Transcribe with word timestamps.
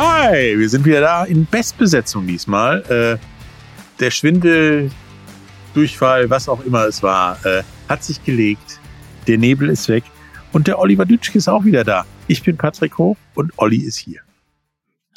Hi, 0.00 0.56
wir 0.56 0.68
sind 0.68 0.84
wieder 0.84 1.00
da 1.00 1.24
in 1.24 1.44
Bestbesetzung 1.44 2.24
diesmal. 2.24 2.82
Äh, 2.88 3.18
der 3.98 4.12
Schwindel, 4.12 4.92
Durchfall, 5.74 6.30
was 6.30 6.48
auch 6.48 6.64
immer 6.64 6.84
es 6.86 7.02
war, 7.02 7.44
äh, 7.44 7.64
hat 7.88 8.04
sich 8.04 8.22
gelegt. 8.22 8.78
Der 9.26 9.38
Nebel 9.38 9.68
ist 9.68 9.88
weg 9.88 10.04
und 10.52 10.68
der 10.68 10.78
Oliver 10.78 11.04
Dütschke 11.04 11.38
ist 11.38 11.48
auch 11.48 11.64
wieder 11.64 11.82
da. 11.82 12.06
Ich 12.28 12.44
bin 12.44 12.56
Patrick 12.56 12.96
Hoch 12.96 13.16
und 13.34 13.52
Olli 13.56 13.78
ist 13.78 13.98
hier. 13.98 14.20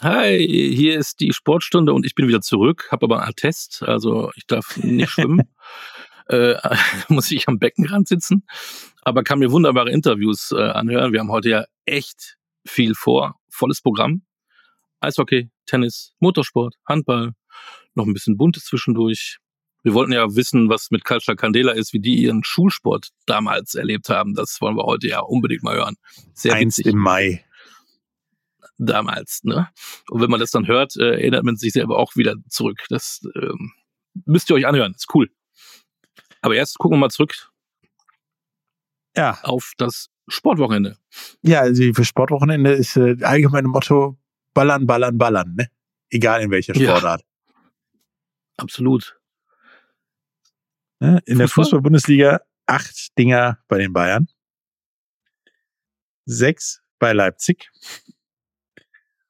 Hi, 0.01 0.39
hier 0.39 0.97
ist 0.97 1.19
die 1.19 1.31
Sportstunde 1.31 1.93
und 1.93 2.03
ich 2.03 2.15
bin 2.15 2.27
wieder 2.27 2.41
zurück, 2.41 2.87
habe 2.91 3.05
aber 3.05 3.19
einen 3.19 3.29
Attest, 3.29 3.83
also 3.83 4.31
ich 4.35 4.47
darf 4.47 4.77
nicht 4.77 5.11
schwimmen. 5.11 5.43
äh, 6.27 6.55
muss 7.07 7.29
ich 7.29 7.47
am 7.47 7.59
Beckenrand 7.59 8.07
sitzen, 8.07 8.47
aber 9.03 9.23
kann 9.23 9.37
mir 9.37 9.51
wunderbare 9.51 9.91
Interviews 9.91 10.51
äh, 10.51 10.59
anhören. 10.59 11.13
Wir 11.13 11.19
haben 11.19 11.31
heute 11.31 11.49
ja 11.49 11.65
echt 11.85 12.39
viel 12.65 12.95
vor, 12.95 13.35
volles 13.47 13.79
Programm. 13.79 14.23
Eishockey, 15.01 15.49
Tennis, 15.65 16.13
Motorsport, 16.19 16.75
Handball, 16.87 17.33
noch 17.95 18.05
ein 18.05 18.13
bisschen 18.13 18.37
Buntes 18.37 18.65
zwischendurch. 18.65 19.37
Wir 19.83 19.93
wollten 19.93 20.13
ja 20.13 20.35
wissen, 20.35 20.69
was 20.69 20.91
mit 20.91 21.03
Kalscha 21.03 21.35
Candela 21.35 21.71
ist, 21.71 21.91
wie 21.91 21.99
die 21.99 22.21
ihren 22.21 22.43
Schulsport 22.43 23.09
damals 23.25 23.73
erlebt 23.73 24.09
haben. 24.09 24.35
Das 24.35 24.61
wollen 24.61 24.77
wir 24.77 24.83
heute 24.83 25.07
ja 25.07 25.19
unbedingt 25.21 25.63
mal 25.63 25.75
hören. 25.75 25.95
Sehr 26.33 26.53
Eins 26.53 26.77
witzig. 26.77 26.93
im 26.93 26.99
Mai. 26.99 27.43
Damals, 28.77 29.41
ne? 29.43 29.69
Und 30.09 30.21
wenn 30.21 30.29
man 30.29 30.39
das 30.39 30.51
dann 30.51 30.67
hört, 30.67 30.95
äh, 30.97 31.11
erinnert 31.11 31.43
man 31.43 31.55
sich 31.55 31.73
selber 31.73 31.97
auch 31.99 32.15
wieder 32.15 32.35
zurück. 32.47 32.83
Das 32.89 33.21
ähm, 33.35 33.71
müsst 34.25 34.49
ihr 34.49 34.55
euch 34.55 34.65
anhören. 34.65 34.93
Ist 34.93 35.13
cool. 35.13 35.29
Aber 36.41 36.55
erst 36.55 36.79
gucken 36.79 36.97
wir 36.97 37.01
mal 37.01 37.09
zurück 37.09 37.51
ja. 39.15 39.37
auf 39.43 39.73
das 39.77 40.09
Sportwochenende. 40.27 40.97
Ja, 41.41 41.61
also 41.61 41.83
für 41.93 42.05
Sportwochenende 42.05 42.71
ist 42.71 42.95
äh, 42.97 43.17
allgemeine 43.21 43.67
Motto 43.67 44.17
ballern, 44.53 44.85
ballern, 44.85 45.17
ballern, 45.17 45.55
ne? 45.55 45.67
Egal 46.09 46.41
in 46.41 46.51
welcher 46.51 46.75
Sportart. 46.75 47.21
Ja. 47.21 47.55
Absolut. 48.57 49.19
Ne? 50.99 51.09
In 51.09 51.17
Fußball? 51.17 51.37
der 51.37 51.47
Fußball-Bundesliga 51.47 52.41
acht 52.65 53.17
Dinger 53.17 53.59
bei 53.67 53.77
den 53.77 53.93
Bayern. 53.93 54.27
Sechs 56.25 56.81
bei 56.99 57.13
Leipzig. 57.13 57.71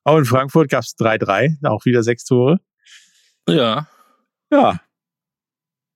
Auch 0.04 0.18
in 0.18 0.26
Frankfurt 0.26 0.70
gab 0.70 0.84
es 0.84 0.96
3-3, 0.98 1.66
auch 1.68 1.86
wieder 1.86 2.04
sechs 2.04 2.26
Tore. 2.26 2.60
Ja. 3.48 3.88
Ja. 4.52 4.82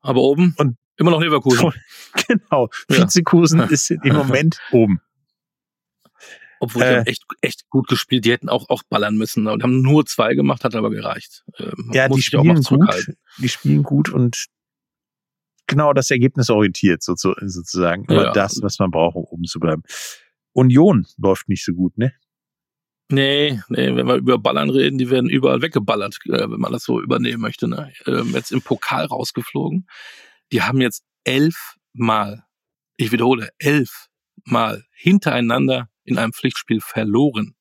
Aber 0.02 0.22
oben 0.22 0.54
und 0.58 0.78
immer 0.98 1.12
noch 1.12 1.22
Leverkusen. 1.22 1.74
Genau. 2.28 2.70
Ja. 2.90 3.04
Vizekusen 3.04 3.60
ist 3.70 3.92
im 3.92 4.16
Moment 4.16 4.60
oben. 4.72 5.02
Obwohl 6.60 6.84
äh, 6.84 6.90
die 6.90 6.96
haben 6.98 7.06
echt, 7.06 7.24
echt 7.42 7.70
gut 7.70 7.88
gespielt. 7.88 8.26
Die 8.26 8.32
hätten 8.32 8.50
auch, 8.50 8.70
auch 8.70 8.84
ballern 8.90 9.18
müssen 9.18 9.48
und 9.48 9.64
haben 9.64 9.82
nur 9.82 10.06
zwei 10.06 10.34
gemacht, 10.34 10.64
hat 10.64 10.76
aber 10.76 10.90
gereicht. 10.90 11.44
Ähm, 11.60 11.92
ja, 11.94 12.08
die 12.08 12.22
spielen 12.22 12.62
gut. 12.62 13.12
Die 13.38 13.50
spielen 13.50 13.84
gut 13.84 14.10
und 14.10 14.46
genau 15.68 15.94
das 15.94 16.12
Ergebnis 16.12 16.50
orientiert 16.50 17.04
sozusagen. 17.04 18.06
Aber 18.10 18.26
ja. 18.26 18.32
das, 18.32 18.62
was 18.62 18.80
man 18.80 18.92
braucht, 18.92 19.16
um 19.16 19.26
oben 19.26 19.44
zu 19.46 19.60
bleiben. 19.60 19.84
Union 20.54 21.06
läuft 21.18 21.50
nicht 21.50 21.66
so 21.66 21.74
gut, 21.74 21.98
ne? 21.98 22.14
Nee, 23.12 23.62
nee, 23.70 23.96
wenn 23.96 24.08
wir 24.08 24.16
über 24.16 24.40
Ballern 24.40 24.72
reden, 24.72 24.98
die 24.98 25.12
werden 25.12 25.30
überall 25.30 25.62
weggeballert, 25.62 26.18
äh, 26.26 26.50
wenn 26.50 26.60
man 26.60 26.72
das 26.72 26.84
so 26.84 27.00
übernehmen 27.00 27.42
möchte. 27.42 27.68
Ne? 27.68 27.94
Ähm, 28.08 28.32
jetzt 28.34 28.52
im 28.52 28.64
Pokal 28.64 29.06
rausgeflogen. 29.06 29.88
Die 30.52 30.64
haben 30.64 30.82
jetzt 30.82 31.04
elfmal, 31.24 32.46
ich 32.98 33.12
wiederhole, 33.12 33.50
elfmal 33.60 34.86
hintereinander 34.92 35.88
in 36.06 36.18
einem 36.18 36.34
Pflichtspiel 36.34 36.80
verloren. 36.82 37.56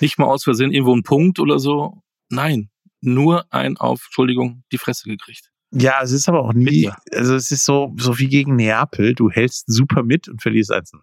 Nicht 0.00 0.18
mal 0.18 0.26
aus 0.26 0.44
Versehen 0.44 0.72
irgendwo 0.72 0.92
einen 0.92 1.02
Punkt 1.02 1.40
oder 1.40 1.58
so. 1.58 2.02
Nein, 2.28 2.70
nur 3.00 3.52
ein 3.52 3.76
auf, 3.76 4.04
Entschuldigung, 4.06 4.62
die 4.72 4.78
Fresse 4.78 5.08
gekriegt. 5.08 5.50
Ja, 5.70 6.00
es 6.02 6.12
ist 6.12 6.28
aber 6.28 6.44
auch 6.44 6.54
nie, 6.54 6.90
also 7.12 7.34
es 7.34 7.50
ist 7.50 7.64
so, 7.64 7.94
so 7.98 8.18
wie 8.18 8.28
gegen 8.28 8.56
Neapel. 8.56 9.14
Du 9.14 9.30
hältst 9.30 9.64
super 9.66 10.02
mit 10.02 10.28
und 10.28 10.40
verlierst 10.40 10.72
einzeln. 10.72 11.02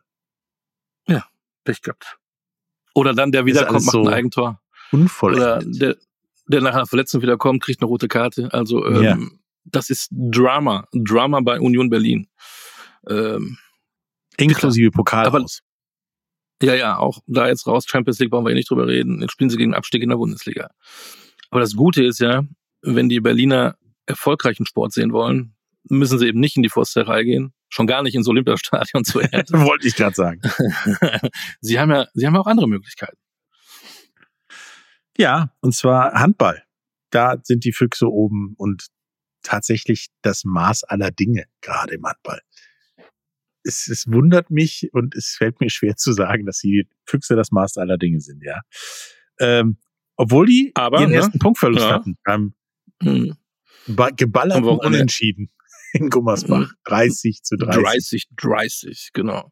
Ja, 1.07 1.25
Pech 1.63 1.81
gehabt. 1.81 2.17
Oder 2.95 3.13
dann 3.13 3.31
der 3.31 3.45
wiederkommt, 3.45 3.85
macht 3.85 3.91
so 3.91 4.01
ein 4.01 4.13
Eigentor. 4.13 4.61
Unvollendet. 4.91 5.45
Oder 5.45 5.63
der, 5.65 5.97
der 6.47 6.61
nach 6.61 6.73
einer 6.73 6.87
Verletzung 6.87 7.21
wiederkommt, 7.21 7.61
kriegt 7.61 7.81
eine 7.81 7.87
rote 7.87 8.07
Karte. 8.07 8.51
Also 8.53 8.85
ähm, 8.87 9.03
ja. 9.03 9.17
das 9.65 9.89
ist 9.89 10.09
Drama. 10.11 10.87
Drama 10.93 11.41
bei 11.41 11.59
Union 11.59 11.89
Berlin. 11.89 12.27
Ähm, 13.07 13.57
Inklusive 14.37 14.91
Pokal 14.91 15.27
aber, 15.27 15.43
aus. 15.43 15.61
Ja, 16.61 16.73
ja, 16.73 16.97
auch 16.97 17.19
da 17.27 17.47
jetzt 17.47 17.67
raus, 17.67 17.85
Champions 17.87 18.19
League 18.19 18.31
brauchen 18.31 18.45
wir 18.45 18.51
ja 18.51 18.55
nicht 18.55 18.69
drüber 18.69 18.87
reden. 18.87 19.21
Jetzt 19.21 19.31
spielen 19.31 19.49
sie 19.49 19.57
gegen 19.57 19.73
Abstieg 19.73 20.01
in 20.01 20.09
der 20.09 20.17
Bundesliga. 20.17 20.69
Aber 21.49 21.59
das 21.59 21.75
Gute 21.75 22.03
ist 22.03 22.19
ja, 22.19 22.43
wenn 22.81 23.09
die 23.09 23.19
Berliner 23.19 23.77
erfolgreichen 24.05 24.65
Sport 24.65 24.93
sehen 24.93 25.11
wollen, 25.11 25.55
müssen 25.83 26.17
sie 26.17 26.27
eben 26.27 26.39
nicht 26.39 26.55
in 26.55 26.63
die 26.63 26.69
Forsterei 26.69 27.23
gehen, 27.23 27.53
schon 27.69 27.87
gar 27.87 28.03
nicht 28.03 28.15
ins 28.15 28.27
Olympiastadion 28.27 29.03
zu 29.03 29.19
enden. 29.31 29.65
Wollte 29.65 29.87
ich 29.87 29.95
gerade 29.95 30.15
sagen. 30.15 30.41
sie 31.61 31.79
haben 31.79 31.91
ja, 31.91 32.07
sie 32.13 32.25
haben 32.25 32.35
ja 32.35 32.41
auch 32.41 32.47
andere 32.47 32.67
Möglichkeiten. 32.67 33.17
Ja, 35.17 35.53
und 35.61 35.73
zwar 35.73 36.13
Handball. 36.13 36.63
Da 37.09 37.37
sind 37.43 37.63
die 37.63 37.71
Füchse 37.71 38.07
oben 38.07 38.55
und 38.57 38.87
tatsächlich 39.43 40.07
das 40.21 40.43
Maß 40.43 40.83
aller 40.85 41.11
Dinge 41.11 41.45
gerade 41.61 41.95
im 41.95 42.05
Handball 42.05 42.41
es, 43.65 43.87
es 43.87 44.05
wundert 44.07 44.51
mich 44.51 44.89
und 44.93 45.15
es 45.15 45.35
fällt 45.37 45.59
mir 45.59 45.69
schwer 45.69 45.95
zu 45.95 46.13
sagen, 46.13 46.45
dass 46.45 46.59
die 46.59 46.87
Füchse 47.05 47.35
das 47.35 47.51
Maß 47.51 47.77
aller 47.77 47.97
Dinge 47.97 48.21
sind, 48.21 48.43
ja. 48.43 48.61
Ähm, 49.39 49.77
obwohl 50.15 50.45
die 50.45 50.71
Aber, 50.75 51.01
ihren 51.01 51.09
ne? 51.09 51.17
ersten 51.17 51.39
Punktverlust 51.39 51.85
ja. 51.85 51.93
hatten 51.93 52.17
beim 52.23 52.53
hm. 53.01 53.35
geballerten 54.15 54.63
Unentschieden 54.63 55.49
in 55.93 56.09
Gummersbach. 56.09 56.71
30 56.85 57.37
hm. 57.37 57.43
zu 57.43 57.57
30. 57.57 57.81
30, 57.81 58.27
30, 58.37 59.09
genau. 59.13 59.51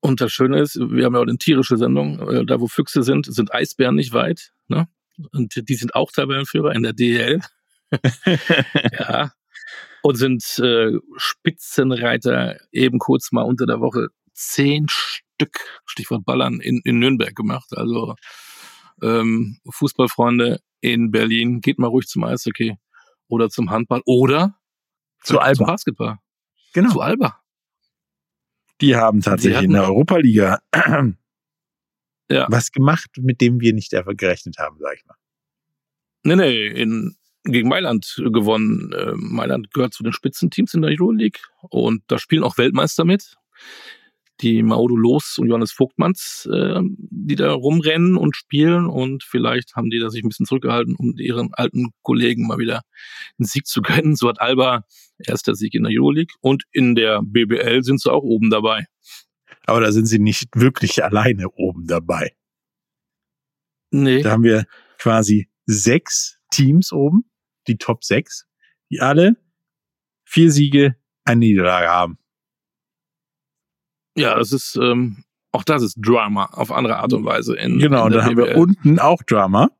Und 0.00 0.20
das 0.20 0.32
Schöne 0.32 0.60
ist, 0.60 0.76
wir 0.76 1.04
haben 1.04 1.14
ja 1.14 1.20
auch 1.20 1.26
eine 1.26 1.38
tierische 1.38 1.76
Sendung, 1.76 2.20
äh, 2.28 2.44
da 2.44 2.60
wo 2.60 2.68
Füchse 2.68 3.02
sind, 3.02 3.26
sind 3.26 3.54
Eisbären 3.54 3.94
nicht 3.94 4.12
weit, 4.12 4.52
ne? 4.68 4.88
Und 5.32 5.68
die 5.68 5.74
sind 5.74 5.94
auch 5.94 6.10
Tabellenführer 6.10 6.74
in 6.74 6.82
der 6.82 6.94
DL. 6.94 7.40
ja, 8.98 9.32
und 10.02 10.16
sind 10.16 10.58
äh, 10.58 10.92
Spitzenreiter 11.16 12.58
eben 12.72 12.98
kurz 12.98 13.32
mal 13.32 13.42
unter 13.42 13.66
der 13.66 13.80
Woche 13.80 14.08
zehn 14.32 14.86
Stück, 14.88 15.58
Stichwort 15.86 16.24
Ballern, 16.24 16.60
in, 16.60 16.80
in 16.84 16.98
Nürnberg 16.98 17.34
gemacht. 17.34 17.70
Also 17.76 18.14
ähm, 19.02 19.58
Fußballfreunde 19.68 20.60
in 20.80 21.10
Berlin, 21.10 21.60
geht 21.60 21.78
mal 21.78 21.88
ruhig 21.88 22.06
zum 22.06 22.24
Eishockey 22.24 22.76
oder 23.28 23.50
zum 23.50 23.70
Handball 23.70 24.02
oder 24.06 24.58
zu 25.22 25.38
Alba. 25.38 25.54
zum 25.54 25.66
Basketball. 25.66 26.18
Genau. 26.72 26.90
Zu 26.90 27.00
Alba. 27.00 27.40
Die 28.80 28.96
haben 28.96 29.20
tatsächlich 29.20 29.64
in 29.64 29.72
der 29.72 29.84
Europa-Liga 29.84 30.60
ja. 32.30 32.46
was 32.48 32.72
gemacht, 32.72 33.10
mit 33.18 33.40
dem 33.40 33.60
wir 33.60 33.74
nicht 33.74 33.90
gerechnet 33.90 34.58
haben, 34.58 34.78
sag 34.78 34.96
ich 34.96 35.04
mal. 35.04 35.16
Nee, 36.22 36.36
nee, 36.36 36.66
in 36.66 37.16
gegen 37.44 37.68
Mailand 37.68 38.20
gewonnen. 38.32 38.92
Äh, 38.92 39.12
Mailand 39.14 39.72
gehört 39.72 39.94
zu 39.94 40.02
den 40.02 40.12
Spitzenteams 40.12 40.74
in 40.74 40.82
der 40.82 40.90
Euroleague 40.90 41.40
und 41.62 42.02
da 42.08 42.18
spielen 42.18 42.44
auch 42.44 42.58
Weltmeister 42.58 43.04
mit. 43.04 43.36
Die 44.40 44.62
Maudo 44.62 44.96
Los 44.96 45.36
und 45.38 45.48
Johannes 45.48 45.72
Vogtmanns, 45.72 46.48
äh, 46.50 46.80
die 46.82 47.36
da 47.36 47.52
rumrennen 47.52 48.16
und 48.16 48.36
spielen 48.36 48.86
und 48.86 49.22
vielleicht 49.22 49.76
haben 49.76 49.90
die 49.90 49.98
da 49.98 50.08
sich 50.08 50.22
ein 50.22 50.28
bisschen 50.28 50.46
zurückgehalten, 50.46 50.96
um 50.96 51.14
ihren 51.18 51.52
alten 51.52 51.90
Kollegen 52.02 52.46
mal 52.46 52.58
wieder 52.58 52.82
einen 53.38 53.46
Sieg 53.46 53.66
zu 53.66 53.82
gönnen. 53.82 54.16
So 54.16 54.28
hat 54.28 54.40
Alba 54.40 54.84
erster 55.18 55.54
Sieg 55.54 55.74
in 55.74 55.82
der 55.82 55.92
Euroleague 55.94 56.34
und 56.40 56.64
in 56.72 56.94
der 56.94 57.20
BBL 57.22 57.82
sind 57.82 58.00
sie 58.00 58.10
auch 58.10 58.22
oben 58.22 58.48
dabei. 58.48 58.86
Aber 59.66 59.80
da 59.80 59.92
sind 59.92 60.06
sie 60.06 60.18
nicht 60.18 60.48
wirklich 60.54 61.04
alleine 61.04 61.50
oben 61.50 61.86
dabei. 61.86 62.32
Nee. 63.90 64.22
Da 64.22 64.30
haben 64.30 64.44
wir 64.44 64.64
quasi 64.98 65.48
sechs 65.66 66.38
Teams 66.50 66.92
oben 66.92 67.29
die 67.70 67.78
Top 67.78 68.04
6, 68.04 68.46
die 68.90 69.00
alle 69.00 69.36
vier 70.24 70.50
Siege, 70.52 70.96
eine 71.24 71.40
Niederlage 71.40 71.88
haben. 71.88 72.18
Ja, 74.16 74.36
das 74.36 74.52
ist, 74.52 74.76
ähm, 74.76 75.24
auch 75.52 75.64
das 75.64 75.82
ist 75.82 75.96
Drama 76.00 76.46
auf 76.46 76.72
andere 76.72 76.96
Art 76.98 77.12
und 77.12 77.24
Weise. 77.24 77.56
In, 77.56 77.78
genau, 77.78 78.00
in 78.00 78.06
und 78.06 78.12
dann 78.14 78.24
haben 78.24 78.36
wir 78.36 78.56
unten 78.56 78.98
auch 78.98 79.22
Drama, 79.22 79.70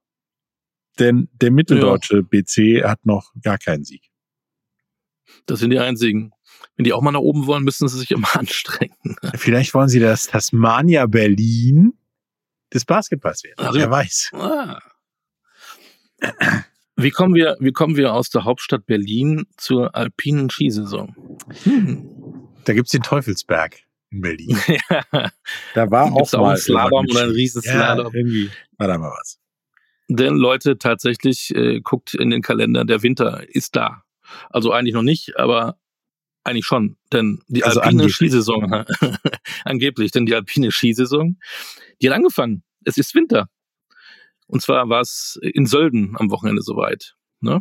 denn 0.98 1.28
der 1.32 1.50
mitteldeutsche 1.50 2.16
ja. 2.16 2.22
BC 2.22 2.84
hat 2.84 3.04
noch 3.06 3.32
gar 3.42 3.58
keinen 3.58 3.84
Sieg. 3.84 4.10
Das 5.46 5.60
sind 5.60 5.70
die 5.70 5.78
einzigen. 5.78 6.32
Wenn 6.76 6.84
die 6.84 6.92
auch 6.92 7.02
mal 7.02 7.12
nach 7.12 7.20
oben 7.20 7.46
wollen, 7.46 7.64
müssen 7.64 7.88
sie 7.88 7.98
sich 7.98 8.10
immer 8.10 8.37
anstrengen. 8.37 9.16
Vielleicht 9.34 9.75
wollen 9.75 9.88
sie 9.88 10.00
das 10.00 10.26
Tasmania 10.26 11.06
Berlin 11.06 11.94
des 12.72 12.84
Basketballs 12.84 13.44
werden. 13.44 13.58
Also, 13.58 13.78
Wer 13.78 13.90
weiß. 13.90 14.31
Ah. 14.34 14.81
Wie 17.02 17.11
kommen 17.11 17.35
wir, 17.35 17.56
wie 17.61 17.73
kommen 17.73 17.97
wir 17.97 18.14
aus 18.14 18.31
der 18.31 18.44
Hauptstadt 18.44 18.87
Berlin 18.87 19.47
zur 19.56 19.94
alpinen 19.94 20.50
Skisaison? 20.50 21.14
Hm. 21.64 22.49
Da 22.64 22.75
gibt's 22.75 22.93
den 22.93 23.02
Teufelsberg 23.02 23.79
in 24.11 24.20
Berlin. 24.20 24.58
ja. 25.12 25.31
Da 25.75 25.91
war 25.91 26.12
auch 26.12 26.32
mal 26.32 26.52
ein 26.52 26.56
Slalom 26.56 27.06
oder 27.11 27.25
ein 27.25 27.31
Riesenslalom. 27.31 28.12
Ja, 28.14 28.50
war 28.79 28.88
da 28.88 28.99
mal 28.99 29.12
was. 29.19 29.38
Denn 30.08 30.35
Leute, 30.35 30.76
tatsächlich 30.76 31.55
äh, 31.55 31.81
guckt 31.81 32.14
in 32.14 32.31
den 32.31 32.43
Kalender, 32.43 32.85
der 32.85 33.02
Winter 33.02 33.44
ist 33.49 33.76
da. 33.76 34.02
Also 34.50 34.73
eigentlich 34.73 34.94
noch 34.94 35.02
nicht, 35.02 35.38
aber 35.38 35.79
eigentlich 36.43 36.67
schon. 36.67 36.97
Denn 37.12 37.41
die 37.49 37.62
also 37.62 37.81
alpine 37.81 38.02
angeblich. 38.02 38.17
Skisaison, 38.17 38.85
angeblich, 39.64 40.11
denn 40.11 40.26
die 40.26 40.35
alpine 40.35 40.73
Skisaison, 40.73 41.38
die 42.02 42.08
hat 42.08 42.17
angefangen. 42.17 42.64
Es 42.85 42.97
ist 42.97 43.14
Winter. 43.14 43.49
Und 44.50 44.62
zwar 44.62 44.88
war 44.88 45.00
es 45.00 45.38
in 45.43 45.64
Sölden 45.64 46.17
am 46.19 46.31
Wochenende 46.32 46.62
soweit. 46.62 47.14
Ne? 47.41 47.61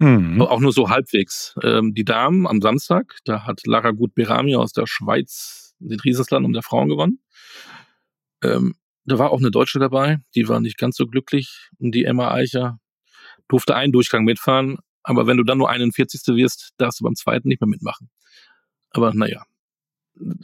Mhm. 0.00 0.42
Auch 0.42 0.58
nur 0.58 0.72
so 0.72 0.90
halbwegs. 0.90 1.54
Ähm, 1.62 1.94
die 1.94 2.04
Damen 2.04 2.48
am 2.48 2.60
Samstag, 2.60 3.18
da 3.24 3.46
hat 3.46 3.64
Lara 3.64 3.92
Gut-Berami 3.92 4.56
aus 4.56 4.72
der 4.72 4.86
Schweiz 4.86 5.74
den 5.78 6.00
Riesenslalom 6.00 6.52
der 6.52 6.64
Frauen 6.64 6.88
gewonnen. 6.88 7.20
Ähm, 8.42 8.74
da 9.04 9.18
war 9.20 9.30
auch 9.30 9.38
eine 9.38 9.52
Deutsche 9.52 9.78
dabei, 9.78 10.18
die 10.34 10.48
war 10.48 10.58
nicht 10.58 10.78
ganz 10.78 10.96
so 10.96 11.06
glücklich. 11.06 11.70
Die 11.78 12.04
Emma 12.04 12.32
Eicher 12.32 12.80
durfte 13.46 13.76
einen 13.76 13.92
Durchgang 13.92 14.24
mitfahren, 14.24 14.78
aber 15.04 15.28
wenn 15.28 15.36
du 15.36 15.44
dann 15.44 15.58
nur 15.58 15.70
41. 15.70 16.22
wirst, 16.34 16.72
darfst 16.78 16.98
du 16.98 17.04
beim 17.04 17.14
zweiten 17.14 17.46
nicht 17.46 17.60
mehr 17.60 17.68
mitmachen. 17.68 18.10
Aber 18.90 19.14
naja, 19.14 19.44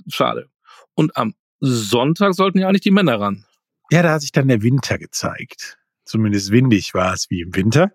schade. 0.09 0.49
Und 0.95 1.17
am 1.17 1.35
Sonntag 1.59 2.35
sollten 2.35 2.59
ja 2.59 2.69
eigentlich 2.69 2.83
die 2.83 2.91
Männer 2.93 3.19
ran. 3.19 3.47
Ja, 3.91 4.03
da 4.03 4.13
hat 4.13 4.21
sich 4.21 4.33
dann 4.33 4.49
der 4.49 4.63
Winter 4.63 4.99
gezeigt. 4.99 5.79
Zumindest 6.05 6.51
windig 6.51 6.95
war 6.95 7.13
es 7.13 7.29
wie 7.31 7.41
im 7.41 7.55
Winter. 7.55 7.93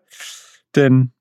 Denn 0.75 1.13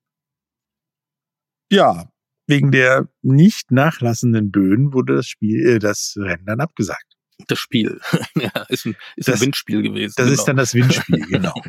ja, 1.71 2.09
wegen 2.47 2.71
der 2.71 3.09
nicht 3.23 3.71
nachlassenden 3.71 4.51
Böen 4.51 4.93
wurde 4.93 5.17
das 5.17 5.27
Spiel, 5.27 5.67
äh, 5.67 5.79
das 5.79 6.15
Rennen 6.17 6.47
dann 6.47 6.61
abgesagt. 6.61 7.15
Das 7.49 7.59
Spiel. 7.59 8.01
ja, 8.37 8.51
ist 8.69 8.87
ein, 8.87 8.97
ist 9.17 9.29
das, 9.29 9.41
ein 9.41 9.47
Windspiel 9.47 9.83
gewesen. 9.83 10.15
Das 10.17 10.27
genau. 10.27 10.39
ist 10.39 10.45
dann 10.45 10.57
das 10.57 10.75
Windspiel, 10.75 11.27
genau. 11.27 11.55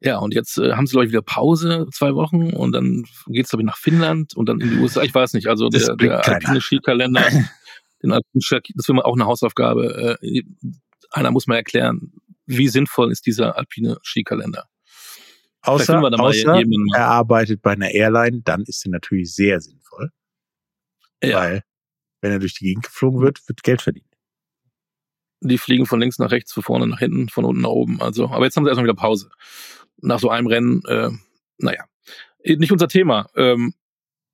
Ja, 0.00 0.18
und 0.18 0.32
jetzt 0.32 0.58
äh, 0.58 0.74
haben 0.74 0.86
sie, 0.86 0.92
glaube 0.92 1.06
ich, 1.06 1.10
wieder 1.10 1.22
Pause, 1.22 1.88
zwei 1.92 2.14
Wochen, 2.14 2.52
und 2.52 2.70
dann 2.70 3.04
geht's 3.26 3.50
glaube 3.50 3.62
ich, 3.62 3.66
nach 3.66 3.78
Finnland 3.78 4.32
und 4.36 4.48
dann 4.48 4.60
in 4.60 4.70
die 4.70 4.76
USA. 4.76 5.02
Ich 5.02 5.12
weiß 5.12 5.32
nicht, 5.32 5.48
also 5.48 5.68
der, 5.70 5.96
der 5.96 6.24
alpine 6.24 6.60
Skikalender, 6.60 7.24
den 8.02 8.12
alpinen 8.12 8.40
Ski, 8.40 8.72
das 8.76 8.86
wäre 8.88 9.04
auch 9.04 9.16
eine 9.16 9.26
Hausaufgabe. 9.26 10.18
Äh, 10.22 10.42
einer 11.10 11.30
muss 11.30 11.46
mal 11.46 11.56
erklären, 11.56 12.12
wie 12.46 12.68
sinnvoll 12.68 13.12
ist 13.12 13.26
dieser 13.26 13.56
alpine 13.56 13.98
Skikalender. 14.02 14.68
Außer, 15.62 16.00
außer 16.00 16.62
er 16.94 17.06
arbeitet 17.06 17.62
bei 17.62 17.72
einer 17.72 17.90
Airline, 17.90 18.42
dann 18.42 18.62
ist 18.62 18.86
er 18.86 18.92
natürlich 18.92 19.34
sehr 19.34 19.60
sinnvoll. 19.60 20.10
Ja. 21.22 21.40
Weil, 21.40 21.62
wenn 22.20 22.32
er 22.32 22.38
durch 22.38 22.54
die 22.54 22.64
Gegend 22.64 22.84
geflogen 22.84 23.20
wird, 23.20 23.46
wird 23.48 23.62
Geld 23.62 23.82
verdient. 23.82 24.06
Die 25.40 25.58
fliegen 25.58 25.86
von 25.86 26.00
links 26.00 26.18
nach 26.18 26.30
rechts, 26.30 26.52
von 26.52 26.62
vorne 26.62 26.86
nach 26.86 26.98
hinten, 26.98 27.28
von 27.28 27.44
unten 27.44 27.62
nach 27.62 27.70
oben. 27.70 28.00
Also, 28.00 28.28
aber 28.28 28.44
jetzt 28.44 28.56
haben 28.56 28.64
sie 28.64 28.70
erstmal 28.70 28.86
wieder 28.86 28.98
Pause. 28.98 29.30
Nach 29.98 30.18
so 30.18 30.30
einem 30.30 30.46
Rennen, 30.46 30.82
äh, 30.86 31.10
naja. 31.58 31.84
Nicht 32.44 32.72
unser 32.72 32.88
Thema. 32.88 33.28
Ähm, 33.36 33.74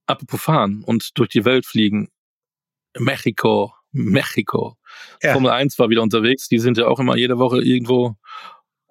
apropos 0.06 0.40
fahren 0.40 0.82
und 0.84 1.18
durch 1.18 1.30
die 1.30 1.44
Welt 1.44 1.66
fliegen. 1.66 2.10
Mexiko, 2.96 3.74
Mexiko. 3.94 4.76
Ja. 5.22 5.32
Formel 5.32 5.50
1 5.50 5.78
war 5.78 5.88
wieder 5.88 6.02
unterwegs. 6.02 6.48
Die 6.48 6.58
sind 6.58 6.76
ja 6.76 6.86
auch 6.86 6.98
immer 6.98 7.16
jede 7.16 7.38
Woche 7.38 7.62
irgendwo 7.62 8.16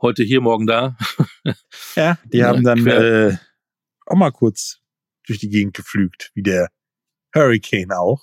heute 0.01 0.23
hier, 0.23 0.41
morgen 0.41 0.65
da. 0.65 0.97
ja, 1.95 2.17
die 2.25 2.37
ja, 2.37 2.47
haben 2.47 2.63
dann 2.63 2.87
äh, 2.87 3.37
auch 4.05 4.15
mal 4.15 4.31
kurz 4.31 4.79
durch 5.27 5.39
die 5.39 5.49
Gegend 5.49 5.75
geflügt, 5.75 6.31
wie 6.33 6.43
der 6.43 6.69
Hurricane 7.35 7.91
auch. 7.91 8.21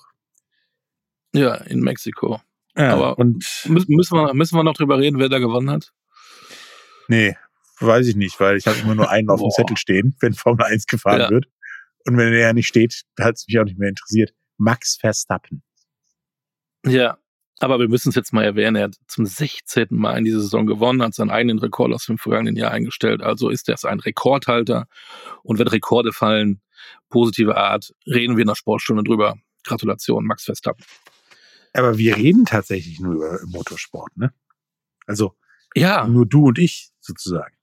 Ja, 1.33 1.55
in 1.55 1.79
Mexiko. 1.79 2.41
Ja, 2.75 2.93
Aber 2.93 3.19
und 3.19 3.45
müssen 3.67 4.15
wir, 4.15 4.33
müssen 4.33 4.57
wir 4.57 4.63
noch 4.63 4.75
drüber 4.75 4.97
reden, 4.97 5.19
wer 5.19 5.29
da 5.29 5.39
gewonnen 5.39 5.69
hat? 5.69 5.91
Nee, 7.07 7.35
weiß 7.79 8.07
ich 8.07 8.15
nicht, 8.15 8.39
weil 8.39 8.57
ich 8.57 8.65
habe 8.65 8.79
immer 8.79 8.95
nur 8.95 9.09
einen 9.09 9.29
auf 9.29 9.41
dem 9.41 9.49
Zettel 9.49 9.77
stehen, 9.77 10.15
wenn 10.19 10.33
Formel 10.33 10.65
1 10.65 10.87
gefahren 10.87 11.19
ja. 11.19 11.29
wird. 11.29 11.47
Und 12.07 12.17
wenn 12.17 12.33
er 12.33 12.53
nicht 12.53 12.67
steht, 12.67 13.03
hat 13.19 13.35
es 13.35 13.47
mich 13.47 13.59
auch 13.59 13.65
nicht 13.65 13.77
mehr 13.77 13.89
interessiert. 13.89 14.33
Max 14.57 14.97
Verstappen. 14.99 15.63
Ja, 16.85 17.17
aber 17.59 17.79
wir 17.79 17.87
müssen 17.87 18.09
es 18.09 18.15
jetzt 18.15 18.33
mal 18.33 18.43
erwähnen, 18.43 18.75
er 18.75 18.85
hat 18.85 18.95
zum 19.07 19.25
16. 19.25 19.87
Mal 19.91 20.17
in 20.17 20.25
dieser 20.25 20.39
Saison 20.39 20.65
gewonnen, 20.65 21.03
hat 21.03 21.13
seinen 21.13 21.29
eigenen 21.29 21.59
Rekord 21.59 21.93
aus 21.93 22.07
dem 22.07 22.17
vergangenen 22.17 22.55
Jahr 22.55 22.71
eingestellt. 22.71 23.21
Also 23.21 23.49
ist 23.49 23.69
er 23.69 23.77
ein 23.85 23.99
Rekordhalter. 23.99 24.87
Und 25.43 25.59
wenn 25.59 25.67
Rekorde 25.67 26.11
fallen, 26.11 26.61
positive 27.09 27.57
Art, 27.57 27.93
reden 28.07 28.35
wir 28.35 28.41
in 28.41 28.47
der 28.47 28.55
Sportstunde 28.55 29.03
drüber. 29.03 29.37
Gratulation, 29.63 30.25
Max 30.25 30.43
Verstappen. 30.45 30.83
Aber 31.73 31.97
wir 31.99 32.17
reden 32.17 32.45
tatsächlich 32.45 32.99
nur 32.99 33.13
über 33.13 33.39
Motorsport, 33.45 34.17
ne? 34.17 34.33
Also 35.05 35.35
ja. 35.75 36.07
nur 36.07 36.25
du 36.25 36.47
und 36.47 36.57
ich 36.57 36.91
sozusagen. 36.99 37.55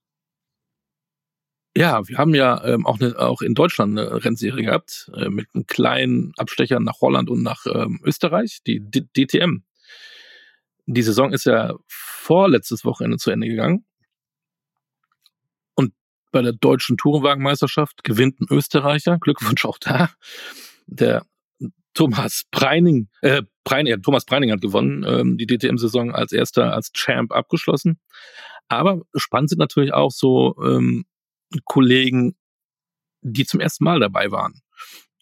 Ja, 1.78 2.06
wir 2.08 2.18
haben 2.18 2.34
ja 2.34 2.64
ähm, 2.64 2.86
auch, 2.86 2.98
ne, 2.98 3.14
auch 3.18 3.40
in 3.40 3.54
Deutschland 3.54 3.98
eine 3.98 4.24
Rennserie 4.24 4.64
gehabt, 4.64 5.10
äh, 5.14 5.28
mit 5.28 5.48
einem 5.54 5.66
kleinen 5.66 6.32
Abstecher 6.36 6.80
nach 6.80 7.00
Holland 7.00 7.30
und 7.30 7.42
nach 7.42 7.66
ähm, 7.66 8.00
Österreich, 8.04 8.60
die 8.66 8.80
D 8.80 9.02
DTM 9.16 9.62
die 10.88 11.02
Saison 11.02 11.32
ist 11.32 11.44
ja 11.44 11.74
vorletztes 11.86 12.84
Wochenende 12.84 13.18
zu 13.18 13.30
Ende 13.30 13.46
gegangen. 13.46 13.84
Und 15.74 15.92
bei 16.32 16.40
der 16.40 16.52
deutschen 16.52 16.96
Tourenwagenmeisterschaft 16.96 18.04
gewinnt 18.04 18.40
ein 18.40 18.46
Österreicher, 18.50 19.18
Glückwunsch 19.18 19.66
auch 19.66 19.78
da. 19.78 20.10
Der 20.86 21.26
Thomas 21.92 22.44
Preining, 22.50 23.08
äh, 23.20 23.42
Preining, 23.64 23.90
ja, 23.90 23.96
Thomas 23.98 24.24
Preining 24.24 24.50
hat 24.50 24.62
gewonnen, 24.62 25.04
ähm, 25.06 25.36
die 25.36 25.46
DTM-Saison 25.46 26.14
als 26.14 26.32
erster, 26.32 26.72
als 26.72 26.90
Champ 26.92 27.32
abgeschlossen. 27.32 28.00
Aber 28.68 29.02
spannend 29.14 29.50
sind 29.50 29.58
natürlich 29.58 29.92
auch 29.92 30.10
so 30.10 30.56
ähm, 30.64 31.04
Kollegen, 31.64 32.36
die 33.22 33.44
zum 33.44 33.60
ersten 33.60 33.84
Mal 33.84 34.00
dabei 34.00 34.30
waren. 34.30 34.60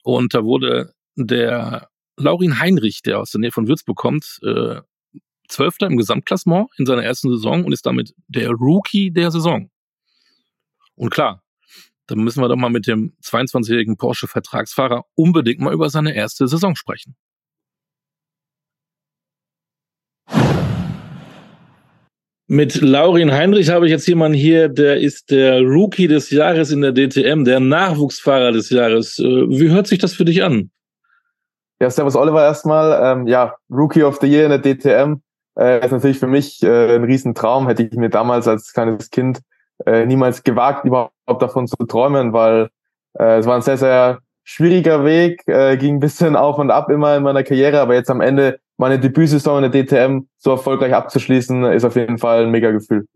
Und 0.03 0.35
da 0.35 0.45
wurde 0.45 0.95
der 1.17 1.89
Laurin 2.17 2.59
Heinrich, 2.59 3.03
der 3.03 3.21
aus 3.21 3.31
der 3.31 3.41
Nähe 3.41 3.53
von 3.53 3.69
Würzburg 3.69 3.97
kommt, 3.97 4.39
äh, 4.43 4.81
Zwölfter 5.49 5.87
im 5.87 5.97
Gesamtklassement 5.97 6.69
in 6.77 6.87
seiner 6.87 7.05
ersten 7.05 7.31
Saison 7.31 7.65
und 7.65 7.73
ist 7.73 7.87
damit 7.87 8.15
der 8.27 8.51
Rookie 8.51 9.13
der 9.13 9.31
Saison. 9.31 9.71
Und 10.97 11.11
klar, 11.11 11.43
dann 12.07 12.19
müssen 12.19 12.41
wir 12.41 12.49
doch 12.49 12.57
mal 12.57 12.71
mit 12.71 12.87
dem 12.87 13.17
22-jährigen 13.23 13.97
Porsche-Vertragsfahrer 13.97 15.05
unbedingt 15.15 15.61
mal 15.61 15.75
über 15.75 15.91
seine 15.91 16.15
erste 16.15 16.49
Saison 16.49 16.75
sprechen. 16.75 17.17
Mit 22.49 22.81
Laurin 22.81 23.33
Heinrich 23.33 23.71
habe 23.71 23.87
ich 23.87 23.91
jetzt 23.91 24.07
jemanden 24.07 24.39
hier, 24.39 24.69
der 24.69 24.99
ist 24.99 25.33
der 25.33 25.63
Rookie 25.63 26.07
des 26.07 26.31
Jahres 26.31 26.71
in 26.71 26.81
der 26.81 26.93
DTM, 26.93 27.45
der 27.45 27.59
Nachwuchsfahrer 27.59 28.53
des 28.53 28.71
Jahres. 28.71 29.19
Äh, 29.19 29.25
wie 29.49 29.71
hört 29.71 29.89
sich 29.89 29.99
das 29.99 30.15
für 30.15 30.25
dich 30.25 30.45
an? 30.45 30.71
Ja, 31.81 31.91
Servus 31.91 32.15
Oliver 32.15 32.45
erstmal. 32.45 32.99
Ähm, 33.03 33.27
ja, 33.27 33.57
Rookie 33.69 34.05
of 34.05 34.19
the 34.21 34.29
Year 34.29 34.45
in 34.45 34.51
der 34.51 34.61
DTM 34.61 35.23
äh, 35.59 35.85
ist 35.85 35.91
natürlich 35.91 36.21
für 36.21 36.29
mich 36.29 36.63
äh, 36.63 36.95
ein 36.95 37.03
Riesentraum. 37.03 37.67
Hätte 37.67 37.83
ich 37.83 37.93
mir 37.93 38.11
damals 38.11 38.47
als 38.47 38.73
kleines 38.73 39.11
Kind 39.11 39.41
äh, 39.85 40.07
niemals 40.07 40.45
gewagt, 40.45 40.85
überhaupt 40.85 41.13
davon 41.27 41.67
zu 41.67 41.77
träumen, 41.85 42.33
weil 42.33 42.69
äh, 43.19 43.39
es 43.39 43.47
war 43.47 43.57
ein 43.57 43.63
sehr, 43.63 43.77
sehr 43.77 44.21
schwieriger 44.45 45.05
Weg, 45.05 45.43
äh, 45.49 45.77
ging 45.77 45.97
ein 45.97 46.01
bisschen 46.01 46.37
auf 46.37 46.59
und 46.59 46.71
ab 46.71 46.91
immer 46.91 47.17
in 47.17 47.25
meiner 47.25 47.43
Karriere, 47.43 47.81
aber 47.81 47.95
jetzt 47.95 48.11
am 48.11 48.21
Ende 48.21 48.61
meine 48.77 48.99
Debütsaison 48.99 49.65
in 49.65 49.71
der 49.71 49.85
DTM 49.85 50.29
so 50.39 50.51
erfolgreich 50.51 50.93
abzuschließen, 50.93 51.65
ist 51.73 51.85
auf 51.85 51.97
jeden 51.97 52.19
Fall 52.19 52.45
ein 52.45 52.51
mega 52.51 52.71
Gefühl. 52.71 53.07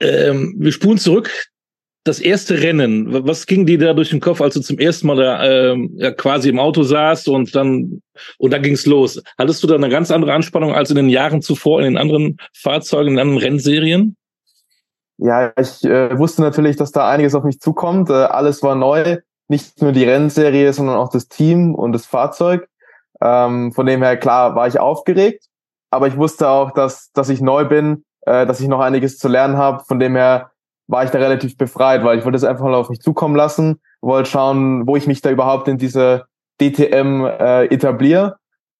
Ähm, 0.00 0.54
wir 0.58 0.72
spulen 0.72 0.98
zurück 0.98 1.30
das 2.04 2.18
erste 2.18 2.60
Rennen, 2.60 3.26
was 3.26 3.46
ging 3.46 3.64
dir 3.64 3.78
da 3.78 3.94
durch 3.94 4.10
den 4.10 4.18
Kopf, 4.18 4.40
als 4.40 4.54
du 4.54 4.60
zum 4.60 4.78
ersten 4.78 5.06
Mal 5.06 5.16
da 5.16 5.44
äh, 5.44 5.76
ja, 5.94 6.10
quasi 6.10 6.48
im 6.48 6.58
Auto 6.58 6.82
saßt 6.82 7.28
und 7.28 7.54
dann 7.54 8.02
und 8.38 8.52
dann 8.52 8.62
ging's 8.62 8.86
los? 8.86 9.22
Hattest 9.38 9.62
du 9.62 9.68
da 9.68 9.76
eine 9.76 9.88
ganz 9.88 10.10
andere 10.10 10.32
Anspannung 10.32 10.74
als 10.74 10.90
in 10.90 10.96
den 10.96 11.08
Jahren 11.08 11.42
zuvor 11.42 11.78
in 11.78 11.84
den 11.84 11.96
anderen 11.96 12.38
Fahrzeugen, 12.52 13.10
in 13.10 13.14
den 13.14 13.20
anderen 13.20 13.40
Rennserien? 13.40 14.16
Ja, 15.18 15.52
ich 15.56 15.84
äh, 15.84 16.18
wusste 16.18 16.42
natürlich, 16.42 16.74
dass 16.74 16.90
da 16.90 17.08
einiges 17.08 17.36
auf 17.36 17.44
mich 17.44 17.60
zukommt. 17.60 18.10
Äh, 18.10 18.14
alles 18.14 18.64
war 18.64 18.74
neu, 18.74 19.18
nicht 19.46 19.80
nur 19.80 19.92
die 19.92 20.04
Rennserie, 20.04 20.72
sondern 20.72 20.96
auch 20.96 21.10
das 21.10 21.28
Team 21.28 21.72
und 21.76 21.92
das 21.92 22.06
Fahrzeug. 22.06 22.66
Ähm, 23.22 23.72
von 23.72 23.86
dem 23.86 24.02
her 24.02 24.16
klar 24.16 24.54
war 24.54 24.66
ich 24.66 24.80
aufgeregt, 24.80 25.44
aber 25.90 26.08
ich 26.08 26.16
wusste 26.16 26.48
auch, 26.48 26.72
dass 26.72 27.12
dass 27.12 27.28
ich 27.28 27.40
neu 27.40 27.64
bin, 27.64 28.04
äh, 28.22 28.46
dass 28.46 28.60
ich 28.60 28.68
noch 28.68 28.80
einiges 28.80 29.18
zu 29.18 29.28
lernen 29.28 29.56
habe. 29.56 29.84
Von 29.84 30.00
dem 30.00 30.16
her 30.16 30.50
war 30.88 31.04
ich 31.04 31.10
da 31.10 31.18
relativ 31.18 31.56
befreit, 31.56 32.04
weil 32.04 32.18
ich 32.18 32.24
wollte 32.24 32.36
es 32.36 32.44
einfach 32.44 32.64
mal 32.64 32.74
auf 32.74 32.90
mich 32.90 33.00
zukommen 33.00 33.36
lassen, 33.36 33.80
wollte 34.00 34.30
schauen, 34.30 34.86
wo 34.86 34.96
ich 34.96 35.06
mich 35.06 35.20
da 35.20 35.30
überhaupt 35.30 35.68
in 35.68 35.78
diese 35.78 36.24
DTM 36.60 37.24
äh, 37.24 37.66
etabliere. 37.66 38.36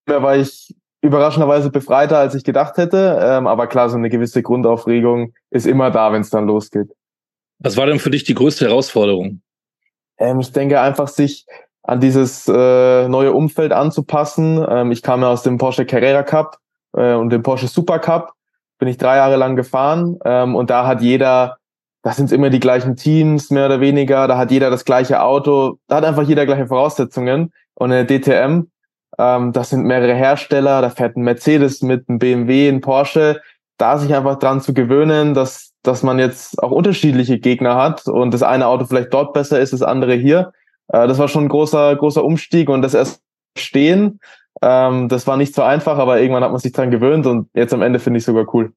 Da 0.06 0.22
war 0.22 0.36
ich 0.36 0.74
überraschenderweise 1.00 1.70
befreiter, 1.70 2.18
als 2.18 2.34
ich 2.34 2.44
gedacht 2.44 2.76
hätte. 2.76 3.18
Ähm, 3.20 3.46
aber 3.46 3.66
klar, 3.66 3.88
so 3.88 3.96
eine 3.96 4.08
gewisse 4.08 4.42
Grundaufregung 4.42 5.34
ist 5.50 5.66
immer 5.66 5.90
da, 5.90 6.12
wenn 6.12 6.22
es 6.22 6.30
dann 6.30 6.46
losgeht. 6.46 6.88
Was 7.58 7.76
war 7.76 7.86
denn 7.86 7.98
für 7.98 8.10
dich 8.10 8.24
die 8.24 8.34
größte 8.34 8.66
Herausforderung? 8.66 9.42
Ähm, 10.18 10.40
ich 10.40 10.52
denke 10.52 10.80
einfach, 10.80 11.08
sich 11.08 11.46
an 11.82 12.00
dieses 12.00 12.48
äh, 12.48 13.08
neue 13.08 13.32
Umfeld 13.32 13.72
anzupassen. 13.72 14.64
Ähm, 14.68 14.92
ich 14.92 15.02
kam 15.02 15.22
ja 15.22 15.28
aus 15.28 15.42
dem 15.42 15.58
Porsche 15.58 15.84
Carrera 15.84 16.22
Cup 16.22 16.58
äh, 16.96 17.14
und 17.14 17.30
dem 17.30 17.42
Porsche 17.42 17.66
Super 17.66 17.98
Cup. 17.98 18.32
Bin 18.78 18.88
ich 18.88 18.98
drei 18.98 19.16
Jahre 19.16 19.36
lang 19.36 19.56
gefahren. 19.56 20.18
Ähm, 20.24 20.54
und 20.54 20.70
da 20.70 20.86
hat 20.86 21.02
jeder, 21.02 21.58
das 22.02 22.16
sind 22.16 22.30
immer 22.32 22.50
die 22.50 22.60
gleichen 22.60 22.96
Teams, 22.96 23.50
mehr 23.50 23.66
oder 23.66 23.80
weniger, 23.80 24.28
da 24.28 24.36
hat 24.36 24.50
jeder 24.50 24.70
das 24.70 24.84
gleiche 24.84 25.22
Auto, 25.22 25.78
da 25.88 25.96
hat 25.96 26.04
einfach 26.04 26.22
jeder 26.22 26.46
gleiche 26.46 26.66
Voraussetzungen. 26.66 27.52
Und 27.74 27.92
eine 27.92 28.06
DTM, 28.06 28.68
ähm, 29.18 29.52
das 29.52 29.70
sind 29.70 29.84
mehrere 29.84 30.14
Hersteller, 30.14 30.82
da 30.82 30.90
fährt 30.90 31.16
ein 31.16 31.22
Mercedes 31.22 31.82
mit, 31.82 32.08
ein 32.08 32.18
BMW, 32.18 32.68
ein 32.68 32.80
Porsche, 32.80 33.40
da 33.76 33.98
sich 33.98 34.14
einfach 34.14 34.38
dran 34.38 34.60
zu 34.60 34.74
gewöhnen, 34.74 35.34
dass, 35.34 35.72
dass 35.82 36.04
man 36.04 36.20
jetzt 36.20 36.62
auch 36.62 36.70
unterschiedliche 36.70 37.40
Gegner 37.40 37.74
hat 37.74 38.06
und 38.06 38.32
das 38.32 38.44
eine 38.44 38.68
Auto 38.68 38.84
vielleicht 38.84 39.12
dort 39.12 39.32
besser 39.32 39.58
ist, 39.58 39.72
das 39.72 39.82
andere 39.82 40.14
hier. 40.14 40.52
Äh, 40.88 41.06
das 41.08 41.18
war 41.18 41.28
schon 41.28 41.44
ein 41.44 41.48
großer, 41.48 41.96
großer 41.96 42.24
Umstieg 42.24 42.68
und 42.68 42.82
das 42.82 42.94
erst 42.94 43.22
stehen, 43.56 44.20
ähm, 44.60 45.08
das 45.08 45.26
war 45.26 45.36
nicht 45.36 45.54
so 45.54 45.62
einfach, 45.62 45.98
aber 45.98 46.20
irgendwann 46.20 46.44
hat 46.44 46.52
man 46.52 46.60
sich 46.60 46.72
dran 46.72 46.90
gewöhnt 46.90 47.26
und 47.26 47.48
jetzt 47.54 47.72
am 47.72 47.82
Ende 47.82 47.98
finde 47.98 48.18
ich 48.18 48.24
sogar 48.24 48.52
cool. 48.54 48.72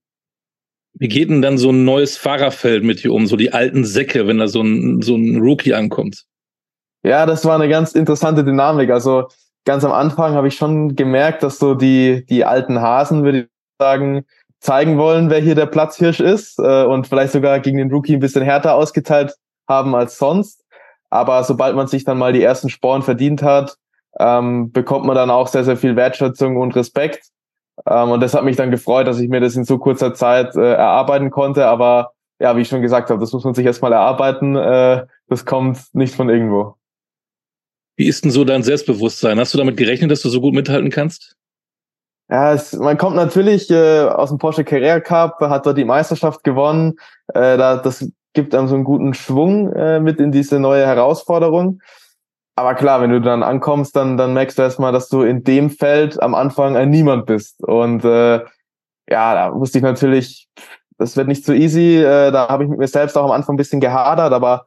Wie 0.97 1.09
geht 1.09 1.29
denn 1.29 1.41
dann 1.41 1.57
so 1.57 1.71
ein 1.71 1.83
neues 1.83 2.15
Fahrerfeld 2.15 2.83
mit 2.83 3.03
dir 3.03 3.13
um, 3.13 3.27
so 3.27 3.35
die 3.35 3.51
alten 3.51 3.83
Säcke, 3.83 4.27
wenn 4.27 4.37
da 4.37 4.47
so 4.47 4.61
ein, 4.61 5.01
so 5.01 5.15
ein 5.15 5.41
Rookie 5.41 5.73
ankommt? 5.73 6.23
Ja, 7.03 7.25
das 7.25 7.45
war 7.45 7.55
eine 7.55 7.67
ganz 7.69 7.91
interessante 7.91 8.43
Dynamik. 8.43 8.89
Also 8.89 9.27
ganz 9.65 9.83
am 9.83 9.91
Anfang 9.91 10.33
habe 10.33 10.47
ich 10.47 10.55
schon 10.55 10.95
gemerkt, 10.95 11.43
dass 11.43 11.59
so 11.59 11.75
die, 11.75 12.25
die 12.25 12.45
alten 12.45 12.81
Hasen, 12.81 13.23
würde 13.23 13.39
ich 13.39 13.47
sagen, 13.77 14.25
zeigen 14.61 14.97
wollen, 14.97 15.29
wer 15.29 15.39
hier 15.39 15.53
der 15.53 15.65
Platzhirsch 15.65 16.21
ist 16.21 16.57
äh, 16.59 16.83
und 16.85 17.07
vielleicht 17.07 17.33
sogar 17.33 17.59
gegen 17.59 17.77
den 17.77 17.91
Rookie 17.91 18.13
ein 18.13 18.21
bisschen 18.21 18.41
härter 18.41 18.73
ausgeteilt 18.73 19.35
haben 19.67 19.93
als 19.93 20.17
sonst. 20.17 20.64
Aber 21.15 21.45
sobald 21.45 21.77
man 21.77 21.87
sich 21.87 22.03
dann 22.03 22.17
mal 22.17 22.33
die 22.33 22.43
ersten 22.43 22.67
Sporen 22.67 23.01
verdient 23.01 23.41
hat, 23.41 23.77
ähm, 24.19 24.73
bekommt 24.73 25.05
man 25.05 25.15
dann 25.15 25.29
auch 25.29 25.47
sehr, 25.47 25.63
sehr 25.63 25.77
viel 25.77 25.95
Wertschätzung 25.95 26.57
und 26.57 26.75
Respekt. 26.75 27.29
Ähm, 27.87 28.09
und 28.11 28.19
das 28.19 28.33
hat 28.33 28.43
mich 28.43 28.57
dann 28.57 28.69
gefreut, 28.69 29.07
dass 29.07 29.21
ich 29.21 29.29
mir 29.29 29.39
das 29.39 29.55
in 29.55 29.63
so 29.63 29.77
kurzer 29.77 30.13
Zeit 30.13 30.57
äh, 30.57 30.73
erarbeiten 30.73 31.31
konnte. 31.31 31.67
Aber 31.67 32.11
ja, 32.37 32.57
wie 32.57 32.61
ich 32.61 32.67
schon 32.67 32.81
gesagt 32.81 33.09
habe, 33.09 33.21
das 33.21 33.31
muss 33.31 33.45
man 33.45 33.53
sich 33.53 33.65
erstmal 33.65 33.93
erarbeiten. 33.93 34.57
Äh, 34.57 35.05
das 35.29 35.45
kommt 35.45 35.79
nicht 35.93 36.13
von 36.13 36.27
irgendwo. 36.27 36.75
Wie 37.95 38.07
ist 38.07 38.25
denn 38.25 38.31
so 38.31 38.43
dein 38.43 38.63
Selbstbewusstsein? 38.63 39.39
Hast 39.39 39.53
du 39.53 39.57
damit 39.57 39.77
gerechnet, 39.77 40.11
dass 40.11 40.21
du 40.21 40.27
so 40.27 40.41
gut 40.41 40.53
mithalten 40.53 40.89
kannst? 40.89 41.37
Ja, 42.29 42.51
es, 42.51 42.73
man 42.73 42.97
kommt 42.97 43.15
natürlich 43.15 43.69
äh, 43.69 44.01
aus 44.01 44.29
dem 44.29 44.37
Porsche 44.37 44.65
Carrera 44.65 44.99
Cup, 44.99 45.39
hat 45.39 45.65
dort 45.65 45.77
die 45.77 45.85
Meisterschaft 45.85 46.43
gewonnen. 46.43 46.95
Äh, 47.33 47.55
da, 47.55 47.77
das 47.77 48.05
gibt 48.35 48.53
einem 48.53 48.67
so 48.67 48.75
einen 48.75 48.83
guten 48.83 49.15
Schwung 49.15 49.73
äh, 49.73 49.99
mit 49.99 50.19
in 50.19 50.31
diese 50.31 50.59
neue 50.59 50.85
Herausforderung 50.85 51.81
aber 52.55 52.73
klar, 52.73 53.01
wenn 53.01 53.11
du 53.11 53.19
dann 53.19 53.43
ankommst, 53.43 53.95
dann, 53.95 54.15
dann 54.15 54.33
merkst 54.33 54.57
du 54.57 54.61
erstmal, 54.61 54.93
dass 54.93 55.09
du 55.09 55.23
in 55.23 55.43
dem 55.43 55.69
Feld 55.69 56.21
am 56.21 56.33
Anfang 56.33 56.77
ein 56.77 56.89
Niemand 56.89 57.25
bist. 57.25 57.61
Und 57.61 58.05
äh, 58.05 58.39
ja, 59.09 59.35
da 59.35 59.53
wusste 59.53 59.79
ich 59.79 59.83
natürlich, 59.83 60.47
das 60.97 61.17
wird 61.17 61.27
nicht 61.27 61.45
so 61.45 61.51
easy. 61.51 61.97
Äh, 61.97 62.31
da 62.31 62.47
habe 62.47 62.63
ich 62.63 62.69
mit 62.69 62.79
mir 62.79 62.87
selbst 62.87 63.17
auch 63.17 63.25
am 63.25 63.31
Anfang 63.31 63.55
ein 63.55 63.57
bisschen 63.57 63.81
gehadert, 63.81 64.31
aber 64.31 64.65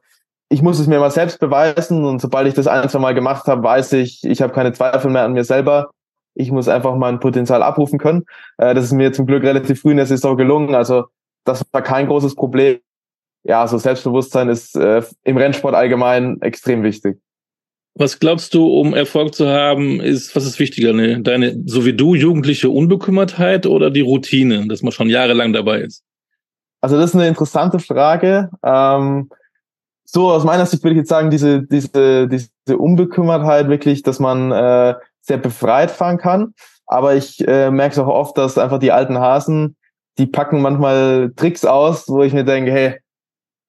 ich 0.49 0.61
muss 0.61 0.79
es 0.79 0.85
mir 0.85 0.99
mal 0.99 1.09
selbst 1.09 1.39
beweisen. 1.39 2.05
Und 2.05 2.21
sobald 2.21 2.47
ich 2.47 2.53
das 2.53 2.67
ein, 2.67 2.87
zwei 2.89 2.99
Mal 2.99 3.15
gemacht 3.15 3.47
habe, 3.47 3.63
weiß 3.63 3.93
ich, 3.93 4.23
ich 4.23 4.43
habe 4.43 4.53
keine 4.53 4.71
Zweifel 4.71 5.09
mehr 5.09 5.23
an 5.23 5.33
mir 5.33 5.43
selber. 5.43 5.89
Ich 6.35 6.51
muss 6.51 6.67
einfach 6.67 6.95
mein 6.95 7.19
Potenzial 7.19 7.63
abrufen 7.63 7.97
können. 7.97 8.25
Äh, 8.59 8.75
das 8.75 8.85
ist 8.85 8.93
mir 8.93 9.13
zum 9.13 9.25
Glück 9.25 9.41
relativ 9.43 9.81
früh 9.81 9.91
in 9.91 9.97
der 9.97 10.05
Saison 10.05 10.37
gelungen. 10.37 10.75
Also 10.75 11.05
das 11.43 11.65
war 11.71 11.81
kein 11.81 12.05
großes 12.05 12.35
Problem. 12.35 12.79
Ja, 13.43 13.67
so 13.67 13.77
Selbstbewusstsein 13.77 14.49
ist 14.49 14.75
äh, 14.75 15.01
im 15.23 15.37
Rennsport 15.37 15.75
allgemein 15.75 16.41
extrem 16.41 16.83
wichtig. 16.83 17.19
Was 17.95 18.19
glaubst 18.19 18.53
du, 18.53 18.67
um 18.67 18.93
Erfolg 18.93 19.33
zu 19.33 19.47
haben, 19.47 19.99
ist, 19.99 20.35
was 20.35 20.45
ist 20.45 20.59
wichtiger, 20.59 20.93
ne? 20.93 21.21
deine, 21.21 21.61
so 21.65 21.85
wie 21.85 21.93
du, 21.93 22.15
jugendliche 22.15 22.69
Unbekümmertheit 22.69 23.65
oder 23.65 23.91
die 23.91 24.01
Routine, 24.01 24.67
dass 24.67 24.81
man 24.81 24.91
schon 24.91 25.09
jahrelang 25.09 25.53
dabei 25.53 25.81
ist? 25.81 26.03
Also 26.81 26.97
das 26.97 27.09
ist 27.09 27.15
eine 27.15 27.27
interessante 27.27 27.79
Frage. 27.79 28.49
Ähm, 28.63 29.29
so 30.05 30.31
aus 30.31 30.43
meiner 30.43 30.65
Sicht 30.65 30.83
würde 30.83 30.93
ich 30.93 30.99
jetzt 30.99 31.09
sagen, 31.09 31.29
diese, 31.29 31.63
diese, 31.63 32.27
diese 32.27 32.77
Unbekümmertheit 32.77 33.67
wirklich, 33.69 34.01
dass 34.01 34.19
man 34.19 34.51
äh, 34.51 34.95
sehr 35.21 35.37
befreit 35.37 35.91
fahren 35.91 36.17
kann. 36.17 36.53
Aber 36.87 37.15
ich 37.15 37.45
äh, 37.47 37.69
merke 37.69 37.93
es 37.93 37.99
auch 37.99 38.07
oft, 38.07 38.37
dass 38.37 38.57
einfach 38.57 38.79
die 38.79 38.91
alten 38.91 39.19
Hasen, 39.19 39.75
die 40.17 40.25
packen 40.25 40.61
manchmal 40.61 41.31
Tricks 41.35 41.65
aus, 41.65 42.07
wo 42.07 42.23
ich 42.23 42.33
mir 42.33 42.43
denke, 42.43 42.71
hey, 42.71 42.99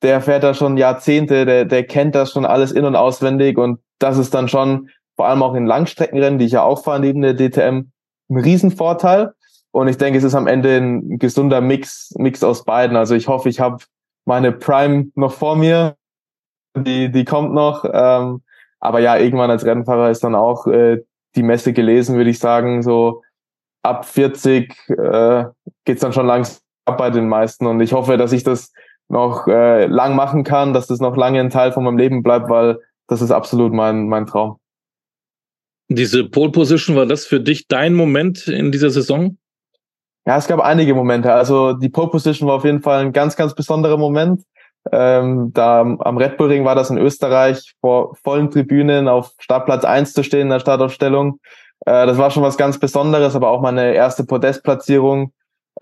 der 0.03 0.21
fährt 0.21 0.43
da 0.43 0.55
schon 0.55 0.77
Jahrzehnte, 0.77 1.45
der, 1.45 1.65
der 1.65 1.85
kennt 1.85 2.15
das 2.15 2.33
schon 2.33 2.47
alles 2.47 2.73
in- 2.73 2.85
und 2.85 2.97
auswendig 2.97 3.59
und 3.59 3.81
das 3.99 4.19
ist 4.19 4.35
dann 4.35 4.49
schon, 4.49 4.91
vor 5.17 5.27
allem 5.29 5.43
auch 5.43 5.55
in 5.55 5.67
Langstreckenrennen, 5.67 6.39
die 6.39 6.47
ich 6.47 6.53
ja 6.53 6.63
auch 6.63 6.83
fahre 6.83 7.01
neben 7.01 7.21
der 7.21 7.35
DTM, 7.35 7.91
ein 8.31 8.39
Riesenvorteil. 8.39 9.35
Und 9.73 9.89
ich 9.89 9.99
denke, 9.99 10.19
es 10.19 10.25
ist 10.25 10.35
am 10.35 10.47
Ende 10.47 10.77
ein 10.77 11.19
gesunder 11.19 11.61
Mix, 11.61 12.13
Mix 12.17 12.43
aus 12.43 12.65
beiden. 12.65 12.97
Also 12.97 13.15
ich 13.15 13.29
hoffe, 13.29 13.49
ich 13.49 13.61
habe 13.61 13.85
meine 14.25 14.53
Prime 14.53 15.11
noch 15.15 15.33
vor 15.33 15.57
mir. 15.57 15.97
Die, 16.77 17.11
die 17.11 17.25
kommt 17.25 17.53
noch. 17.53 17.85
Ähm, 17.85 18.43
aber 18.79 19.01
ja, 19.01 19.17
irgendwann 19.17 19.51
als 19.51 19.65
Rennfahrer 19.65 20.11
ist 20.11 20.25
dann 20.25 20.35
auch 20.35 20.67
äh, 20.67 21.05
die 21.37 21.43
Messe 21.43 21.73
gelesen, 21.73 22.17
würde 22.17 22.31
ich 22.31 22.39
sagen. 22.39 22.83
So 22.83 23.23
ab 23.83 24.07
40 24.07 24.75
äh, 24.89 25.45
geht's 25.85 26.01
dann 26.01 26.13
schon 26.13 26.27
langsam 26.27 26.61
ab 26.87 26.99
bei 26.99 27.11
den 27.11 27.29
meisten. 27.29 27.67
Und 27.67 27.81
ich 27.81 27.93
hoffe, 27.93 28.17
dass 28.17 28.33
ich 28.33 28.43
das 28.43 28.73
noch 29.11 29.47
äh, 29.49 29.87
lang 29.87 30.15
machen 30.15 30.45
kann, 30.45 30.73
dass 30.73 30.87
das 30.87 31.01
noch 31.01 31.17
lange 31.17 31.41
ein 31.41 31.51
Teil 31.51 31.73
von 31.73 31.85
meinem 31.85 31.99
Leben 31.99 32.23
bleibt, 32.23 32.49
weil 32.49 32.79
das 33.09 33.21
ist 33.21 33.33
absolut 33.33 33.73
mein, 33.73 34.09
mein 34.09 34.27
Traum. 34.27 34.59
Diese 35.89 36.25
Pole 36.25 36.53
Position, 36.53 36.97
war 36.97 37.07
das 37.07 37.27
für 37.27 37.41
dich 37.41 37.67
dein 37.67 37.95
Moment 37.95 38.47
in 38.47 38.71
dieser 38.71 38.91
Saison? 38.91 39.37
Ja, 40.25 40.37
es 40.37 40.47
gab 40.47 40.61
einige 40.61 40.95
Momente. 40.95 41.33
Also 41.33 41.73
die 41.73 41.89
Pole 41.89 42.09
Position 42.09 42.49
war 42.49 42.57
auf 42.57 42.65
jeden 42.65 42.83
Fall 42.83 43.01
ein 43.01 43.13
ganz, 43.13 43.35
ganz 43.35 43.55
besonderer 43.55 43.97
Moment. 43.97 44.43
Ähm, 44.93 45.51
da 45.53 45.81
am 45.81 46.17
Red 46.17 46.37
Bull 46.37 46.49
Ring 46.49 46.65
war 46.65 46.75
das 46.75 46.91
in 46.91 46.97
Österreich, 46.97 47.75
vor 47.81 48.15
vollen 48.23 48.51
Tribünen 48.51 49.09
auf 49.09 49.33
Startplatz 49.39 49.85
eins 49.85 50.13
zu 50.13 50.23
stehen 50.23 50.43
in 50.43 50.51
der 50.51 50.61
Startaufstellung. 50.61 51.41
Äh, 51.85 52.07
das 52.07 52.17
war 52.17 52.31
schon 52.31 52.45
was 52.45 52.57
ganz 52.57 52.79
Besonderes, 52.79 53.35
aber 53.35 53.51
auch 53.51 53.61
meine 53.61 53.93
erste 53.93 54.25
Podestplatzierung. 54.25 55.33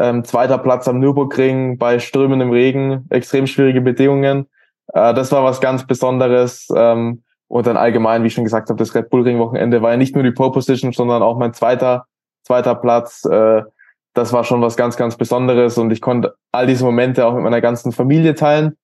Ähm, 0.00 0.24
zweiter 0.24 0.58
Platz 0.58 0.86
am 0.88 1.00
Nürburgring 1.00 1.78
bei 1.78 1.98
strömendem 1.98 2.50
Regen, 2.50 3.06
extrem 3.10 3.46
schwierige 3.46 3.80
Bedingungen. 3.80 4.46
Äh, 4.92 5.14
das 5.14 5.32
war 5.32 5.44
was 5.44 5.60
ganz 5.60 5.86
Besonderes. 5.86 6.68
Ähm, 6.74 7.22
und 7.48 7.66
dann 7.66 7.76
allgemein, 7.76 8.22
wie 8.22 8.26
ich 8.26 8.34
schon 8.34 8.44
gesagt 8.44 8.68
habe, 8.68 8.78
das 8.78 8.94
Red 8.94 9.08
Bull 9.10 9.22
Ring 9.22 9.38
Wochenende 9.38 9.80
war 9.80 9.92
ja 9.92 9.96
nicht 9.96 10.14
nur 10.14 10.22
die 10.22 10.32
Pole 10.32 10.52
Position, 10.52 10.92
sondern 10.92 11.22
auch 11.22 11.38
mein 11.38 11.54
zweiter, 11.54 12.04
zweiter 12.42 12.74
Platz. 12.74 13.24
Äh, 13.24 13.62
das 14.14 14.32
war 14.32 14.44
schon 14.44 14.60
was 14.60 14.76
ganz, 14.76 14.96
ganz 14.96 15.16
Besonderes 15.16 15.78
und 15.78 15.90
ich 15.92 16.00
konnte 16.00 16.34
all 16.52 16.66
diese 16.66 16.84
Momente 16.84 17.26
auch 17.26 17.34
mit 17.34 17.42
meiner 17.42 17.60
ganzen 17.60 17.92
Familie 17.92 18.34
teilen, 18.34 18.76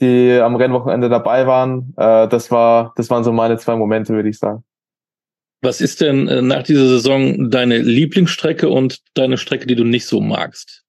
die 0.00 0.38
am 0.38 0.54
Rennwochenende 0.54 1.08
dabei 1.08 1.46
waren. 1.46 1.94
Äh, 1.96 2.28
das 2.28 2.50
war, 2.50 2.92
das 2.96 3.10
waren 3.10 3.24
so 3.24 3.32
meine 3.32 3.58
zwei 3.58 3.76
Momente, 3.76 4.14
würde 4.14 4.28
ich 4.28 4.38
sagen. 4.38 4.64
Was 5.62 5.80
ist 5.80 6.00
denn 6.00 6.28
äh, 6.28 6.42
nach 6.42 6.64
dieser 6.64 6.86
Saison 6.86 7.50
deine 7.50 7.78
Lieblingsstrecke 7.78 8.68
und 8.68 8.98
deine 9.14 9.38
Strecke, 9.38 9.66
die 9.66 9.76
du 9.76 9.84
nicht 9.84 10.06
so 10.06 10.20
magst? 10.20 10.82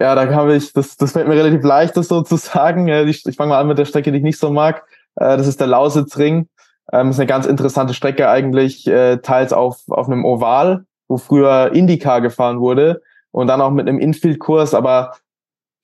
Ja, 0.00 0.14
da 0.16 0.28
habe 0.34 0.56
ich, 0.56 0.72
das, 0.72 0.96
das 0.96 1.12
fällt 1.12 1.28
mir 1.28 1.36
relativ 1.36 1.62
leicht, 1.62 1.96
das 1.96 2.08
so 2.08 2.22
zu 2.22 2.36
sagen. 2.36 2.88
Ich, 3.08 3.24
ich 3.24 3.36
fange 3.36 3.50
mal 3.50 3.60
an 3.60 3.68
mit 3.68 3.78
der 3.78 3.84
Strecke, 3.84 4.10
die 4.10 4.18
ich 4.18 4.24
nicht 4.24 4.38
so 4.38 4.50
mag. 4.50 4.84
Äh, 5.14 5.36
das 5.36 5.46
ist 5.46 5.60
der 5.60 5.68
Lausitzring. 5.68 6.48
Ähm, 6.92 7.06
das 7.06 7.16
ist 7.16 7.20
eine 7.20 7.28
ganz 7.28 7.46
interessante 7.46 7.94
Strecke 7.94 8.28
eigentlich, 8.28 8.86
äh, 8.88 9.18
teils 9.18 9.52
auf, 9.52 9.82
auf 9.88 10.08
einem 10.08 10.24
Oval, 10.24 10.84
wo 11.08 11.16
früher 11.16 11.72
Indycar 11.72 12.20
gefahren 12.20 12.60
wurde 12.60 13.02
und 13.30 13.46
dann 13.46 13.60
auch 13.60 13.70
mit 13.70 13.88
einem 13.88 13.98
Infield-Kurs, 13.98 14.74
aber 14.74 15.12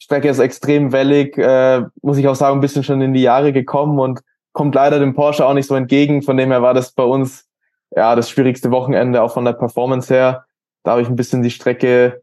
Strecke 0.01 0.29
ist 0.29 0.41
extrem 0.41 0.91
wellig, 0.91 1.39
äh, 1.39 1.83
muss 2.03 2.19
ich 2.19 2.27
auch 2.27 2.35
sagen, 2.35 2.59
ein 2.59 2.61
bisschen 2.61 2.83
schon 2.83 3.01
in 3.01 3.15
die 3.15 3.23
Jahre 3.23 3.53
gekommen 3.53 4.01
und 4.01 4.21
kommt 4.53 4.75
leider 4.75 4.99
dem 4.99 5.15
Porsche 5.15 5.47
auch 5.47 5.55
nicht 5.55 5.69
so 5.69 5.77
entgegen. 5.77 6.23
Von 6.23 6.37
dem 6.37 6.51
her 6.51 6.61
war 6.61 6.75
das 6.75 6.91
bei 6.91 7.05
uns 7.05 7.47
ja 7.95 8.15
das 8.15 8.31
schwierigste 8.31 8.71
Wochenende, 8.71 9.23
auch 9.23 9.33
von 9.33 9.45
der 9.45 9.53
Performance 9.53 10.13
her. 10.13 10.45
Da 10.83 10.93
habe 10.93 11.03
ich 11.03 11.09
ein 11.09 11.17
bisschen 11.17 11.43
die 11.43 11.51
Strecke 11.51 12.23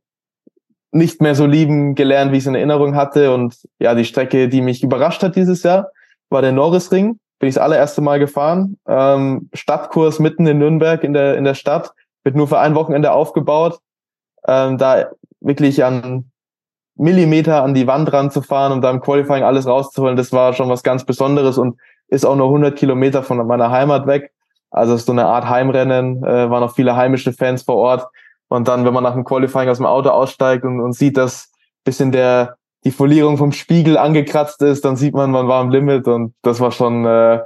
nicht 0.91 1.21
mehr 1.21 1.35
so 1.35 1.45
lieben 1.45 1.95
gelernt, 1.95 2.31
wie 2.31 2.37
ich 2.37 2.43
es 2.43 2.47
in 2.47 2.55
Erinnerung 2.55 2.95
hatte. 2.95 3.33
Und 3.33 3.55
ja, 3.79 3.93
die 3.93 4.05
Strecke, 4.05 4.49
die 4.49 4.61
mich 4.61 4.83
überrascht 4.83 5.23
hat 5.23 5.35
dieses 5.35 5.63
Jahr, 5.63 5.91
war 6.29 6.41
der 6.41 6.51
Norrisring. 6.51 7.19
Bin 7.39 7.49
ich 7.49 7.55
das 7.55 7.63
allererste 7.63 8.01
Mal 8.01 8.19
gefahren. 8.19 8.77
Ähm, 8.87 9.49
Stadtkurs 9.53 10.19
mitten 10.19 10.45
in 10.45 10.57
Nürnberg 10.57 11.03
in 11.03 11.13
der, 11.13 11.37
in 11.37 11.43
der 11.43 11.53
Stadt. 11.53 11.93
Wird 12.23 12.35
nur 12.35 12.47
für 12.47 12.59
ein 12.59 12.75
Wochenende 12.75 13.11
aufgebaut. 13.11 13.79
Ähm, 14.47 14.77
da 14.77 15.09
wirklich 15.39 15.83
an 15.83 16.31
Millimeter 16.99 17.63
an 17.63 17.73
die 17.73 17.87
Wand 17.87 18.11
ranzufahren 18.11 18.73
und 18.73 18.81
da 18.81 18.91
im 18.91 18.99
Qualifying 18.99 19.43
alles 19.43 19.65
rauszuholen, 19.65 20.17
das 20.17 20.33
war 20.33 20.51
schon 20.51 20.67
was 20.67 20.83
ganz 20.83 21.05
Besonderes 21.05 21.57
und 21.57 21.79
ist 22.09 22.25
auch 22.25 22.35
nur 22.35 22.47
100 22.47 22.77
Kilometer 22.77 23.23
von 23.23 23.45
meiner 23.47 23.71
Heimat 23.71 24.05
weg. 24.05 24.33
Also 24.71 24.97
so 24.97 25.11
eine 25.11 25.25
Art 25.25 25.49
Heimrennen, 25.49 26.23
äh, 26.23 26.49
waren 26.49 26.63
auch 26.63 26.75
viele 26.75 26.95
heimische 26.95 27.33
Fans 27.33 27.63
vor 27.63 27.75
Ort. 27.75 28.07
Und 28.47 28.67
dann, 28.67 28.85
wenn 28.85 28.93
man 28.93 29.03
nach 29.03 29.13
dem 29.13 29.23
Qualifying 29.23 29.69
aus 29.69 29.77
dem 29.77 29.85
Auto 29.85 30.09
aussteigt 30.09 30.63
und, 30.63 30.79
und 30.79 30.93
sieht, 30.93 31.17
dass 31.17 31.51
bisschen 31.83 32.11
der 32.11 32.55
die 32.85 32.91
Folierung 32.91 33.37
vom 33.37 33.51
Spiegel 33.51 33.97
angekratzt 33.97 34.61
ist, 34.61 34.85
dann 34.85 34.95
sieht 34.95 35.13
man, 35.13 35.31
man 35.31 35.47
war 35.47 35.59
am 35.59 35.69
Limit 35.69 36.07
und 36.07 36.33
das 36.41 36.59
war 36.59 36.71
schon 36.71 37.05
äh, 37.05 37.41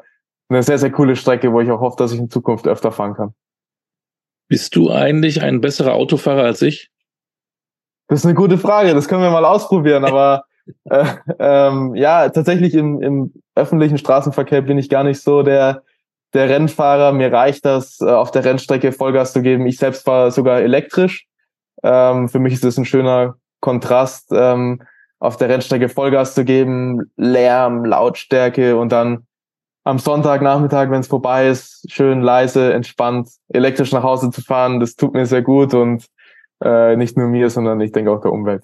eine 0.50 0.64
sehr, 0.64 0.78
sehr 0.78 0.92
coole 0.92 1.16
Strecke, 1.16 1.52
wo 1.52 1.62
ich 1.62 1.72
auch 1.72 1.82
hoffe, 1.82 1.96
dass 1.98 2.12
ich 2.12 2.20
in 2.20 2.30
Zukunft 2.30 2.68
öfter 2.68 2.92
fahren 2.92 3.16
kann. 3.16 3.34
Bist 4.48 4.76
du 4.76 4.92
eigentlich 4.92 5.42
ein 5.42 5.62
besserer 5.62 5.94
Autofahrer 5.94 6.44
als 6.44 6.62
ich? 6.62 6.92
Das 8.08 8.20
ist 8.20 8.26
eine 8.26 8.36
gute 8.36 8.58
Frage, 8.58 8.94
das 8.94 9.08
können 9.08 9.24
wir 9.24 9.32
mal 9.32 9.46
ausprobieren, 9.46 10.06
aber 10.06 10.44
äh, 10.86 11.06
ähm, 11.40 11.96
ja, 11.96 12.30
tatsächlich 12.30 12.76
im, 12.76 13.02
im 13.02 13.34
öffentlichen 13.56 13.98
Straßenverkehr 13.98 14.62
bin 14.62 14.78
ich 14.78 14.90
gar 14.90 15.04
nicht 15.04 15.22
so 15.22 15.42
der, 15.42 15.84
der 16.34 16.50
Rennfahrer. 16.50 17.12
Mir 17.12 17.32
reicht 17.32 17.66
das, 17.66 18.00
äh, 18.02 18.06
auf 18.06 18.32
der 18.32 18.46
Rennstrecke 18.46 18.92
Vollgas 18.92 19.34
zu 19.34 19.42
geben. 19.42 19.66
Ich 19.66 19.78
selbst 19.78 20.04
fahre 20.04 20.32
sogar 20.32 20.62
elektrisch. 20.62 21.28
Ähm, 21.84 22.30
für 22.30 22.40
mich 22.40 22.54
ist 22.54 22.64
das 22.64 22.78
ein 22.78 22.86
schöner 22.86 23.36
Kontrast, 23.60 24.30
ähm, 24.32 24.82
auf 25.20 25.38
der 25.38 25.50
Rennstrecke 25.50 25.90
Vollgas 25.90 26.36
zu 26.36 26.44
geben, 26.44 27.12
Lärm, 27.16 27.86
Lautstärke 27.86 28.78
und 28.78 28.92
dann 28.92 29.26
am 29.86 30.00
Sonntagnachmittag, 30.00 30.90
wenn 30.90 31.02
es 31.02 31.08
vorbei 31.08 31.48
ist, 31.48 31.92
schön 31.92 32.22
leise, 32.22 32.74
entspannt, 32.74 33.30
elektrisch 33.50 33.92
nach 33.92 34.04
Hause 34.04 34.32
zu 34.32 34.42
fahren. 34.42 34.80
Das 34.80 34.96
tut 34.96 35.14
mir 35.14 35.26
sehr 35.26 35.42
gut 35.42 35.74
und 35.74 36.06
äh, 36.64 36.96
nicht 36.96 37.18
nur 37.18 37.28
mir, 37.28 37.50
sondern 37.50 37.82
ich 37.82 37.92
denke 37.92 38.12
auch 38.12 38.22
der 38.22 38.32
Umwelt. 38.32 38.64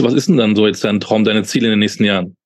Was 0.00 0.14
ist 0.14 0.28
denn 0.28 0.36
dann 0.36 0.56
so 0.56 0.66
jetzt 0.66 0.84
dein 0.84 1.00
Traum, 1.00 1.24
deine 1.24 1.42
Ziele 1.42 1.66
in 1.66 1.72
den 1.72 1.78
nächsten 1.80 2.04
Jahren? 2.04 2.36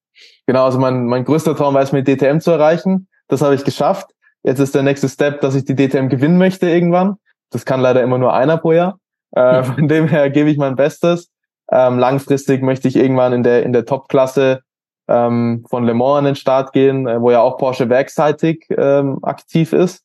Genau, 0.46 0.64
also 0.64 0.78
mein, 0.78 1.06
mein 1.06 1.24
größter 1.24 1.56
Traum 1.56 1.74
war 1.74 1.82
es, 1.82 1.92
mit 1.92 2.08
DTM 2.08 2.40
zu 2.40 2.50
erreichen. 2.50 3.08
Das 3.28 3.42
habe 3.42 3.54
ich 3.54 3.64
geschafft. 3.64 4.13
Jetzt 4.44 4.60
ist 4.60 4.74
der 4.74 4.82
nächste 4.82 5.08
Step, 5.08 5.40
dass 5.40 5.54
ich 5.54 5.64
die 5.64 5.74
DTM 5.74 6.08
gewinnen 6.08 6.38
möchte 6.38 6.68
irgendwann. 6.68 7.16
Das 7.50 7.64
kann 7.64 7.80
leider 7.80 8.02
immer 8.02 8.18
nur 8.18 8.34
einer 8.34 8.58
pro 8.58 8.72
Jahr. 8.72 8.98
Äh. 9.32 9.64
Von 9.64 9.88
dem 9.88 10.06
her 10.06 10.30
gebe 10.30 10.50
ich 10.50 10.58
mein 10.58 10.76
Bestes. 10.76 11.30
Ähm, 11.72 11.98
langfristig 11.98 12.62
möchte 12.62 12.86
ich 12.86 12.96
irgendwann 12.96 13.32
in 13.32 13.42
der 13.42 13.62
in 13.62 13.72
der 13.72 13.86
Top-Klasse 13.86 14.60
ähm, 15.08 15.64
von 15.68 15.84
Le 15.84 15.94
Mans 15.94 16.18
an 16.18 16.24
den 16.26 16.34
Start 16.36 16.72
gehen, 16.72 17.08
äh, 17.08 17.20
wo 17.20 17.30
ja 17.30 17.40
auch 17.40 17.56
Porsche 17.56 17.88
werkseitig 17.88 18.66
ähm, 18.76 19.18
aktiv 19.22 19.72
ist. 19.72 20.04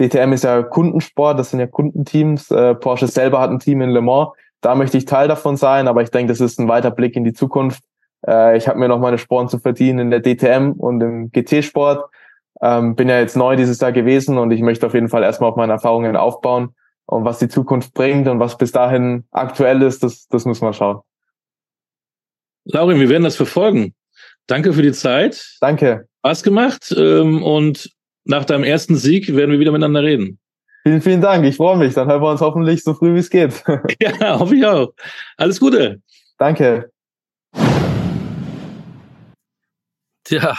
DTM 0.00 0.32
ist 0.32 0.44
ja 0.44 0.62
Kundensport, 0.62 1.38
das 1.38 1.50
sind 1.50 1.60
ja 1.60 1.66
Kundenteams. 1.66 2.50
Äh, 2.50 2.76
Porsche 2.76 3.08
selber 3.08 3.40
hat 3.40 3.50
ein 3.50 3.58
Team 3.58 3.82
in 3.82 3.90
Le 3.90 4.00
Mans. 4.00 4.30
Da 4.60 4.76
möchte 4.76 4.96
ich 4.96 5.06
Teil 5.06 5.26
davon 5.26 5.56
sein, 5.56 5.88
aber 5.88 6.02
ich 6.02 6.10
denke, 6.10 6.32
das 6.32 6.40
ist 6.40 6.60
ein 6.60 6.68
weiter 6.68 6.92
Blick 6.92 7.16
in 7.16 7.24
die 7.24 7.32
Zukunft. 7.32 7.82
Äh, 8.26 8.56
ich 8.56 8.68
habe 8.68 8.78
mir 8.78 8.88
noch 8.88 9.00
meine 9.00 9.18
Sporen 9.18 9.48
zu 9.48 9.58
verdienen 9.58 9.98
in 9.98 10.10
der 10.10 10.22
DTM 10.22 10.72
und 10.78 11.00
im 11.00 11.32
GT-Sport. 11.32 12.04
Ähm, 12.62 12.94
bin 12.94 13.08
ja 13.08 13.18
jetzt 13.18 13.36
neu 13.36 13.56
dieses 13.56 13.80
Jahr 13.80 13.92
gewesen 13.92 14.38
und 14.38 14.52
ich 14.52 14.62
möchte 14.62 14.86
auf 14.86 14.94
jeden 14.94 15.08
Fall 15.08 15.24
erstmal 15.24 15.50
auf 15.50 15.56
meine 15.56 15.72
Erfahrungen 15.72 16.16
aufbauen. 16.16 16.74
Und 17.06 17.24
was 17.24 17.38
die 17.38 17.48
Zukunft 17.48 17.92
bringt 17.92 18.28
und 18.28 18.38
was 18.38 18.56
bis 18.56 18.72
dahin 18.72 19.24
aktuell 19.32 19.82
ist, 19.82 20.02
das, 20.02 20.28
das 20.28 20.44
muss 20.44 20.60
man 20.60 20.72
schauen. 20.72 21.00
Laurin, 22.64 23.00
wir 23.00 23.08
werden 23.08 23.24
das 23.24 23.36
verfolgen. 23.36 23.94
Danke 24.46 24.72
für 24.72 24.82
die 24.82 24.92
Zeit. 24.92 25.56
Danke. 25.60 26.06
Spaß 26.20 26.42
gemacht. 26.44 26.94
Ähm, 26.96 27.42
und 27.42 27.90
nach 28.24 28.44
deinem 28.44 28.64
ersten 28.64 28.96
Sieg 28.96 29.34
werden 29.34 29.50
wir 29.50 29.58
wieder 29.58 29.72
miteinander 29.72 30.02
reden. 30.02 30.38
Vielen, 30.84 31.02
vielen 31.02 31.20
Dank. 31.20 31.44
Ich 31.44 31.56
freue 31.56 31.76
mich. 31.76 31.94
Dann 31.94 32.08
hören 32.08 32.22
wir 32.22 32.30
uns 32.30 32.40
hoffentlich 32.40 32.82
so 32.82 32.94
früh 32.94 33.14
wie 33.14 33.18
es 33.18 33.30
geht. 33.30 33.62
ja, 34.00 34.38
hoffe 34.38 34.56
ich 34.56 34.64
auch. 34.64 34.92
Alles 35.36 35.58
Gute. 35.58 36.00
Danke. 36.38 36.90
Tja, 40.32 40.56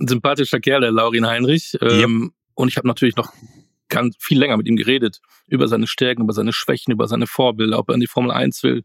ein 0.00 0.08
sympathischer 0.08 0.58
Kerl, 0.58 0.80
der 0.80 0.90
Laurin 0.90 1.26
Heinrich. 1.26 1.76
Ähm, 1.82 2.22
yep. 2.22 2.32
Und 2.54 2.68
ich 2.68 2.78
habe 2.78 2.88
natürlich 2.88 3.14
noch 3.14 3.30
ganz 3.90 4.16
viel 4.18 4.38
länger 4.38 4.56
mit 4.56 4.66
ihm 4.66 4.76
geredet 4.76 5.20
über 5.48 5.68
seine 5.68 5.86
Stärken, 5.86 6.22
über 6.22 6.32
seine 6.32 6.54
Schwächen, 6.54 6.92
über 6.92 7.06
seine 7.06 7.26
Vorbilder, 7.26 7.78
ob 7.78 7.90
er 7.90 7.94
in 7.94 8.00
die 8.00 8.06
Formel 8.06 8.30
1 8.30 8.62
will. 8.62 8.84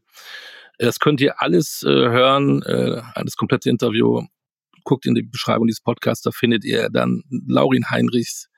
Das 0.79 0.99
könnt 0.99 1.21
ihr 1.21 1.41
alles 1.41 1.81
äh, 1.83 1.87
hören, 1.87 2.61
äh, 2.63 3.01
das 3.15 3.37
komplette 3.37 3.69
Interview. 3.69 4.21
Guckt 4.83 5.05
in 5.05 5.15
die 5.15 5.21
Beschreibung 5.21 5.65
dieses 5.65 5.79
Podcasts, 5.79 6.23
da 6.23 6.31
findet 6.31 6.65
ihr 6.65 6.89
dann 6.89 7.23
Laurin 7.29 7.89
Heinrichs 7.89 8.49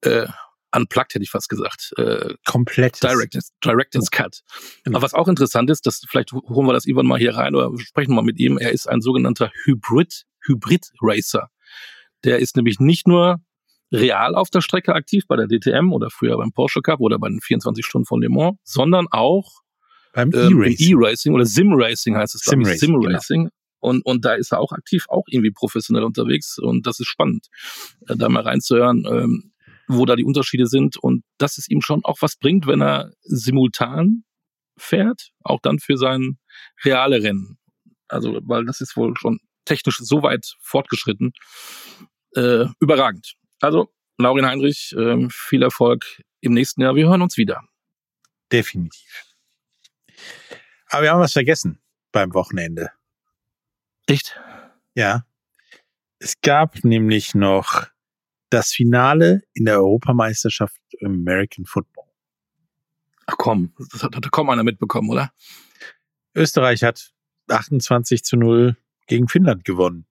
äh, 0.00 0.26
Unplugged, 0.74 1.14
hätte 1.14 1.24
ich 1.24 1.30
fast 1.30 1.50
gesagt. 1.50 1.92
Äh, 1.98 2.34
Komplett. 2.46 3.02
Directors, 3.02 3.52
Directors 3.62 4.10
Cut. 4.10 4.42
Genau. 4.84 4.96
Aber 4.96 5.04
was 5.04 5.12
auch 5.12 5.28
interessant 5.28 5.68
ist, 5.68 5.86
dass 5.86 6.02
vielleicht 6.08 6.32
holen 6.32 6.66
wir 6.66 6.72
das 6.72 6.86
Ivan 6.86 7.06
mal 7.06 7.18
hier 7.18 7.34
rein 7.34 7.54
oder 7.54 7.70
sprechen 7.78 8.14
mal 8.14 8.22
mit 8.22 8.38
ihm. 8.38 8.56
Er 8.56 8.72
ist 8.72 8.88
ein 8.88 9.02
sogenannter 9.02 9.50
Hybrid, 9.64 10.24
Hybrid 10.46 10.90
Racer. 11.00 11.48
Der 12.24 12.38
ist 12.38 12.56
nämlich 12.56 12.80
nicht 12.80 13.06
nur 13.06 13.40
real 13.92 14.34
auf 14.34 14.50
der 14.50 14.60
Strecke 14.60 14.94
aktiv 14.94 15.24
bei 15.28 15.36
der 15.36 15.46
DTM 15.46 15.92
oder 15.92 16.10
früher 16.10 16.36
beim 16.36 16.52
Porsche 16.52 16.80
Cup 16.82 17.00
oder 17.00 17.18
bei 17.18 17.28
den 17.28 17.40
24 17.40 17.84
Stunden 17.84 18.06
von 18.06 18.20
Le 18.20 18.28
Mans, 18.28 18.58
sondern 18.64 19.06
auch 19.10 19.62
beim 20.12 20.32
ähm, 20.32 20.62
E-Racing 20.62 21.34
oder 21.34 21.44
Sim 21.44 21.72
Racing 21.74 22.16
heißt 22.16 22.34
es, 22.34 22.40
Sim 22.40 22.64
Racing. 22.64 22.78
Sim 22.78 22.94
Racing. 23.04 23.42
Genau. 23.44 23.50
Und, 23.80 24.04
und 24.04 24.24
da 24.24 24.34
ist 24.34 24.52
er 24.52 24.60
auch 24.60 24.72
aktiv, 24.72 25.04
auch 25.08 25.24
irgendwie 25.28 25.52
professionell 25.52 26.04
unterwegs. 26.04 26.58
Und 26.58 26.86
das 26.86 26.98
ist 26.98 27.06
spannend, 27.06 27.48
äh, 28.08 28.16
da 28.16 28.28
mal 28.28 28.42
reinzuhören, 28.42 29.04
ähm, 29.06 29.52
wo 29.86 30.06
da 30.06 30.16
die 30.16 30.24
Unterschiede 30.24 30.66
sind 30.66 30.96
und 30.96 31.22
dass 31.38 31.58
es 31.58 31.68
ihm 31.68 31.82
schon 31.82 32.04
auch 32.04 32.16
was 32.20 32.36
bringt, 32.36 32.66
wenn 32.66 32.80
er 32.80 33.12
simultan 33.20 34.24
fährt, 34.78 35.30
auch 35.42 35.60
dann 35.60 35.78
für 35.78 35.96
sein 35.96 36.38
reale 36.82 37.22
Rennen. 37.22 37.58
Also, 38.08 38.40
weil 38.44 38.64
das 38.64 38.80
ist 38.80 38.96
wohl 38.96 39.14
schon 39.16 39.38
technisch 39.66 39.98
so 39.98 40.22
weit 40.22 40.56
fortgeschritten. 40.60 41.34
Äh, 42.34 42.64
überragend. 42.80 43.34
Also, 43.60 43.92
Laurin 44.18 44.46
Heinrich, 44.46 44.94
äh, 44.96 45.28
viel 45.30 45.62
Erfolg 45.62 46.22
im 46.40 46.54
nächsten 46.54 46.80
Jahr. 46.80 46.94
Wir 46.94 47.08
hören 47.08 47.22
uns 47.22 47.36
wieder. 47.36 47.62
Definitiv. 48.50 49.34
Aber 50.88 51.02
wir 51.02 51.10
haben 51.10 51.20
was 51.20 51.32
vergessen 51.32 51.80
beim 52.12 52.32
Wochenende. 52.32 52.90
Echt? 54.06 54.40
Ja. 54.94 55.26
Es 56.18 56.40
gab 56.40 56.84
nämlich 56.84 57.34
noch 57.34 57.86
das 58.50 58.72
Finale 58.72 59.42
in 59.52 59.64
der 59.64 59.78
Europameisterschaft 59.78 60.80
im 61.00 61.14
American 61.14 61.66
Football. 61.66 62.06
Ach 63.26 63.36
komm, 63.36 63.74
das 63.90 64.02
hat, 64.04 64.14
hat 64.14 64.30
kaum 64.30 64.48
einer 64.50 64.62
mitbekommen, 64.62 65.10
oder? 65.10 65.32
Österreich 66.34 66.84
hat 66.84 67.12
28 67.48 68.22
zu 68.22 68.36
0 68.36 68.76
gegen 69.06 69.28
Finnland 69.28 69.64
gewonnen. 69.64 70.06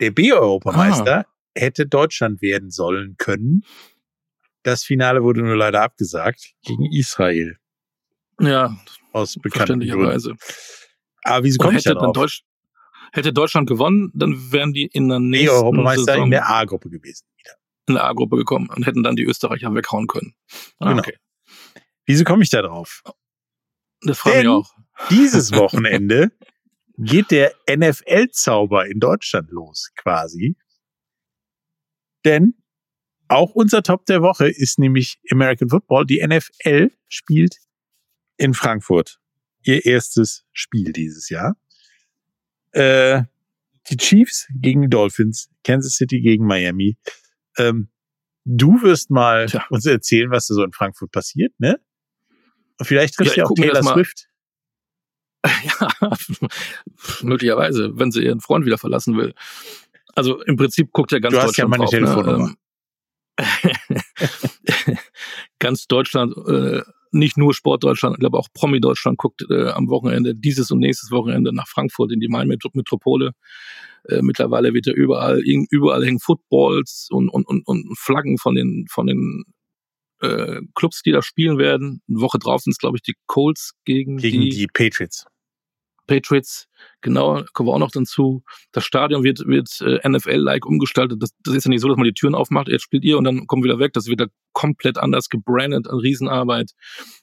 Der 0.00 0.10
B-Europameister 0.10 1.26
ah. 1.26 1.26
hätte 1.54 1.86
Deutschland 1.86 2.40
werden 2.40 2.70
sollen 2.70 3.16
können. 3.18 3.64
Das 4.62 4.84
Finale 4.84 5.22
wurde 5.22 5.42
nur 5.42 5.56
leider 5.56 5.82
abgesagt 5.82 6.54
gegen 6.62 6.84
Israel. 6.92 7.58
Ja, 8.40 8.76
aus 9.12 9.36
bekannten 9.36 9.80
Gründen. 9.80 10.38
Aber 11.22 11.44
wieso 11.44 11.58
kommt 11.58 11.74
hätte 11.74 11.94
dann 11.94 12.12
Deutsch, 12.12 12.44
Hätte 13.12 13.32
Deutschland 13.32 13.68
gewonnen, 13.68 14.10
dann 14.14 14.52
wären 14.52 14.72
die 14.72 14.86
in 14.86 15.08
der 15.08 15.18
nächsten 15.18 15.56
Europameister 15.56 16.04
Saison 16.04 16.24
in 16.24 16.30
der 16.30 16.48
A-Gruppe 16.48 16.90
gewesen. 16.90 17.26
Wieder. 17.36 17.52
In 17.86 17.94
der 17.94 18.04
A-Gruppe 18.04 18.36
gekommen 18.36 18.68
und 18.74 18.86
hätten 18.86 19.02
dann 19.02 19.16
die 19.16 19.24
Österreicher 19.24 19.74
weghauen 19.74 20.06
können. 20.06 20.34
Ah, 20.78 20.90
genau. 20.90 21.00
Okay. 21.00 21.16
Wieso 22.04 22.24
komme 22.24 22.42
ich 22.42 22.50
da 22.50 22.62
drauf? 22.62 23.02
Das 24.02 24.18
frage 24.18 24.42
ich 24.42 24.48
auch. 24.48 24.70
Dieses 25.10 25.52
Wochenende 25.56 26.30
geht 26.98 27.30
der 27.30 27.54
NFL-Zauber 27.70 28.86
in 28.86 29.00
Deutschland 29.00 29.50
los, 29.50 29.90
quasi. 29.96 30.56
Denn 32.24 32.54
auch 33.28 33.54
unser 33.54 33.82
Top 33.82 34.06
der 34.06 34.22
Woche 34.22 34.48
ist 34.48 34.78
nämlich 34.78 35.20
American 35.30 35.68
Football. 35.68 36.06
Die 36.06 36.24
NFL 36.26 36.90
spielt 37.08 37.58
in 38.36 38.54
Frankfurt 38.54 39.20
ihr 39.62 39.84
erstes 39.84 40.44
Spiel 40.52 40.92
dieses 40.92 41.28
Jahr. 41.28 41.56
Äh, 42.72 43.22
die 43.90 43.96
Chiefs 43.96 44.48
gegen 44.54 44.82
die 44.82 44.88
Dolphins, 44.88 45.50
Kansas 45.64 45.94
City 45.94 46.20
gegen 46.20 46.46
Miami. 46.46 46.96
Ähm, 47.56 47.88
du 48.44 48.82
wirst 48.82 49.10
mal 49.10 49.46
Tja. 49.46 49.66
uns 49.70 49.86
erzählen, 49.86 50.30
was 50.30 50.46
da 50.46 50.54
so 50.54 50.64
in 50.64 50.72
Frankfurt 50.72 51.12
passiert, 51.12 51.52
ne? 51.58 51.80
Vielleicht 52.80 53.14
trifft 53.14 53.36
ja, 53.36 53.44
ja 53.44 53.50
auch 53.50 53.54
Taylor 53.54 53.82
Swift. 53.82 54.27
Ja, 55.80 56.10
möglicherweise, 57.22 57.92
wenn 57.94 58.10
sie 58.10 58.24
ihren 58.24 58.40
Freund 58.40 58.66
wieder 58.66 58.78
verlassen 58.78 59.16
will. 59.16 59.34
Also 60.14 60.42
im 60.42 60.56
Prinzip 60.56 60.92
guckt 60.92 61.12
ja 61.12 61.20
ganz 61.20 61.32
du 61.32 61.40
Deutschland 61.40 61.48
hast 61.48 61.56
ja 61.58 61.68
meine 61.68 61.84
drauf, 61.84 61.90
Telefonnummer. 61.90 62.48
Ne? 62.48 62.56
ganz 65.58 65.86
Deutschland 65.86 66.36
äh, 66.48 66.82
nicht 67.12 67.38
nur 67.38 67.54
Sportdeutschland, 67.54 68.16
ich 68.16 68.20
glaube 68.20 68.38
auch 68.38 68.48
Promi-Deutschland 68.52 69.18
guckt 69.18 69.44
äh, 69.48 69.68
am 69.68 69.88
Wochenende, 69.88 70.34
dieses 70.34 70.70
und 70.70 70.80
nächstes 70.80 71.10
Wochenende 71.10 71.54
nach 71.54 71.68
Frankfurt 71.68 72.12
in 72.12 72.20
die 72.20 72.28
Main-Metropole. 72.28 73.32
Äh, 74.08 74.22
mittlerweile 74.22 74.74
wird 74.74 74.86
ja 74.86 74.92
überall, 74.92 75.40
überall 75.70 76.04
hängen 76.04 76.20
Footballs 76.20 77.08
und, 77.10 77.28
und, 77.28 77.46
und, 77.46 77.66
und 77.66 77.98
Flaggen 77.98 78.38
von 78.38 78.54
den, 78.54 78.86
von 78.90 79.06
den 79.06 79.44
äh, 80.20 80.60
Clubs, 80.74 81.02
die 81.02 81.12
da 81.12 81.22
spielen 81.22 81.58
werden. 81.58 82.02
Eine 82.08 82.20
Woche 82.20 82.38
drauf 82.38 82.62
sind 82.62 82.72
es, 82.72 82.78
glaube 82.78 82.96
ich, 82.96 83.02
die 83.02 83.14
Colts 83.26 83.72
gegen, 83.84 84.18
gegen 84.18 84.42
die, 84.42 84.50
die 84.50 84.66
Patriots. 84.66 85.26
Patriots, 86.06 86.66
genau, 87.02 87.44
kommen 87.52 87.68
wir 87.68 87.74
auch 87.74 87.78
noch 87.78 87.90
dazu. 87.90 88.42
Das 88.72 88.84
Stadion 88.84 89.22
wird, 89.22 89.46
wird 89.46 89.68
äh, 89.82 90.08
NFL-like 90.08 90.66
umgestaltet. 90.66 91.22
Das, 91.22 91.30
das 91.44 91.54
ist 91.54 91.64
ja 91.64 91.68
nicht 91.68 91.82
so, 91.82 91.88
dass 91.88 91.96
man 91.96 92.06
die 92.06 92.14
Türen 92.14 92.34
aufmacht, 92.34 92.68
jetzt 92.68 92.82
spielt 92.82 93.04
ihr 93.04 93.18
und 93.18 93.24
dann 93.24 93.46
kommen 93.46 93.62
wir 93.62 93.70
wieder 93.70 93.78
weg. 93.78 93.92
Das 93.92 94.06
wird 94.06 94.20
da 94.20 94.26
komplett 94.52 94.98
anders 94.98 95.28
gebrandet, 95.28 95.86
eine 95.88 96.02
Riesenarbeit. 96.02 96.72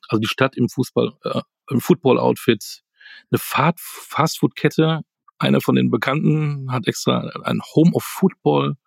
Also 0.08 0.22
die 0.22 0.28
Stadt 0.28 0.56
im 0.56 0.70
Fußball, 0.70 1.14
äh, 1.24 1.42
im 1.72 1.82
Football-Outfit, 1.82 2.84
eine 3.32 3.40
Fastfood-Kette, 3.40 5.02
einer 5.38 5.62
von 5.62 5.76
den 5.76 5.90
Bekannten 5.90 6.72
hat 6.72 6.88
extra 6.88 7.30
ein 7.44 7.62
Home 7.76 7.92
of 7.94 8.04
Football 8.04 8.78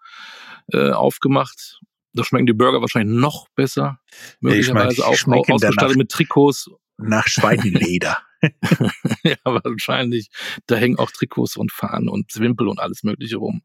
äh, 0.73 0.91
aufgemacht. 0.91 1.81
Da 2.19 2.25
schmecken 2.25 2.47
die 2.47 2.53
Burger 2.53 2.81
wahrscheinlich 2.81 3.17
noch 3.17 3.49
besser. 3.55 4.01
Möglicherweise 4.41 5.07
auch 5.07 5.11
ausgestattet 5.11 5.97
mit 5.97 6.11
Trikots 6.11 6.69
Nach 6.97 7.27
Schweineleder. 7.27 8.19
ja, 9.25 9.37
wahrscheinlich. 9.45 10.29
Da 10.67 10.77
hängen 10.77 10.99
auch 10.99 11.11
Trikots 11.11 11.57
und 11.57 11.73
Fahnen 11.73 12.09
und 12.09 12.31
Zwimpel 12.31 12.69
und 12.69 12.81
alles 12.81 13.03
Mögliche 13.03 13.37
rum. 13.37 13.63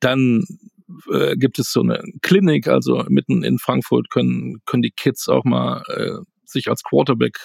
Dann 0.00 0.44
äh, 1.12 1.36
gibt 1.36 1.58
es 1.58 1.72
so 1.72 1.80
eine 1.80 2.02
Klinik, 2.22 2.68
also 2.68 3.04
mitten 3.08 3.42
in 3.42 3.58
Frankfurt 3.58 4.10
können, 4.10 4.58
können 4.66 4.82
die 4.82 4.92
Kids 4.92 5.28
auch 5.28 5.44
mal 5.44 5.82
äh, 5.88 6.24
sich 6.44 6.68
als 6.68 6.82
Quarterback 6.82 7.38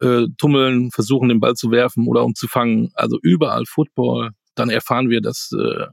äh, 0.00 0.26
tummeln, 0.36 0.90
versuchen 0.90 1.28
den 1.28 1.40
Ball 1.40 1.54
zu 1.54 1.70
werfen 1.70 2.06
oder 2.06 2.24
um 2.24 2.34
zu 2.34 2.48
fangen. 2.48 2.90
Also 2.94 3.18
überall 3.22 3.64
Football. 3.66 4.30
Dann 4.54 4.70
erfahren 4.70 5.08
wir, 5.08 5.20
dass 5.20 5.50
äh, 5.52 5.86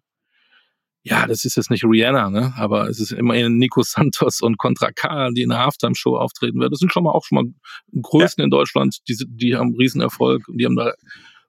ja, 1.07 1.27
das 1.27 1.45
ist 1.45 1.55
jetzt 1.55 1.69
nicht 1.69 1.83
Rihanna, 1.83 2.31
ne? 2.31 2.53
aber 2.57 2.89
es 2.89 2.99
ist 2.99 3.11
immerhin 3.11 3.57
Nico 3.57 3.83
Santos 3.83 4.41
und 4.41 4.57
Contra 4.57 4.91
K, 4.91 5.29
die 5.29 5.43
in 5.43 5.49
der 5.49 5.59
Halftime-Show 5.59 6.17
auftreten 6.17 6.59
werden. 6.59 6.71
Das 6.71 6.79
sind 6.79 6.91
schon 6.91 7.03
mal 7.03 7.11
auch 7.11 7.23
schon 7.23 7.35
mal 7.35 8.01
Größen 8.01 8.41
ja. 8.41 8.45
in 8.45 8.49
Deutschland, 8.49 8.97
die, 9.07 9.15
die 9.27 9.55
haben 9.55 9.75
Riesenerfolg 9.75 10.47
und 10.47 10.57
die 10.57 10.65
haben 10.65 10.75
da 10.75 10.93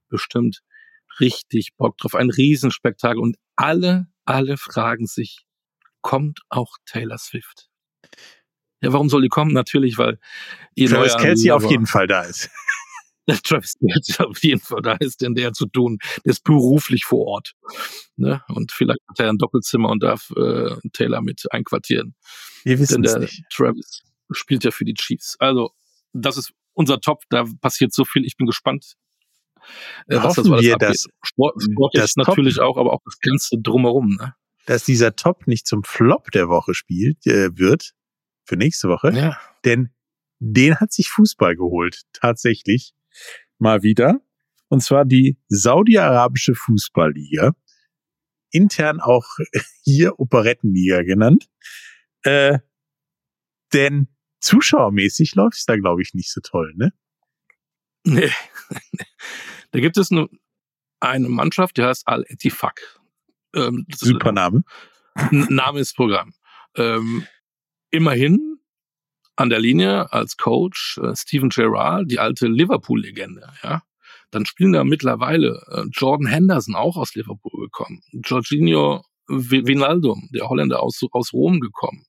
bestimmt 0.09 0.61
richtig 1.21 1.71
Bock 1.79 1.97
drauf. 1.97 2.15
Ein 2.15 2.29
Riesenspektakel 2.29 3.19
und 3.19 3.37
alle, 3.57 4.09
alle 4.27 4.59
fragen 4.59 5.07
sich, 5.07 5.47
kommt 6.03 6.41
auch 6.51 6.77
Taylor 6.85 7.17
Swift? 7.17 7.71
Ja, 8.83 8.93
warum 8.93 9.09
soll 9.09 9.23
die 9.23 9.29
kommen? 9.29 9.55
Natürlich, 9.55 9.97
weil 9.97 10.19
ihr 10.75 10.91
Travis 10.91 11.17
Kelsey 11.17 11.51
auf 11.51 11.69
jeden 11.71 11.87
Fall 11.87 12.07
da 12.07 12.23
ist. 12.23 12.51
Travis 13.45 13.75
Kelsey 13.81 14.25
auf 14.25 14.43
jeden 14.43 14.61
Fall 14.61 14.83
da 14.83 14.93
ist, 14.95 15.21
denn 15.21 15.35
der 15.35 15.53
zu 15.53 15.67
tun, 15.67 15.99
der 16.25 16.33
ist 16.33 16.45
beruflich 16.45 17.05
vor 17.05 17.27
Ort. 17.27 17.53
Ne? 18.17 18.43
Und 18.49 18.73
vielleicht 18.73 19.01
hat 19.09 19.21
er 19.21 19.31
ein 19.31 19.39
Doppelzimmer 19.39 19.91
und 19.91 20.03
darf 20.03 20.31
äh, 20.37 20.77
Taylor 20.93 21.21
mit 21.23 21.43
einquartieren. 21.51 22.15
Wir 22.65 22.79
wissen 22.79 23.03
denn 23.03 23.13
der 23.13 23.21
nicht. 23.21 23.43
Travis 23.53 24.03
spielt 24.31 24.65
ja 24.65 24.71
für 24.71 24.85
die 24.85 24.95
Chiefs. 24.95 25.37
Also, 25.39 25.71
das 26.13 26.37
ist 26.37 26.53
unser 26.75 27.01
Top, 27.01 27.23
da 27.31 27.45
passiert 27.61 27.93
so 27.93 28.05
viel. 28.05 28.25
Ich 28.25 28.37
bin 28.37 28.47
gespannt, 28.47 28.95
äh, 30.07 30.17
was 30.17 30.35
das 30.35 30.47
wir, 30.47 30.77
dass 30.77 31.07
Sport, 31.23 31.63
Sport 31.63 31.97
das 31.97 32.17
natürlich 32.17 32.57
Top, 32.57 32.65
auch, 32.65 32.77
aber 32.77 32.93
auch 32.93 33.01
das 33.05 33.19
Ganze 33.19 33.57
drumherum. 33.61 34.17
Ne? 34.21 34.35
Dass 34.67 34.85
dieser 34.85 35.17
Top 35.17 35.47
nicht 35.47 35.67
zum 35.67 35.83
Flop 35.83 36.31
der 36.31 36.49
Woche 36.49 36.75
spielt, 36.75 37.27
äh, 37.27 37.57
wird, 37.57 37.93
für 38.45 38.57
nächste 38.57 38.89
Woche. 38.89 39.11
Ja. 39.13 39.39
Denn 39.65 39.91
den 40.39 40.79
hat 40.79 40.93
sich 40.93 41.09
Fußball 41.09 41.57
geholt, 41.57 42.03
tatsächlich 42.13 42.93
mal 43.59 43.83
wieder. 43.83 44.21
Und 44.69 44.83
zwar 44.83 45.05
die 45.05 45.39
Saudi-Arabische 45.49 46.55
Fußballliga. 46.55 47.53
Intern 48.51 49.01
auch 49.01 49.27
hier 49.85 50.19
Operettenliga 50.19 51.03
genannt. 51.03 51.49
Äh, 52.23 52.59
denn 53.73 54.09
zuschauermäßig 54.41 55.35
läuft 55.35 55.59
es 55.59 55.65
da, 55.67 55.77
glaube 55.77 56.03
ich, 56.03 56.15
nicht 56.15 56.33
so 56.33 56.41
toll, 56.41 56.73
ne? 56.77 56.93
Nee. 58.05 58.31
da 59.73 59.81
gibt 59.81 59.97
es 59.97 60.11
nur 60.11 60.31
eine 61.01 61.29
Mannschaft, 61.29 61.77
die 61.77 61.83
heißt 61.83 62.07
Al-Etifak. 62.07 63.01
Ähm, 63.55 63.87
Super 63.95 64.33
Name. 64.33 64.63
Name 65.31 65.81
ist 65.81 65.95
Programm. 65.95 66.35
Ähm, 66.77 67.27
immerhin 67.91 68.56
an 69.37 69.51
der 69.51 69.61
Linie 69.61 70.13
als 70.13 70.37
Coach 70.37 70.99
äh, 71.03 71.15
Steven 71.15 71.51
Gerrard, 71.51 72.11
die 72.11 72.19
alte 72.19 72.47
Liverpool-Legende, 72.47 73.53
ja. 73.63 73.83
Dann 74.33 74.45
spielen 74.45 74.73
da 74.73 74.83
mittlerweile 74.83 75.63
äh, 75.71 75.85
Jordan 75.93 76.27
Henderson 76.27 76.75
auch 76.75 76.97
aus 76.97 77.15
Liverpool 77.15 77.67
gekommen, 77.67 78.03
Jorginho 78.25 79.05
Vinaldum, 79.29 80.29
der 80.33 80.49
Holländer 80.49 80.83
aus, 80.83 81.01
aus 81.13 81.33
Rom 81.33 81.61
gekommen. 81.61 82.05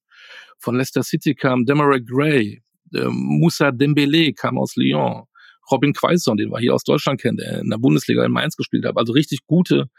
Von 0.59 0.75
Leicester 0.75 1.03
City 1.03 1.35
kam 1.35 1.65
Demarai 1.65 1.99
Gray, 1.99 2.63
äh, 2.93 3.05
Moussa 3.07 3.71
Dembele 3.71 4.33
kam 4.33 4.57
aus 4.57 4.75
Lyon, 4.75 5.25
Robin 5.71 5.93
Quaison, 5.93 6.37
den 6.37 6.49
wir 6.49 6.59
hier 6.59 6.73
aus 6.73 6.83
Deutschland 6.83 7.21
kennen, 7.21 7.37
der 7.37 7.59
in 7.59 7.69
der 7.69 7.77
Bundesliga 7.77 8.25
in 8.25 8.31
Mainz 8.31 8.55
gespielt 8.55 8.85
hat. 8.85 8.97
Also 8.97 9.13
richtig 9.13 9.45
gute 9.45 9.89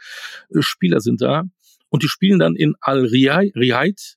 äh, 0.50 0.62
Spieler 0.62 1.00
sind 1.00 1.20
da. 1.20 1.44
Und 1.90 2.02
die 2.02 2.08
spielen 2.08 2.38
dann 2.38 2.54
in 2.54 2.74
Al-Riyadh. 2.80 4.16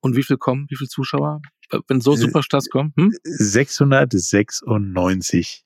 Und 0.00 0.16
wie 0.16 0.22
viel 0.22 0.36
kommen? 0.36 0.66
Wie 0.68 0.76
viele 0.76 0.88
Zuschauer? 0.88 1.40
Wenn 1.88 2.00
so 2.00 2.14
Superstars 2.16 2.68
kommen? 2.68 2.92
Hm? 2.96 3.12
696. 3.22 5.64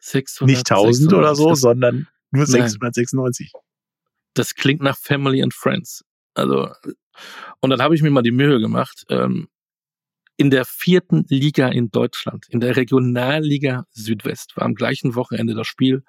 600, 0.00 0.54
Nicht 0.54 0.70
1000 0.70 1.12
oder 1.14 1.34
so, 1.34 1.54
sondern 1.54 2.06
nur 2.30 2.46
696. 2.46 3.50
Nein. 3.52 3.62
Das 4.34 4.54
klingt 4.54 4.82
nach 4.82 4.96
Family 4.96 5.42
and 5.42 5.52
Friends. 5.54 6.04
Also, 6.34 6.70
und 7.60 7.70
dann 7.70 7.80
habe 7.80 7.94
ich 7.94 8.02
mir 8.02 8.10
mal 8.10 8.22
die 8.22 8.32
Mühe 8.32 8.60
gemacht, 8.60 9.04
ähm, 9.08 9.48
in 10.36 10.50
der 10.50 10.64
vierten 10.64 11.24
Liga 11.28 11.68
in 11.68 11.90
Deutschland, 11.90 12.46
in 12.48 12.60
der 12.60 12.76
Regionalliga 12.76 13.86
Südwest, 13.92 14.56
war 14.56 14.64
am 14.64 14.74
gleichen 14.74 15.14
Wochenende 15.14 15.54
das 15.54 15.68
Spiel 15.68 16.02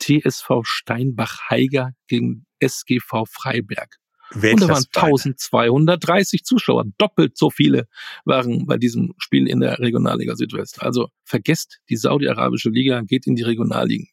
TSV 0.00 0.62
Steinbach-Heiger 0.62 1.92
gegen 2.08 2.46
SGV 2.58 3.26
Freiberg. 3.26 3.98
Und 4.34 4.60
da 4.62 4.68
waren 4.68 4.84
1230 4.94 6.44
Zuschauer. 6.44 6.84
Doppelt 6.98 7.36
so 7.36 7.50
viele 7.50 7.88
waren 8.24 8.66
bei 8.66 8.76
diesem 8.76 9.12
Spiel 9.18 9.48
in 9.48 9.60
der 9.60 9.78
Regionalliga 9.78 10.36
Südwest. 10.36 10.82
Also 10.82 11.08
vergesst 11.24 11.80
die 11.88 11.96
saudi-arabische 11.96 12.70
Liga, 12.70 13.02
geht 13.02 13.26
in 13.26 13.34
die 13.34 13.42
Regionalligen. 13.42 14.08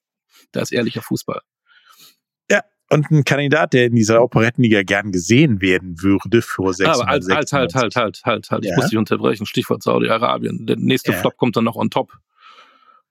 Da 0.51 0.61
ist 0.61 0.71
ehrlicher 0.71 1.01
Fußball. 1.01 1.41
Ja, 2.49 2.61
und 2.89 3.11
ein 3.11 3.23
Kandidat, 3.25 3.73
der 3.73 3.87
in 3.87 3.95
dieser 3.95 4.23
Operettenliga 4.23 4.81
gern 4.83 5.11
gesehen 5.11 5.61
werden 5.61 6.01
würde 6.01 6.41
für 6.41 6.73
6 6.73 6.89
Aber 6.89 7.05
halt, 7.05 7.23
halt, 7.29 7.51
halt, 7.51 7.75
halt, 7.75 7.95
halt, 7.95 8.21
halt, 8.23 8.49
halt. 8.49 8.65
Ja. 8.65 8.71
Ich 8.71 8.77
muss 8.77 8.89
dich 8.89 8.97
unterbrechen. 8.97 9.45
Stichwort 9.45 9.83
Saudi-Arabien. 9.83 10.65
Der 10.65 10.77
nächste 10.77 11.11
ja. 11.11 11.19
Flop 11.19 11.37
kommt 11.37 11.55
dann 11.57 11.65
noch 11.65 11.75
on 11.75 11.91
top. 11.91 12.13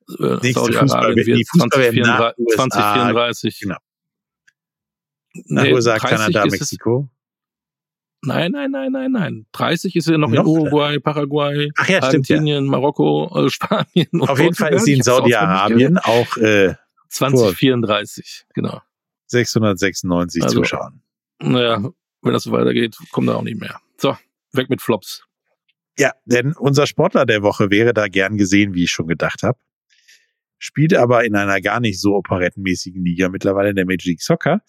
Äh, 0.08 0.52
Saudi-Arabien 0.52 1.26
wird 1.26 1.46
2034. 1.46 2.46
2034. 2.56 3.60
Genau. 3.60 3.76
Nach 5.46 5.62
nee, 5.62 5.72
USA, 5.72 5.98
Kanada, 5.98 6.46
Mexiko. 6.46 7.08
Nein, 8.22 8.52
nein, 8.52 8.70
nein, 8.70 8.90
nein, 8.90 9.12
nein. 9.12 9.46
30 9.52 9.94
ist 9.94 10.08
ja 10.08 10.18
noch, 10.18 10.28
noch 10.28 10.40
in 10.40 10.46
Uruguay, 10.46 10.98
Paraguay, 10.98 11.70
Ach 11.76 11.88
ja, 11.88 12.02
Argentinien, 12.02 12.64
ja. 12.64 12.70
Marokko, 12.70 13.46
äh, 13.46 13.50
Spanien. 13.50 14.08
Auf 14.20 14.40
jeden 14.40 14.54
Fall 14.54 14.74
ist 14.74 14.84
sie 14.84 14.94
in 14.94 15.02
Saudi-Arabien 15.02 15.98
auch 15.98 16.36
äh, 16.38 16.74
2034, 17.10 18.46
genau. 18.54 18.80
696 19.26 20.42
also, 20.42 20.60
Zuschauer. 20.60 20.92
Naja, 21.40 21.82
wenn 22.22 22.32
das 22.32 22.44
so 22.44 22.52
weitergeht, 22.52 22.96
kommt 23.12 23.28
da 23.28 23.34
auch 23.34 23.42
nicht 23.42 23.60
mehr. 23.60 23.80
So, 23.98 24.16
weg 24.52 24.70
mit 24.70 24.82
Flops. 24.82 25.24
Ja, 25.98 26.12
denn 26.24 26.52
unser 26.52 26.86
Sportler 26.86 27.24
der 27.26 27.42
Woche 27.42 27.70
wäre 27.70 27.94
da 27.94 28.08
gern 28.08 28.36
gesehen, 28.36 28.74
wie 28.74 28.84
ich 28.84 28.90
schon 28.90 29.06
gedacht 29.06 29.42
habe. 29.42 29.58
Spielt 30.58 30.94
aber 30.94 31.24
in 31.24 31.36
einer 31.36 31.60
gar 31.60 31.80
nicht 31.80 32.00
so 32.00 32.14
operettenmäßigen 32.14 33.04
Liga 33.04 33.28
mittlerweile 33.28 33.70
in 33.70 33.76
der 33.76 33.86
Major 33.86 34.06
League 34.06 34.22
Soccer. 34.22 34.62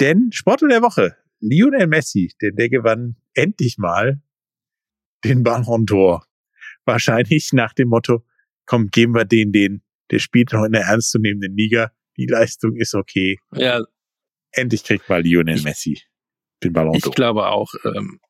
Denn 0.00 0.30
Sportler 0.32 0.68
der 0.68 0.82
Woche, 0.82 1.16
Lionel 1.40 1.86
Messi, 1.86 2.34
denn 2.40 2.56
der 2.56 2.68
gewann 2.68 3.16
endlich 3.34 3.78
mal 3.78 4.22
den 5.24 5.42
Ballon 5.42 5.86
d'Or. 5.86 6.22
Wahrscheinlich 6.84 7.52
nach 7.52 7.72
dem 7.72 7.88
Motto, 7.88 8.24
komm, 8.66 8.88
geben 8.88 9.14
wir 9.14 9.24
den, 9.24 9.52
den, 9.52 9.82
der 10.10 10.18
spielt 10.18 10.52
noch 10.52 10.64
in 10.64 10.72
der 10.72 10.82
ernstzunehmenden 10.82 11.56
Liga. 11.56 11.92
Die 12.16 12.26
Leistung 12.26 12.76
ist 12.76 12.94
okay. 12.94 13.38
Ja. 13.52 13.82
Endlich 14.52 14.84
kriegt 14.84 15.08
mal 15.08 15.22
Lionel 15.22 15.62
Messi 15.62 16.00
den 16.62 16.72
Ballon 16.72 16.94
d'Or. 16.94 17.08
Ich 17.08 17.14
glaube 17.14 17.46
auch, 17.46 17.72
ähm, 17.84 18.20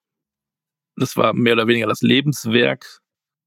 das 0.96 1.16
war 1.16 1.34
mehr 1.34 1.52
oder 1.52 1.66
weniger 1.66 1.86
das 1.86 2.00
Lebenswerk. 2.00 3.00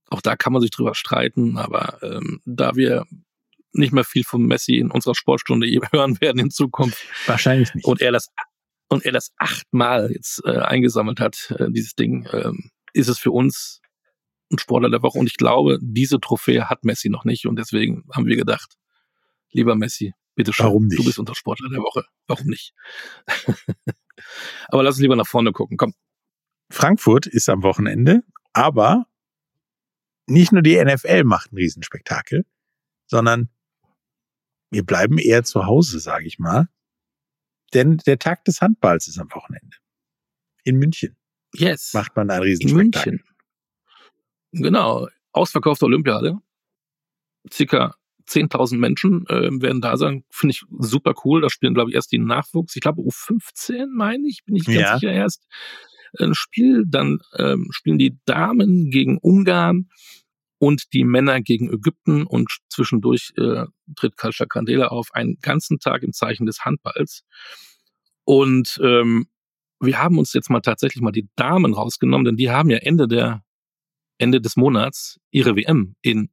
Auch 0.09 0.21
da 0.21 0.35
kann 0.35 0.53
man 0.53 0.61
sich 0.61 0.71
drüber 0.71 0.95
streiten, 0.95 1.57
aber 1.57 1.99
ähm, 2.01 2.41
da 2.45 2.75
wir 2.75 3.05
nicht 3.71 3.93
mehr 3.93 4.03
viel 4.03 4.23
von 4.23 4.43
Messi 4.43 4.77
in 4.77 4.91
unserer 4.91 5.15
Sportstunde 5.15 5.67
hören 5.91 6.19
werden 6.21 6.39
in 6.39 6.49
Zukunft. 6.49 7.05
Wahrscheinlich 7.27 7.73
nicht. 7.73 7.85
Und 7.85 8.01
er 8.01 8.11
das 8.11 8.29
und 8.89 9.05
er 9.05 9.11
das 9.11 9.31
achtmal 9.37 10.11
jetzt 10.11 10.41
äh, 10.45 10.57
eingesammelt 10.57 11.19
hat, 11.19 11.53
äh, 11.57 11.69
dieses 11.69 11.93
Ding, 11.93 12.27
ähm, 12.33 12.71
ist 12.93 13.07
es 13.07 13.19
für 13.19 13.31
uns 13.31 13.81
ein 14.51 14.57
Sportler 14.57 14.89
der 14.89 15.03
Woche. 15.03 15.19
Und 15.19 15.27
ich 15.27 15.37
glaube, 15.37 15.77
diese 15.79 16.19
Trophäe 16.19 16.69
hat 16.69 16.83
Messi 16.83 17.09
noch 17.09 17.23
nicht. 17.23 17.45
Und 17.45 17.57
deswegen 17.57 18.03
haben 18.11 18.25
wir 18.25 18.35
gedacht, 18.35 18.77
lieber 19.51 19.75
Messi, 19.75 20.13
bitte 20.35 20.53
schön, 20.53 20.65
Warum 20.65 20.87
nicht? 20.87 20.99
du 20.99 21.05
bist 21.05 21.19
unser 21.19 21.35
Sportler 21.35 21.69
der 21.69 21.79
Woche. 21.81 22.03
Warum 22.27 22.47
nicht? 22.47 22.73
aber 24.67 24.81
lass 24.81 24.95
uns 24.95 25.01
lieber 25.01 25.15
nach 25.15 25.27
vorne 25.27 25.51
gucken. 25.51 25.77
Komm. 25.77 25.93
Frankfurt 26.71 27.27
ist 27.27 27.47
am 27.47 27.61
Wochenende, 27.61 28.23
aber 28.53 29.05
nicht 30.25 30.51
nur 30.51 30.61
die 30.61 30.83
NFL 30.83 31.23
macht 31.23 31.51
ein 31.51 31.57
Riesenspektakel, 31.57 32.45
sondern 33.05 33.49
wir 34.71 34.85
bleiben 34.85 35.17
eher 35.17 35.43
zu 35.43 35.65
Hause, 35.65 35.99
sage 35.99 36.25
ich 36.27 36.39
mal. 36.39 36.67
Denn 37.73 37.97
der 37.97 38.19
Tag 38.19 38.45
des 38.45 38.61
Handballs 38.61 39.07
ist 39.07 39.19
am 39.19 39.31
Wochenende. 39.31 39.77
In 40.63 40.77
München. 40.77 41.15
Yes. 41.53 41.93
Macht 41.93 42.15
man 42.15 42.29
ein 42.29 42.41
Riesenspektakel. 42.41 43.13
In 43.13 43.19
München. 43.19 43.29
Genau. 44.51 45.07
Ausverkaufte 45.31 45.85
Olympiade. 45.85 46.39
Circa 47.51 47.95
10.000 48.27 48.77
Menschen 48.77 49.25
äh, 49.27 49.49
werden 49.61 49.81
da 49.81 49.97
sein. 49.97 50.23
Finde 50.29 50.51
ich 50.51 50.63
super 50.79 51.13
cool. 51.23 51.41
Da 51.41 51.49
spielen, 51.49 51.73
glaube 51.73 51.89
ich, 51.89 51.95
erst 51.95 52.11
die 52.11 52.19
Nachwuchs. 52.19 52.75
Ich 52.75 52.81
glaube, 52.81 53.01
U15, 53.01 53.87
meine 53.95 54.27
ich, 54.27 54.43
bin 54.45 54.55
ich 54.55 54.65
ganz 54.65 54.77
ja. 54.77 54.99
sicher 54.99 55.11
erst. 55.11 55.47
Ein 56.19 56.33
Spiel. 56.33 56.85
Dann 56.87 57.19
ähm, 57.37 57.67
spielen 57.71 57.97
die 57.97 58.17
Damen 58.25 58.89
gegen 58.89 59.17
Ungarn. 59.17 59.89
Und 60.59 60.93
die 60.93 61.05
Männer 61.05 61.41
gegen 61.41 61.73
Ägypten 61.73 62.23
und 62.23 62.59
zwischendurch 62.69 63.31
äh, 63.37 63.65
tritt 63.95 64.17
Kalscha 64.17 64.45
Candela 64.45 64.87
auf 64.89 65.09
einen 65.13 65.39
ganzen 65.41 65.79
Tag 65.79 66.03
im 66.03 66.13
Zeichen 66.13 66.45
des 66.45 66.65
Handballs. 66.65 67.23
Und 68.25 68.79
ähm, 68.83 69.27
wir 69.79 69.97
haben 69.97 70.17
uns 70.17 70.33
jetzt 70.33 70.49
mal 70.49 70.59
tatsächlich 70.59 71.01
mal 71.01 71.11
die 71.11 71.29
Damen 71.35 71.73
rausgenommen, 71.73 72.25
denn 72.25 72.35
die 72.35 72.51
haben 72.51 72.69
ja 72.69 72.77
Ende 72.77 73.07
der 73.07 73.43
Ende 74.17 74.41
des 74.41 74.57
Monats 74.57 75.19
ihre 75.31 75.55
WM 75.55 75.95
in 76.01 76.29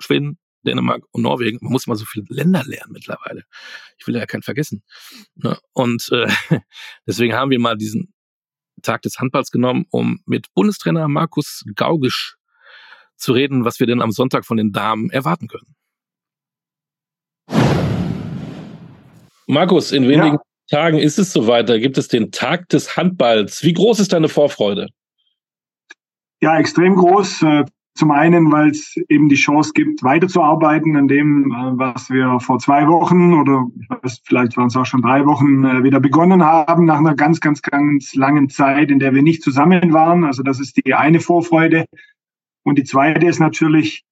Schweden, 0.00 0.38
Dänemark 0.66 1.04
und 1.12 1.22
Norwegen. 1.22 1.58
Man 1.62 1.72
muss 1.72 1.86
mal 1.86 1.94
so 1.94 2.04
viele 2.04 2.26
Länder 2.28 2.64
lernen 2.64 2.92
mittlerweile. 2.92 3.44
Ich 3.98 4.06
will 4.06 4.16
ja 4.16 4.26
keinen 4.26 4.42
vergessen. 4.42 4.82
Ne? 5.36 5.56
Und 5.72 6.10
äh, 6.10 6.26
deswegen 7.06 7.34
haben 7.34 7.50
wir 7.50 7.60
mal 7.60 7.76
diesen 7.76 8.12
Tag 8.82 9.02
des 9.02 9.18
Handballs 9.18 9.50
genommen, 9.50 9.86
um 9.90 10.20
mit 10.26 10.52
Bundestrainer 10.54 11.06
Markus 11.06 11.64
Gaugisch 11.76 12.36
zu 13.20 13.32
reden, 13.32 13.64
was 13.64 13.80
wir 13.80 13.86
denn 13.86 14.02
am 14.02 14.10
Sonntag 14.10 14.44
von 14.44 14.56
den 14.56 14.72
Damen 14.72 15.10
erwarten 15.10 15.48
können. 15.48 15.74
Markus, 19.46 19.92
in 19.92 20.04
wenigen 20.04 20.36
ja. 20.36 20.40
Tagen 20.70 20.98
ist 20.98 21.18
es 21.18 21.32
soweit, 21.32 21.68
da 21.68 21.78
gibt 21.78 21.98
es 21.98 22.08
den 22.08 22.30
Tag 22.30 22.68
des 22.68 22.96
Handballs. 22.96 23.64
Wie 23.64 23.72
groß 23.72 23.98
ist 24.00 24.12
deine 24.12 24.28
Vorfreude? 24.28 24.88
Ja, 26.40 26.58
extrem 26.58 26.94
groß. 26.94 27.42
Äh, 27.42 27.64
zum 27.94 28.12
einen, 28.12 28.50
weil 28.52 28.70
es 28.70 28.94
eben 29.08 29.28
die 29.28 29.34
Chance 29.34 29.72
gibt, 29.74 30.02
weiterzuarbeiten 30.02 30.96
an 30.96 31.08
dem, 31.08 31.50
äh, 31.50 31.78
was 31.78 32.08
wir 32.08 32.38
vor 32.40 32.58
zwei 32.60 32.86
Wochen 32.86 33.34
oder 33.34 33.66
weiß, 33.88 34.22
vielleicht 34.24 34.56
waren 34.56 34.68
es 34.68 34.76
auch 34.76 34.86
schon 34.86 35.02
drei 35.02 35.26
Wochen 35.26 35.64
äh, 35.64 35.82
wieder 35.82 36.00
begonnen 36.00 36.42
haben, 36.44 36.86
nach 36.86 36.98
einer 36.98 37.14
ganz, 37.14 37.40
ganz, 37.40 37.60
ganz 37.60 38.14
langen 38.14 38.48
Zeit, 38.48 38.90
in 38.90 39.00
der 39.00 39.12
wir 39.12 39.22
nicht 39.22 39.42
zusammen 39.42 39.92
waren. 39.92 40.24
Also 40.24 40.42
das 40.42 40.60
ist 40.60 40.76
die 40.76 40.94
eine 40.94 41.20
Vorfreude. 41.20 41.84
Und 42.64 42.78
die 42.78 42.84
zweite 42.84 43.26
ist 43.26 43.40
natürlich 43.40 44.04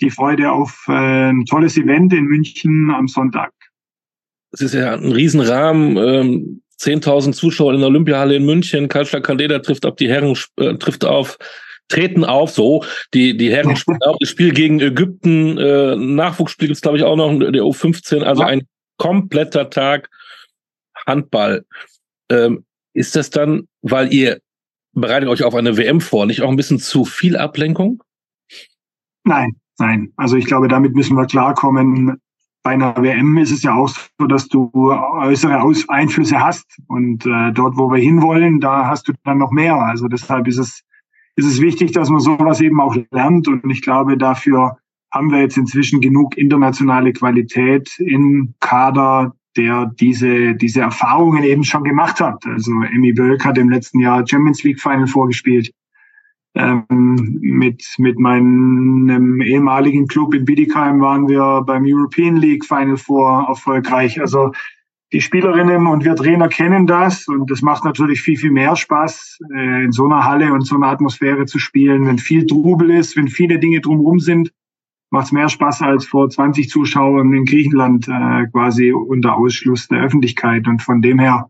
die 0.00 0.10
Freude 0.10 0.50
auf 0.50 0.84
ein 0.88 1.44
tolles 1.44 1.76
Event 1.76 2.12
in 2.12 2.24
München 2.24 2.90
am 2.90 3.06
Sonntag. 3.06 3.52
Es 4.52 4.62
ist 4.62 4.74
ja 4.74 4.94
ein 4.94 5.12
Riesenrahmen. 5.12 5.96
Ähm 5.96 6.62
10.000 6.80 7.32
Zuschauer 7.32 7.74
in 7.74 7.80
der 7.80 7.90
Olympiahalle 7.90 8.36
in 8.36 8.46
München. 8.46 8.88
Karlstadt 8.88 9.24
Candela 9.24 9.58
trifft 9.58 9.84
auf 9.84 9.96
die 9.96 10.08
Herren, 10.08 10.34
äh, 10.56 10.74
trifft 10.76 11.04
auf 11.04 11.36
treten 11.88 12.24
auf, 12.24 12.50
so. 12.50 12.84
Die, 13.12 13.36
die 13.36 13.50
Herren 13.50 13.76
spielen 13.76 14.02
auch 14.06 14.16
das 14.18 14.30
Spiel 14.30 14.52
gegen 14.52 14.80
Ägypten, 14.80 15.58
äh, 15.58 15.96
Nachwuchsspiel 15.96 16.68
gibt's 16.68 16.80
glaube 16.80 16.96
ich, 16.96 17.04
auch 17.04 17.16
noch, 17.16 17.36
der 17.38 17.62
U15, 17.62 18.22
also 18.22 18.42
ein 18.42 18.62
kompletter 18.96 19.68
Tag 19.68 20.08
Handball. 21.06 21.64
Ähm, 22.30 22.64
ist 22.94 23.16
das 23.16 23.30
dann, 23.30 23.68
weil 23.82 24.12
ihr 24.12 24.40
bereitet 24.92 25.28
euch 25.28 25.44
auf 25.44 25.54
eine 25.54 25.76
WM 25.76 26.00
vor, 26.00 26.26
nicht 26.26 26.42
auch 26.42 26.50
ein 26.50 26.56
bisschen 26.56 26.78
zu 26.78 27.04
viel 27.04 27.36
Ablenkung? 27.36 28.02
Nein, 29.24 29.56
nein. 29.78 30.12
Also 30.16 30.36
ich 30.36 30.46
glaube, 30.46 30.68
damit 30.68 30.94
müssen 30.94 31.16
wir 31.16 31.26
klarkommen. 31.26 32.20
Bei 32.62 32.72
einer 32.72 32.94
WM 32.96 33.38
ist 33.38 33.50
es 33.50 33.62
ja 33.62 33.74
auch 33.74 33.88
so, 33.88 34.26
dass 34.26 34.48
du 34.48 34.70
äußere 34.72 35.62
Aus 35.62 35.88
Einflüsse 35.88 36.40
hast. 36.40 36.66
Und 36.88 37.24
äh, 37.26 37.52
dort, 37.52 37.76
wo 37.76 37.90
wir 37.90 38.00
hinwollen, 38.00 38.60
da 38.60 38.86
hast 38.86 39.08
du 39.08 39.12
dann 39.24 39.38
noch 39.38 39.50
mehr. 39.50 39.76
Also 39.76 40.08
deshalb 40.08 40.46
ist 40.46 40.58
es 40.58 40.82
ist 41.36 41.46
es 41.46 41.60
wichtig, 41.60 41.92
dass 41.92 42.10
man 42.10 42.20
sowas 42.20 42.60
eben 42.60 42.80
auch 42.80 42.96
lernt. 43.10 43.48
Und 43.48 43.68
ich 43.70 43.82
glaube, 43.82 44.18
dafür 44.18 44.76
haben 45.10 45.30
wir 45.30 45.40
jetzt 45.40 45.56
inzwischen 45.56 46.00
genug 46.00 46.36
internationale 46.36 47.12
Qualität 47.12 47.90
im 47.98 48.54
Kader, 48.60 49.34
der 49.56 49.90
diese, 49.98 50.54
diese 50.54 50.80
Erfahrungen 50.80 51.42
eben 51.42 51.64
schon 51.64 51.84
gemacht 51.84 52.20
hat. 52.20 52.44
Also 52.46 52.70
Emmy 52.92 53.12
Bölk 53.12 53.44
hat 53.44 53.58
im 53.58 53.70
letzten 53.70 54.00
Jahr 54.00 54.26
Champions 54.26 54.62
League 54.62 54.80
Final 54.80 55.06
vorgespielt. 55.06 55.72
Ähm, 56.54 57.38
mit, 57.40 57.84
mit 57.98 58.18
meinem 58.18 59.40
ehemaligen 59.40 60.08
Club 60.08 60.34
in 60.34 60.44
Bietigheim 60.44 61.00
waren 61.00 61.28
wir 61.28 61.62
beim 61.64 61.84
European 61.86 62.36
League 62.36 62.64
Final 62.64 62.96
vor 62.96 63.46
erfolgreich. 63.48 64.20
Also 64.20 64.52
die 65.12 65.20
Spielerinnen 65.20 65.86
und 65.86 66.04
wir 66.04 66.14
Trainer 66.14 66.48
kennen 66.48 66.86
das 66.86 67.26
und 67.26 67.50
es 67.50 67.62
macht 67.62 67.84
natürlich 67.84 68.20
viel, 68.20 68.36
viel 68.36 68.50
mehr 68.50 68.76
Spaß, 68.76 69.38
äh, 69.54 69.84
in 69.84 69.92
so 69.92 70.06
einer 70.06 70.24
Halle 70.24 70.52
und 70.52 70.62
so 70.62 70.76
einer 70.76 70.88
Atmosphäre 70.88 71.46
zu 71.46 71.58
spielen. 71.58 72.06
Wenn 72.06 72.18
viel 72.18 72.46
Trubel 72.46 72.90
ist, 72.90 73.16
wenn 73.16 73.28
viele 73.28 73.58
Dinge 73.58 73.80
drumherum 73.80 74.20
sind, 74.20 74.52
macht 75.10 75.26
es 75.26 75.32
mehr 75.32 75.48
Spaß 75.48 75.82
als 75.82 76.06
vor 76.06 76.30
20 76.30 76.68
Zuschauern 76.68 77.32
in 77.32 77.44
Griechenland 77.44 78.08
äh, 78.08 78.46
quasi 78.52 78.92
unter 78.92 79.36
Ausschluss 79.36 79.88
der 79.88 80.02
Öffentlichkeit. 80.02 80.66
Und 80.66 80.82
von 80.82 81.02
dem 81.02 81.18
her 81.18 81.48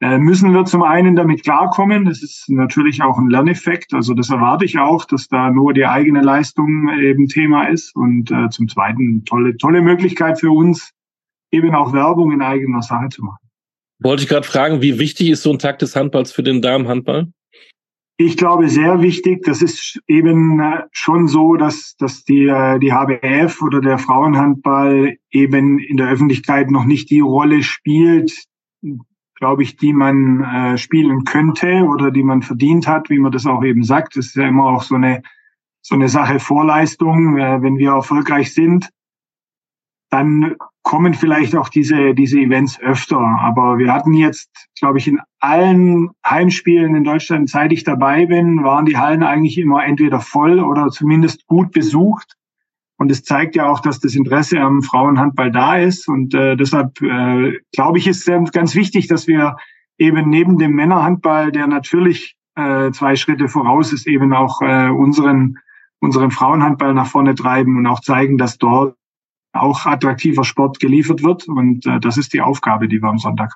äh, 0.00 0.18
müssen 0.18 0.52
wir 0.52 0.64
zum 0.64 0.82
einen 0.82 1.16
damit 1.16 1.42
klarkommen. 1.42 2.04
Das 2.04 2.22
ist 2.22 2.48
natürlich 2.48 3.02
auch 3.02 3.18
ein 3.18 3.28
Lerneffekt. 3.28 3.94
Also 3.94 4.14
das 4.14 4.30
erwarte 4.30 4.64
ich 4.64 4.78
auch, 4.78 5.04
dass 5.04 5.28
da 5.28 5.50
nur 5.50 5.72
die 5.72 5.86
eigene 5.86 6.20
Leistung 6.20 6.90
eben 7.00 7.26
Thema 7.26 7.68
ist. 7.68 7.96
Und 7.96 8.30
äh, 8.30 8.48
zum 8.50 8.68
Zweiten 8.68 9.24
tolle, 9.24 9.56
tolle 9.56 9.82
Möglichkeit 9.82 10.38
für 10.38 10.50
uns, 10.50 10.92
eben 11.50 11.74
auch 11.74 11.92
Werbung 11.92 12.32
in 12.32 12.42
eigener 12.42 12.82
Sache 12.82 13.08
zu 13.08 13.24
machen. 13.24 13.38
Wollte 14.02 14.22
ich 14.22 14.28
gerade 14.28 14.46
fragen, 14.46 14.80
wie 14.80 14.98
wichtig 14.98 15.28
ist 15.28 15.42
so 15.42 15.52
ein 15.52 15.58
Tag 15.58 15.78
des 15.78 15.94
Handballs 15.94 16.32
für 16.32 16.42
den 16.42 16.62
Damenhandball? 16.62 17.28
Ich 18.22 18.36
glaube, 18.36 18.68
sehr 18.68 19.00
wichtig. 19.00 19.44
Das 19.44 19.62
ist 19.62 19.98
eben 20.06 20.60
äh, 20.60 20.82
schon 20.92 21.26
so, 21.26 21.54
dass, 21.54 21.96
dass 21.96 22.22
die, 22.22 22.48
äh, 22.48 22.78
die 22.78 22.92
HBF 22.92 23.62
oder 23.62 23.80
der 23.80 23.96
Frauenhandball 23.96 25.16
eben 25.30 25.78
in 25.78 25.96
der 25.96 26.10
Öffentlichkeit 26.10 26.70
noch 26.70 26.84
nicht 26.84 27.08
die 27.08 27.20
Rolle 27.20 27.62
spielt, 27.62 28.44
glaube 29.36 29.62
ich, 29.62 29.78
die 29.78 29.94
man 29.94 30.42
äh, 30.42 30.76
spielen 30.76 31.24
könnte 31.24 31.86
oder 31.86 32.10
die 32.10 32.22
man 32.22 32.42
verdient 32.42 32.86
hat, 32.86 33.08
wie 33.08 33.18
man 33.18 33.32
das 33.32 33.46
auch 33.46 33.64
eben 33.64 33.84
sagt. 33.84 34.18
Das 34.18 34.26
ist 34.26 34.36
ja 34.36 34.48
immer 34.48 34.66
auch 34.66 34.82
so 34.82 34.96
eine, 34.96 35.22
so 35.80 35.94
eine 35.94 36.10
Sache 36.10 36.40
Vorleistung. 36.40 37.38
Äh, 37.38 37.62
wenn 37.62 37.78
wir 37.78 37.92
erfolgreich 37.92 38.52
sind, 38.52 38.90
dann 40.10 40.56
kommen 40.82 41.14
vielleicht 41.14 41.56
auch 41.56 41.68
diese, 41.68 42.14
diese 42.14 42.38
Events 42.40 42.80
öfter. 42.80 43.18
Aber 43.18 43.78
wir 43.78 43.92
hatten 43.92 44.12
jetzt, 44.12 44.50
glaube 44.78 44.98
ich, 44.98 45.06
in 45.06 45.20
allen 45.38 46.10
Heimspielen 46.26 46.96
in 46.96 47.04
Deutschland, 47.04 47.48
seit 47.48 47.72
ich 47.72 47.84
dabei 47.84 48.26
bin, 48.26 48.64
waren 48.64 48.86
die 48.86 48.96
Hallen 48.96 49.22
eigentlich 49.22 49.58
immer 49.58 49.84
entweder 49.84 50.20
voll 50.20 50.58
oder 50.60 50.88
zumindest 50.88 51.46
gut 51.46 51.70
besucht. 51.72 52.34
Und 52.96 53.10
es 53.10 53.22
zeigt 53.22 53.56
ja 53.56 53.66
auch, 53.70 53.80
dass 53.80 54.00
das 54.00 54.14
Interesse 54.14 54.60
am 54.60 54.82
Frauenhandball 54.82 55.50
da 55.50 55.76
ist. 55.76 56.08
Und 56.08 56.34
äh, 56.34 56.56
deshalb 56.56 57.00
äh, 57.00 57.58
glaube 57.72 57.98
ich, 57.98 58.06
ist 58.06 58.30
ganz 58.52 58.74
wichtig, 58.74 59.06
dass 59.06 59.26
wir 59.26 59.56
eben 59.96 60.28
neben 60.28 60.58
dem 60.58 60.72
Männerhandball, 60.72 61.52
der 61.52 61.66
natürlich 61.66 62.36
äh, 62.56 62.90
zwei 62.90 63.16
Schritte 63.16 63.48
voraus 63.48 63.92
ist, 63.92 64.06
eben 64.06 64.32
auch 64.32 64.60
äh, 64.60 64.88
unseren, 64.88 65.58
unseren 66.00 66.30
Frauenhandball 66.30 66.94
nach 66.94 67.06
vorne 67.06 67.34
treiben 67.34 67.76
und 67.78 67.86
auch 67.86 68.00
zeigen, 68.00 68.38
dass 68.38 68.58
dort 68.58 68.96
auch 69.52 69.86
attraktiver 69.86 70.44
Sport 70.44 70.80
geliefert 70.80 71.22
wird. 71.22 71.48
Und 71.48 71.86
äh, 71.86 72.00
das 72.00 72.16
ist 72.16 72.32
die 72.32 72.40
Aufgabe, 72.40 72.88
die 72.88 73.00
wir 73.00 73.08
am 73.08 73.18
Sonntag 73.18 73.54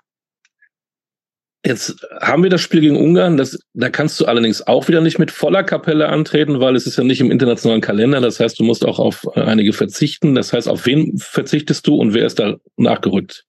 Jetzt 1.67 2.07
haben 2.21 2.43
wir 2.43 2.51
das 2.51 2.61
Spiel 2.61 2.83
gegen 2.83 2.97
Ungarn. 2.97 3.39
Das, 3.39 3.59
da 3.73 3.89
kannst 3.89 4.21
du 4.21 4.27
allerdings 4.27 4.67
auch 4.67 4.87
wieder 4.87 5.01
nicht 5.01 5.19
mit 5.19 5.31
voller 5.31 5.65
Kapelle 5.65 6.11
antreten, 6.11 6.61
weil 6.61 6.77
es 6.77 6.87
ist 6.87 6.99
ja 6.99 7.05
nicht 7.05 7.23
im 7.23 7.31
internationalen 7.31 7.81
Kalender. 7.81 8.21
Das 8.21 8.39
heißt, 8.39 8.61
du 8.61 8.65
musst 8.65 8.87
auch 8.87 8.99
auf 8.99 9.27
äh, 9.35 9.41
einige 9.41 9.73
verzichten. 9.73 10.35
Das 10.35 10.53
heißt, 10.53 10.69
auf 10.69 10.85
wen 10.85 11.17
verzichtest 11.17 11.87
du 11.87 11.95
und 11.95 12.13
wer 12.13 12.27
ist 12.27 12.39
da 12.39 12.57
nachgerückt? 12.77 13.47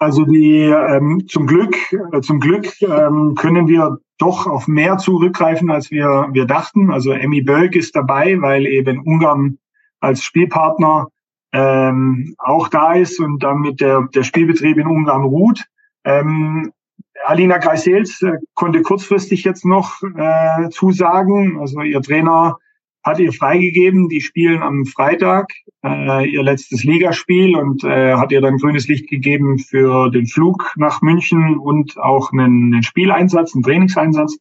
Also 0.00 0.24
die 0.24 0.62
ähm, 0.62 1.24
zum 1.28 1.46
Glück, 1.46 1.76
äh, 2.12 2.20
zum 2.22 2.40
Glück 2.40 2.66
ähm, 2.82 3.36
können 3.36 3.68
wir 3.68 3.98
doch 4.18 4.48
auf 4.48 4.66
mehr 4.66 4.98
zurückgreifen, 4.98 5.70
als 5.70 5.92
wir 5.92 6.28
wir 6.32 6.44
dachten. 6.44 6.90
Also 6.90 7.12
Emmy 7.12 7.42
Bölk 7.42 7.76
ist 7.76 7.94
dabei, 7.94 8.36
weil 8.40 8.66
eben 8.66 9.00
Ungarn 9.00 9.58
als 10.04 10.22
Spielpartner 10.22 11.08
ähm, 11.52 12.34
auch 12.38 12.68
da 12.68 12.94
ist 12.94 13.20
und 13.20 13.42
damit 13.42 13.80
der, 13.80 14.08
der 14.14 14.22
Spielbetrieb 14.22 14.76
in 14.76 14.86
Ungarn 14.86 15.24
ruht. 15.24 15.64
Ähm, 16.04 16.72
Alina 17.24 17.58
Greisels 17.58 18.20
äh, 18.22 18.38
konnte 18.54 18.82
kurzfristig 18.82 19.44
jetzt 19.44 19.64
noch 19.64 20.02
äh, 20.16 20.68
zusagen. 20.70 21.58
Also 21.58 21.80
ihr 21.80 22.02
Trainer 22.02 22.58
hat 23.04 23.20
ihr 23.20 23.32
freigegeben. 23.32 24.08
Die 24.08 24.20
spielen 24.20 24.62
am 24.62 24.84
Freitag 24.84 25.48
äh, 25.84 26.28
ihr 26.28 26.42
letztes 26.42 26.82
Ligaspiel 26.84 27.56
und 27.56 27.84
äh, 27.84 28.14
hat 28.14 28.32
ihr 28.32 28.40
dann 28.40 28.58
grünes 28.58 28.88
Licht 28.88 29.08
gegeben 29.08 29.58
für 29.58 30.10
den 30.10 30.26
Flug 30.26 30.72
nach 30.76 31.02
München 31.02 31.58
und 31.58 31.98
auch 31.98 32.32
einen, 32.32 32.74
einen 32.74 32.82
Spieleinsatz, 32.82 33.54
einen 33.54 33.62
Trainingseinsatz. 33.62 34.38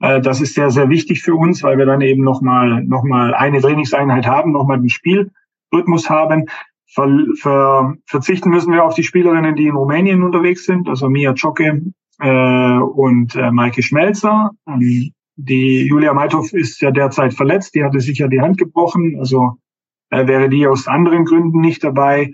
Äh, 0.00 0.20
das 0.20 0.40
ist 0.40 0.54
sehr, 0.54 0.70
sehr 0.70 0.88
wichtig 0.88 1.22
für 1.22 1.34
uns, 1.34 1.62
weil 1.62 1.78
wir 1.78 1.86
dann 1.86 2.00
eben 2.00 2.22
nochmal 2.22 2.84
noch 2.84 3.04
mal 3.04 3.34
eine 3.34 3.60
Trainingseinheit 3.60 4.26
haben, 4.26 4.52
nochmal 4.52 4.78
den 4.78 4.88
Spielrhythmus 4.88 6.08
haben. 6.08 6.46
Ver, 6.86 7.08
ver, 7.36 7.94
verzichten 8.06 8.50
müssen 8.50 8.72
wir 8.72 8.84
auf 8.84 8.94
die 8.94 9.02
Spielerinnen, 9.02 9.56
die 9.56 9.66
in 9.66 9.76
Rumänien 9.76 10.22
unterwegs 10.22 10.64
sind, 10.64 10.88
also 10.88 11.08
Mia 11.08 11.34
Czocke 11.34 11.82
äh, 12.20 12.78
und 12.78 13.36
äh, 13.36 13.50
Maike 13.50 13.82
Schmelzer. 13.82 14.52
Ähm, 14.66 15.12
die 15.36 15.86
Julia 15.86 16.14
Meithoff 16.14 16.52
ist 16.52 16.80
ja 16.80 16.90
derzeit 16.90 17.34
verletzt, 17.34 17.74
die 17.74 17.84
hatte 17.84 18.00
sich 18.00 18.18
ja 18.18 18.26
die 18.26 18.40
Hand 18.40 18.58
gebrochen, 18.58 19.16
also 19.18 19.58
äh, 20.10 20.26
wäre 20.26 20.48
die 20.48 20.66
aus 20.66 20.88
anderen 20.88 21.24
Gründen 21.24 21.60
nicht 21.60 21.84
dabei. 21.84 22.32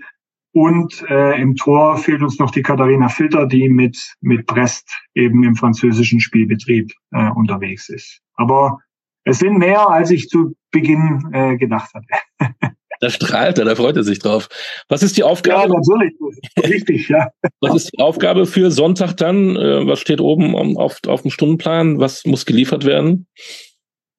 Und 0.55 1.03
äh, 1.09 1.41
im 1.41 1.57
Tor 1.57 1.97
fehlt 1.97 2.21
uns 2.21 2.39
noch 2.39 2.49
die 2.49 2.61
Katharina 2.61 3.09
Filter, 3.09 3.45
die 3.45 3.67
mit, 3.67 3.97
mit 4.21 4.45
Brest 4.45 4.89
eben 5.13 5.43
im 5.43 5.53
französischen 5.53 6.21
Spielbetrieb 6.21 6.93
äh, 7.11 7.29
unterwegs 7.31 7.89
ist. 7.89 8.21
Aber 8.35 8.79
es 9.25 9.39
sind 9.39 9.57
mehr, 9.57 9.89
als 9.89 10.11
ich 10.11 10.29
zu 10.29 10.55
Beginn 10.71 11.29
äh, 11.33 11.57
gedacht 11.57 11.93
hatte. 11.93 12.07
Da 13.01 13.09
strahlt 13.09 13.57
er, 13.57 13.65
da 13.65 13.75
freut 13.75 13.97
er 13.97 14.05
sich 14.05 14.19
drauf. 14.19 14.47
Was 14.87 15.03
ist 15.03 15.17
die 15.17 15.23
Aufgabe? 15.23 15.73
Ja, 15.73 15.79
natürlich. 15.79 16.13
Richtig, 16.63 17.09
ja. 17.09 17.27
Was 17.59 17.75
ist 17.75 17.91
die 17.91 17.99
Aufgabe 17.99 18.45
für 18.45 18.71
Sonntag 18.71 19.17
dann? 19.17 19.57
Äh, 19.57 19.85
was 19.85 19.99
steht 19.99 20.21
oben 20.21 20.55
auf, 20.77 21.01
auf 21.05 21.21
dem 21.23 21.29
Stundenplan? 21.29 21.99
Was 21.99 22.23
muss 22.23 22.45
geliefert 22.45 22.85
werden? 22.85 23.27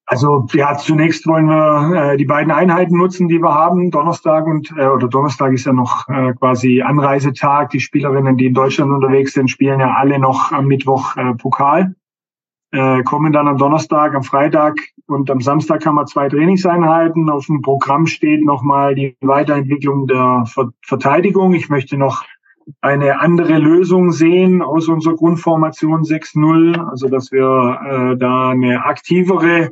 Also 0.09 0.47
ja, 0.53 0.77
zunächst 0.77 1.27
wollen 1.27 1.47
wir 1.47 2.13
äh, 2.13 2.17
die 2.17 2.25
beiden 2.25 2.51
Einheiten 2.51 2.97
nutzen, 2.97 3.27
die 3.27 3.39
wir 3.39 3.53
haben. 3.53 3.91
Donnerstag 3.91 4.45
und 4.47 4.71
äh, 4.77 4.87
oder 4.87 5.07
Donnerstag 5.07 5.51
ist 5.53 5.65
ja 5.65 5.73
noch 5.73 6.07
äh, 6.07 6.33
quasi 6.33 6.81
Anreisetag. 6.81 7.71
Die 7.71 7.81
Spielerinnen, 7.81 8.37
die 8.37 8.47
in 8.47 8.53
Deutschland 8.53 8.91
unterwegs 8.91 9.33
sind, 9.33 9.49
spielen 9.49 9.81
ja 9.81 9.93
alle 9.95 10.17
noch 10.17 10.51
am 10.53 10.67
Mittwoch 10.67 11.17
äh, 11.17 11.33
Pokal 11.35 11.93
äh, 12.71 13.03
kommen 13.03 13.31
dann 13.31 13.47
am 13.47 13.57
Donnerstag, 13.57 14.13
am 14.13 14.23
Freitag 14.23 14.75
und 15.07 15.29
am 15.31 15.41
Samstag 15.41 15.85
haben 15.85 15.95
wir 15.95 16.05
zwei 16.05 16.29
Trainingseinheiten. 16.29 17.29
Auf 17.29 17.45
dem 17.45 17.61
Programm 17.61 18.07
steht 18.07 18.43
nochmal 18.43 18.95
die 18.95 19.15
Weiterentwicklung 19.21 20.07
der 20.07 20.43
Ver 20.45 20.71
Verteidigung. 20.81 21.53
Ich 21.53 21.69
möchte 21.69 21.97
noch 21.97 22.25
eine 22.81 23.21
andere 23.21 23.57
Lösung 23.57 24.11
sehen 24.11 24.61
aus 24.61 24.89
unserer 24.89 25.15
Grundformation 25.15 26.03
6-0, 26.03 26.77
also 26.89 27.07
dass 27.07 27.31
wir 27.31 27.79
äh, 28.13 28.17
da 28.17 28.49
eine 28.49 28.83
aktivere 28.83 29.71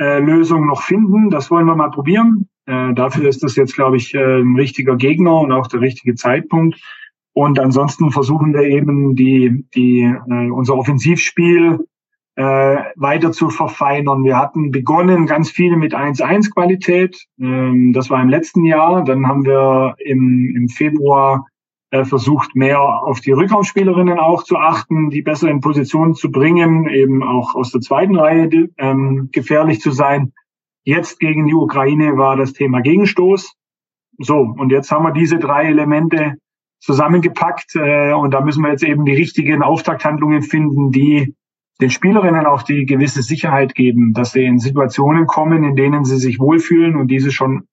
äh, 0.00 0.18
Lösung 0.18 0.66
noch 0.66 0.82
finden. 0.82 1.30
Das 1.30 1.50
wollen 1.50 1.66
wir 1.66 1.76
mal 1.76 1.90
probieren. 1.90 2.48
Äh, 2.66 2.94
dafür 2.94 3.28
ist 3.28 3.42
das 3.42 3.54
jetzt, 3.54 3.74
glaube 3.74 3.98
ich, 3.98 4.14
äh, 4.14 4.40
ein 4.40 4.56
richtiger 4.56 4.96
Gegner 4.96 5.40
und 5.40 5.52
auch 5.52 5.66
der 5.66 5.80
richtige 5.80 6.14
Zeitpunkt. 6.14 6.80
Und 7.32 7.60
ansonsten 7.60 8.10
versuchen 8.10 8.54
wir 8.54 8.62
eben 8.62 9.14
die, 9.14 9.64
die, 9.74 10.00
äh, 10.02 10.50
unser 10.50 10.76
Offensivspiel 10.76 11.78
äh, 12.36 12.76
weiter 12.96 13.32
zu 13.32 13.50
verfeinern. 13.50 14.24
Wir 14.24 14.38
hatten 14.38 14.70
begonnen 14.70 15.26
ganz 15.26 15.50
viel 15.50 15.76
mit 15.76 15.94
1-1-Qualität. 15.94 17.26
Ähm, 17.38 17.92
das 17.92 18.08
war 18.08 18.22
im 18.22 18.30
letzten 18.30 18.64
Jahr. 18.64 19.04
Dann 19.04 19.26
haben 19.26 19.44
wir 19.44 19.94
im, 19.98 20.54
im 20.56 20.68
Februar 20.68 21.46
äh, 21.90 22.04
versucht, 22.04 22.54
mehr 22.54 22.80
auf 22.80 23.20
die 23.20 23.32
Rückraumspielerinnen 23.32 24.18
auch 24.18 24.44
zu 24.44 24.56
achten, 24.56 25.10
die 25.10 25.22
besser 25.22 25.48
in 25.48 25.60
Position 25.60 26.14
zu 26.14 26.30
bringen, 26.30 26.88
eben 26.88 27.22
auch 27.22 27.54
aus 27.54 27.72
der 27.72 27.80
zweiten 27.80 28.16
Reihe 28.16 28.48
ähm, 28.78 29.28
gefährlich 29.32 29.80
zu 29.80 29.90
sein. 29.90 30.32
Jetzt 30.84 31.20
gegen 31.20 31.46
die 31.46 31.54
Ukraine 31.54 32.16
war 32.16 32.36
das 32.36 32.52
Thema 32.52 32.80
Gegenstoß. 32.80 33.54
So, 34.18 34.36
und 34.36 34.70
jetzt 34.70 34.90
haben 34.90 35.04
wir 35.04 35.12
diese 35.12 35.38
drei 35.38 35.66
Elemente 35.66 36.34
zusammengepackt 36.80 37.74
äh, 37.74 38.12
und 38.12 38.32
da 38.32 38.40
müssen 38.40 38.62
wir 38.62 38.70
jetzt 38.70 38.84
eben 38.84 39.04
die 39.04 39.14
richtigen 39.14 39.62
Auftakthandlungen 39.62 40.42
finden, 40.42 40.90
die 40.90 41.34
den 41.80 41.90
Spielerinnen 41.90 42.46
auch 42.46 42.62
die 42.62 42.86
gewisse 42.86 43.22
Sicherheit 43.22 43.74
geben, 43.74 44.12
dass 44.12 44.32
sie 44.32 44.44
in 44.44 44.58
Situationen 44.58 45.26
kommen, 45.26 45.64
in 45.64 45.76
denen 45.76 46.04
sie 46.04 46.18
sich 46.18 46.38
wohlfühlen 46.38 46.96
und 46.96 47.08
diese 47.08 47.32
schon 47.32 47.64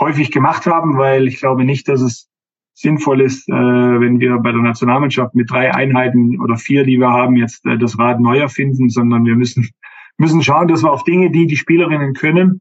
häufig 0.00 0.30
gemacht 0.30 0.66
haben, 0.66 0.96
weil 0.96 1.28
ich 1.28 1.38
glaube 1.38 1.64
nicht, 1.64 1.88
dass 1.88 2.00
es 2.00 2.31
sinnvoll 2.74 3.20
ist, 3.20 3.48
äh, 3.48 3.52
wenn 3.52 4.20
wir 4.20 4.38
bei 4.38 4.52
der 4.52 4.62
Nationalmannschaft 4.62 5.34
mit 5.34 5.50
drei 5.50 5.74
Einheiten 5.74 6.40
oder 6.40 6.56
vier, 6.56 6.84
die 6.84 6.98
wir 6.98 7.10
haben, 7.10 7.36
jetzt 7.36 7.64
äh, 7.66 7.78
das 7.78 7.98
Rad 7.98 8.20
neu 8.20 8.38
erfinden, 8.38 8.88
sondern 8.88 9.24
wir 9.24 9.36
müssen, 9.36 9.68
müssen 10.18 10.42
schauen, 10.42 10.68
dass 10.68 10.82
wir 10.82 10.92
auf 10.92 11.04
Dinge, 11.04 11.30
die 11.30 11.46
die 11.46 11.56
Spielerinnen 11.56 12.14
können 12.14 12.60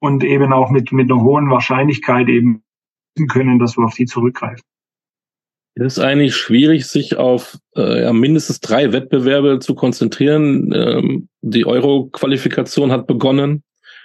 und 0.00 0.24
eben 0.24 0.52
auch 0.52 0.70
mit, 0.70 0.92
mit 0.92 1.10
einer 1.10 1.20
hohen 1.20 1.50
Wahrscheinlichkeit 1.50 2.28
eben 2.28 2.62
können, 3.28 3.58
dass 3.58 3.76
wir 3.76 3.84
auf 3.84 3.94
die 3.94 4.06
zurückgreifen. 4.06 4.62
Es 5.76 5.98
ist 5.98 5.98
eigentlich 5.98 6.36
schwierig, 6.36 6.86
sich 6.86 7.16
auf 7.16 7.58
äh, 7.76 8.02
ja, 8.02 8.12
mindestens 8.12 8.60
drei 8.60 8.92
Wettbewerbe 8.92 9.58
zu 9.58 9.74
konzentrieren. 9.74 10.72
Ähm, 10.72 11.28
die 11.40 11.66
Euro-Qualifikation 11.66 12.92
hat 12.92 13.08
begonnen. 13.08 13.64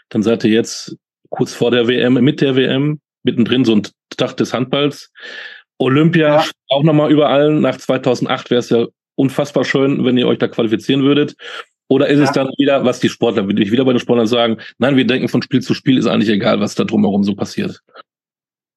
Dann 0.10 0.24
seid 0.24 0.44
ihr 0.44 0.52
jetzt 0.52 0.98
kurz 1.30 1.54
vor 1.54 1.70
der 1.70 1.88
WM, 1.88 2.16
mit 2.16 2.42
der 2.42 2.56
WM, 2.56 3.00
mittendrin 3.24 3.66
so 3.66 3.76
ein 3.76 3.84
Tag 4.20 4.38
des 4.38 4.54
Handballs. 4.54 5.12
Olympia 5.80 6.28
ja. 6.28 6.46
auch 6.70 6.84
nochmal 6.84 7.12
überall. 7.12 7.54
Nach 7.54 7.78
2008 7.78 8.52
wäre 8.52 8.60
es 8.60 8.70
ja 8.70 8.86
unfassbar 9.16 9.66
schön, 9.66 10.06
wenn 10.06 10.18
ihr 10.18 10.28
euch 10.28 10.38
da 10.38 10.48
qualifizieren 10.48 11.04
würdet. 11.04 11.36
Oder 11.90 12.08
ist 12.08 12.20
ja. 12.20 12.26
es 12.26 12.32
dann 12.32 12.48
wieder, 12.58 12.86
was 12.86 13.00
die 13.00 13.10
Sportler, 13.10 13.48
will 13.48 13.60
ich 13.62 13.72
wieder 13.72 13.84
bei 13.84 13.94
den 13.94 14.00
Sportlern 14.00 14.28
sagen, 14.28 14.58
nein, 14.78 14.96
wir 14.96 15.08
denken 15.08 15.28
von 15.28 15.42
Spiel 15.42 15.62
zu 15.62 15.74
Spiel, 15.74 15.98
ist 15.98 16.06
eigentlich 16.06 16.30
egal, 16.30 16.60
was 16.60 16.76
da 16.76 16.84
drumherum 16.84 17.24
so 17.24 17.36
passiert. 17.36 17.82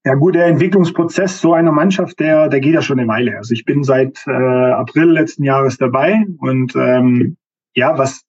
Ja 0.05 0.15
gut, 0.15 0.35
der 0.35 0.47
Entwicklungsprozess 0.47 1.41
so 1.41 1.55
einer 1.55 1.71
Mannschaft, 1.71 2.19
der, 2.19 2.49
der 2.49 2.59
geht 2.59 2.75
ja 2.75 2.83
schon 2.83 2.99
eine 2.99 3.09
Weile. 3.09 3.37
Also 3.37 3.53
ich 3.53 3.65
bin 3.65 3.85
seit 3.85 4.19
äh, 4.27 4.33
April 4.33 5.13
letzten 5.13 5.45
Jahres 5.45 5.77
dabei 5.77 6.25
und 6.39 6.75
ähm, 6.75 7.37
ja, 7.75 7.97
was, 7.97 8.23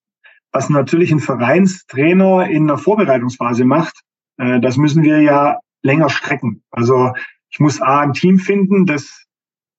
was 0.52 0.69
natürlich 0.69 1.12
ein 1.12 1.19
Vereinstrainer 1.19 2.47
in 2.47 2.67
der 2.67 2.78
Vorbereitungsphase 2.78 3.65
macht, 3.65 4.02
äh, 4.38 4.60
das 4.60 4.78
müssen 4.78 5.02
wir 5.04 5.21
ja 5.21 5.60
länger 5.84 6.10
strecken. 6.10 6.63
Also 6.72 7.13
ich 7.50 7.60
muss 7.60 7.82
A, 7.82 8.00
ein 8.00 8.13
Team 8.13 8.39
finden, 8.39 8.86
das, 8.86 9.26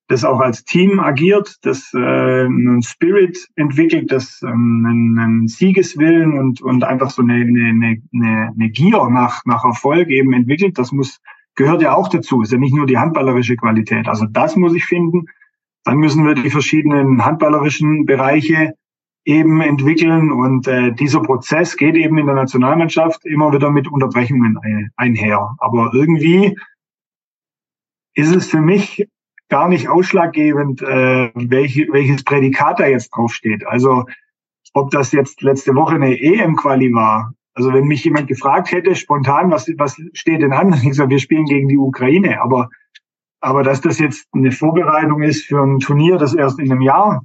das 0.07 0.23
auch 0.23 0.39
als 0.39 0.63
Team 0.63 0.99
agiert, 0.99 1.57
das 1.63 1.93
äh, 1.93 1.97
einen 2.45 2.81
Spirit 2.81 3.37
entwickelt, 3.55 4.11
das 4.11 4.41
ähm, 4.43 4.85
einen, 4.87 5.19
einen 5.19 5.47
Siegeswillen 5.47 6.37
und, 6.39 6.61
und 6.61 6.83
einfach 6.83 7.09
so 7.09 7.21
eine, 7.21 7.33
eine, 7.33 8.01
eine, 8.13 8.51
eine 8.55 8.69
Gier 8.69 9.09
nach, 9.09 9.43
nach 9.45 9.65
Erfolg 9.65 10.09
eben 10.09 10.31
entwickelt. 10.31 10.77
Das 10.77 10.91
muss 10.91 11.19
gehört 11.55 11.81
ja 11.81 11.95
auch 11.95 12.09
dazu. 12.09 12.41
Ist 12.41 12.51
ja 12.51 12.57
nicht 12.57 12.75
nur 12.75 12.85
die 12.85 12.97
handballerische 12.97 13.55
Qualität. 13.55 14.07
Also 14.07 14.25
das 14.25 14.55
muss 14.55 14.75
ich 14.75 14.85
finden. 14.85 15.25
Dann 15.83 15.97
müssen 15.97 16.25
wir 16.25 16.35
die 16.35 16.49
verschiedenen 16.49 17.25
handballerischen 17.25 18.05
Bereiche 18.05 18.73
eben 19.25 19.61
entwickeln. 19.61 20.31
Und 20.31 20.67
äh, 20.67 20.93
dieser 20.93 21.21
Prozess 21.21 21.75
geht 21.75 21.95
eben 21.95 22.17
in 22.17 22.27
der 22.27 22.35
Nationalmannschaft 22.35 23.25
immer 23.25 23.51
wieder 23.51 23.69
mit 23.71 23.91
Unterbrechungen 23.91 24.57
einher. 24.95 25.55
Aber 25.57 25.91
irgendwie 25.93 26.57
ist 28.13 28.33
es 28.33 28.47
für 28.47 28.61
mich 28.61 29.07
gar 29.49 29.67
nicht 29.67 29.89
ausschlaggebend, 29.89 30.81
äh, 30.81 31.31
welche, 31.35 31.87
welches 31.91 32.23
Prädikat 32.23 32.79
da 32.79 32.87
jetzt 32.87 33.09
draufsteht. 33.09 33.67
Also 33.67 34.05
ob 34.73 34.91
das 34.91 35.11
jetzt 35.11 35.41
letzte 35.41 35.75
Woche 35.75 35.95
eine 35.95 36.19
EM-Quali 36.19 36.93
war 36.93 37.33
also 37.55 37.71
wenn 37.71 37.85
mich 37.85 38.03
jemand 38.03 38.27
gefragt 38.27 38.71
hätte, 38.71 38.95
spontan, 38.95 39.49
was, 39.49 39.67
was 39.77 39.99
steht 40.13 40.41
denn 40.41 40.53
an? 40.53 40.73
Ich 40.83 40.95
sage, 40.95 41.09
wir 41.09 41.19
spielen 41.19 41.45
gegen 41.45 41.69
die 41.69 41.77
Ukraine. 41.77 42.41
Aber, 42.41 42.69
aber 43.39 43.63
dass 43.63 43.81
das 43.81 43.97
jetzt 43.97 44.27
eine 44.33 44.51
Vorbereitung 44.51 45.23
ist 45.23 45.45
für 45.45 45.63
ein 45.63 45.79
Turnier, 45.79 46.17
das 46.17 46.35
erst 46.35 46.59
in 46.59 46.71
einem 46.71 46.81
Jahr 46.81 47.23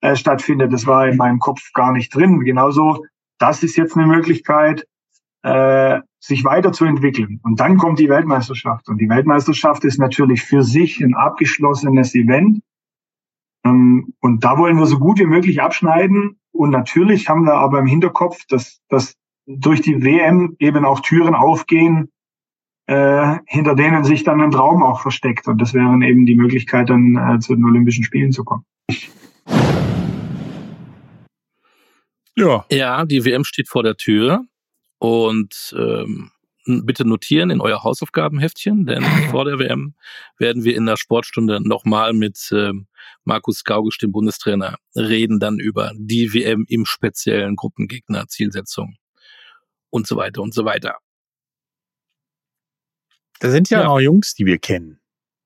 äh, 0.00 0.16
stattfindet, 0.16 0.72
das 0.72 0.86
war 0.86 1.08
in 1.08 1.16
meinem 1.16 1.38
Kopf 1.38 1.72
gar 1.72 1.92
nicht 1.92 2.14
drin. 2.14 2.40
Genauso, 2.40 3.04
das 3.38 3.62
ist 3.62 3.76
jetzt 3.76 3.96
eine 3.96 4.06
Möglichkeit, 4.06 4.86
äh, 5.42 6.00
sich 6.20 6.44
weiterzuentwickeln. 6.44 7.40
Und 7.42 7.60
dann 7.60 7.78
kommt 7.78 7.98
die 7.98 8.08
Weltmeisterschaft. 8.08 8.88
Und 8.88 9.00
die 9.00 9.08
Weltmeisterschaft 9.08 9.84
ist 9.84 9.98
natürlich 9.98 10.42
für 10.42 10.62
sich 10.62 11.00
ein 11.00 11.14
abgeschlossenes 11.14 12.14
Event. 12.14 12.60
Ähm, 13.64 14.14
und 14.20 14.44
da 14.44 14.58
wollen 14.58 14.78
wir 14.78 14.86
so 14.86 14.98
gut 14.98 15.18
wie 15.18 15.26
möglich 15.26 15.62
abschneiden. 15.62 16.38
Und 16.52 16.70
natürlich 16.70 17.28
haben 17.28 17.44
wir 17.44 17.54
aber 17.54 17.78
im 17.78 17.86
Hinterkopf, 17.86 18.44
dass, 18.48 18.80
dass 18.88 19.14
durch 19.46 19.80
die 19.80 20.02
WM 20.02 20.56
eben 20.58 20.84
auch 20.84 21.00
Türen 21.00 21.34
aufgehen, 21.34 22.10
äh, 22.86 23.38
hinter 23.46 23.74
denen 23.74 24.04
sich 24.04 24.24
dann 24.24 24.40
ein 24.40 24.50
Traum 24.50 24.82
auch 24.82 25.00
versteckt. 25.00 25.46
Und 25.46 25.60
das 25.60 25.72
wären 25.74 26.02
eben 26.02 26.26
die 26.26 26.34
Möglichkeit, 26.34 26.90
dann 26.90 27.16
äh, 27.16 27.38
zu 27.38 27.54
den 27.54 27.64
Olympischen 27.64 28.04
Spielen 28.04 28.32
zu 28.32 28.44
kommen. 28.44 28.64
Ja. 32.36 32.64
Ja, 32.70 33.04
die 33.04 33.24
WM 33.24 33.44
steht 33.44 33.68
vor 33.68 33.82
der 33.82 33.96
Tür. 33.96 34.44
Und 34.98 35.74
ähm, 35.78 36.30
bitte 36.68 37.06
notieren 37.06 37.50
in 37.50 37.60
euer 37.60 37.82
Hausaufgabenheftchen, 37.82 38.86
denn 38.86 39.02
vor 39.30 39.44
der 39.44 39.58
WM 39.58 39.94
werden 40.38 40.64
wir 40.64 40.76
in 40.76 40.86
der 40.86 40.96
Sportstunde 40.96 41.60
nochmal 41.66 42.12
mit 42.12 42.50
ähm, 42.52 42.86
Markus 43.24 43.64
Gaugisch, 43.64 43.98
dem 43.98 44.12
Bundestrainer, 44.12 44.76
reden 44.94 45.40
dann 45.40 45.58
über 45.58 45.92
die 45.96 46.32
WM 46.34 46.64
im 46.68 46.84
speziellen 46.84 47.56
Gruppengegner 47.56 48.26
Zielsetzung 48.28 48.96
und 49.90 50.06
so 50.06 50.16
weiter 50.16 50.42
und 50.42 50.54
so 50.54 50.64
weiter. 50.64 50.98
Da 53.40 53.50
sind 53.50 53.70
ja, 53.70 53.82
ja. 53.82 53.88
auch 53.88 54.00
Jungs, 54.00 54.34
die 54.34 54.46
wir 54.46 54.58
kennen 54.58 55.00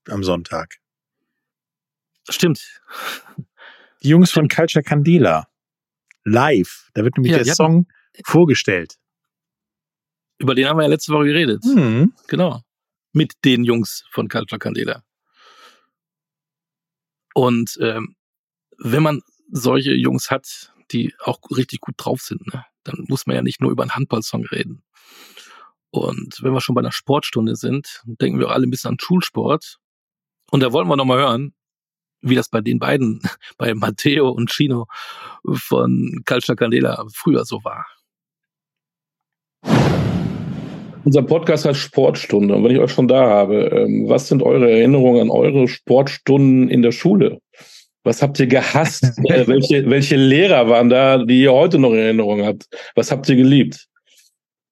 am 0.08 0.24
Sonntag. 0.24 0.78
Stimmt. 2.28 2.80
Die 4.02 4.08
Jungs 4.08 4.30
von 4.30 4.48
Culture 4.48 4.82
Candela. 4.82 5.48
Live. 6.24 6.90
Da 6.94 7.04
wird 7.04 7.16
nämlich 7.16 7.32
ja, 7.32 7.42
der 7.42 7.54
Song 7.54 7.86
vorgestellt. 8.24 8.96
Über 10.38 10.54
den 10.54 10.68
haben 10.68 10.78
wir 10.78 10.82
ja 10.84 10.88
letzte 10.88 11.12
Woche 11.12 11.26
geredet. 11.26 11.64
Mhm. 11.64 12.12
Genau. 12.28 12.62
Mit 13.12 13.34
den 13.44 13.64
Jungs 13.64 14.04
von 14.10 14.28
Culture 14.28 14.58
Candela. 14.58 15.04
Und 17.34 17.78
ähm, 17.80 18.16
wenn 18.78 19.02
man 19.02 19.22
solche 19.50 19.92
Jungs 19.92 20.30
hat, 20.30 20.72
die 20.90 21.14
auch 21.20 21.38
richtig 21.50 21.80
gut 21.80 21.94
drauf 21.96 22.20
sind, 22.22 22.46
ne? 22.52 22.64
dann 22.84 23.04
muss 23.08 23.26
man 23.26 23.36
ja 23.36 23.42
nicht 23.42 23.60
nur 23.60 23.70
über 23.70 23.82
einen 23.82 23.94
Handballsong 23.94 24.44
reden. 24.46 24.82
Und 25.90 26.42
wenn 26.42 26.52
wir 26.52 26.60
schon 26.60 26.74
bei 26.74 26.80
einer 26.80 26.92
Sportstunde 26.92 27.54
sind, 27.54 28.02
denken 28.04 28.38
wir 28.38 28.48
alle 28.48 28.66
ein 28.66 28.70
bisschen 28.70 28.92
an 28.92 28.98
Schulsport. 28.98 29.78
Und 30.50 30.60
da 30.60 30.72
wollen 30.72 30.88
wir 30.88 30.96
nochmal 30.96 31.18
hören, 31.18 31.54
wie 32.22 32.34
das 32.34 32.48
bei 32.48 32.60
den 32.60 32.78
beiden, 32.78 33.20
bei 33.58 33.74
Matteo 33.74 34.30
und 34.30 34.50
Chino 34.50 34.86
von 35.44 36.22
Calcia 36.24 36.54
Candela 36.54 37.04
früher 37.12 37.44
so 37.44 37.62
war. 37.64 37.86
Unser 41.04 41.22
Podcast 41.22 41.64
heißt 41.64 41.80
Sportstunde. 41.80 42.54
Und 42.54 42.64
wenn 42.64 42.70
ich 42.70 42.78
euch 42.78 42.92
schon 42.92 43.08
da 43.08 43.28
habe, 43.28 43.64
ähm, 43.66 44.04
was 44.08 44.28
sind 44.28 44.42
eure 44.42 44.70
Erinnerungen 44.70 45.22
an 45.22 45.30
eure 45.30 45.66
Sportstunden 45.66 46.68
in 46.68 46.82
der 46.82 46.92
Schule? 46.92 47.38
Was 48.04 48.22
habt 48.22 48.38
ihr 48.38 48.46
gehasst? 48.46 49.04
äh, 49.24 49.46
welche, 49.46 49.88
welche 49.90 50.16
Lehrer 50.16 50.68
waren 50.68 50.88
da, 50.88 51.24
die 51.24 51.42
ihr 51.42 51.52
heute 51.52 51.78
noch 51.78 51.90
in 51.90 51.98
Erinnerung 51.98 52.44
habt? 52.44 52.66
Was 52.94 53.10
habt 53.10 53.28
ihr 53.28 53.36
geliebt? 53.36 53.88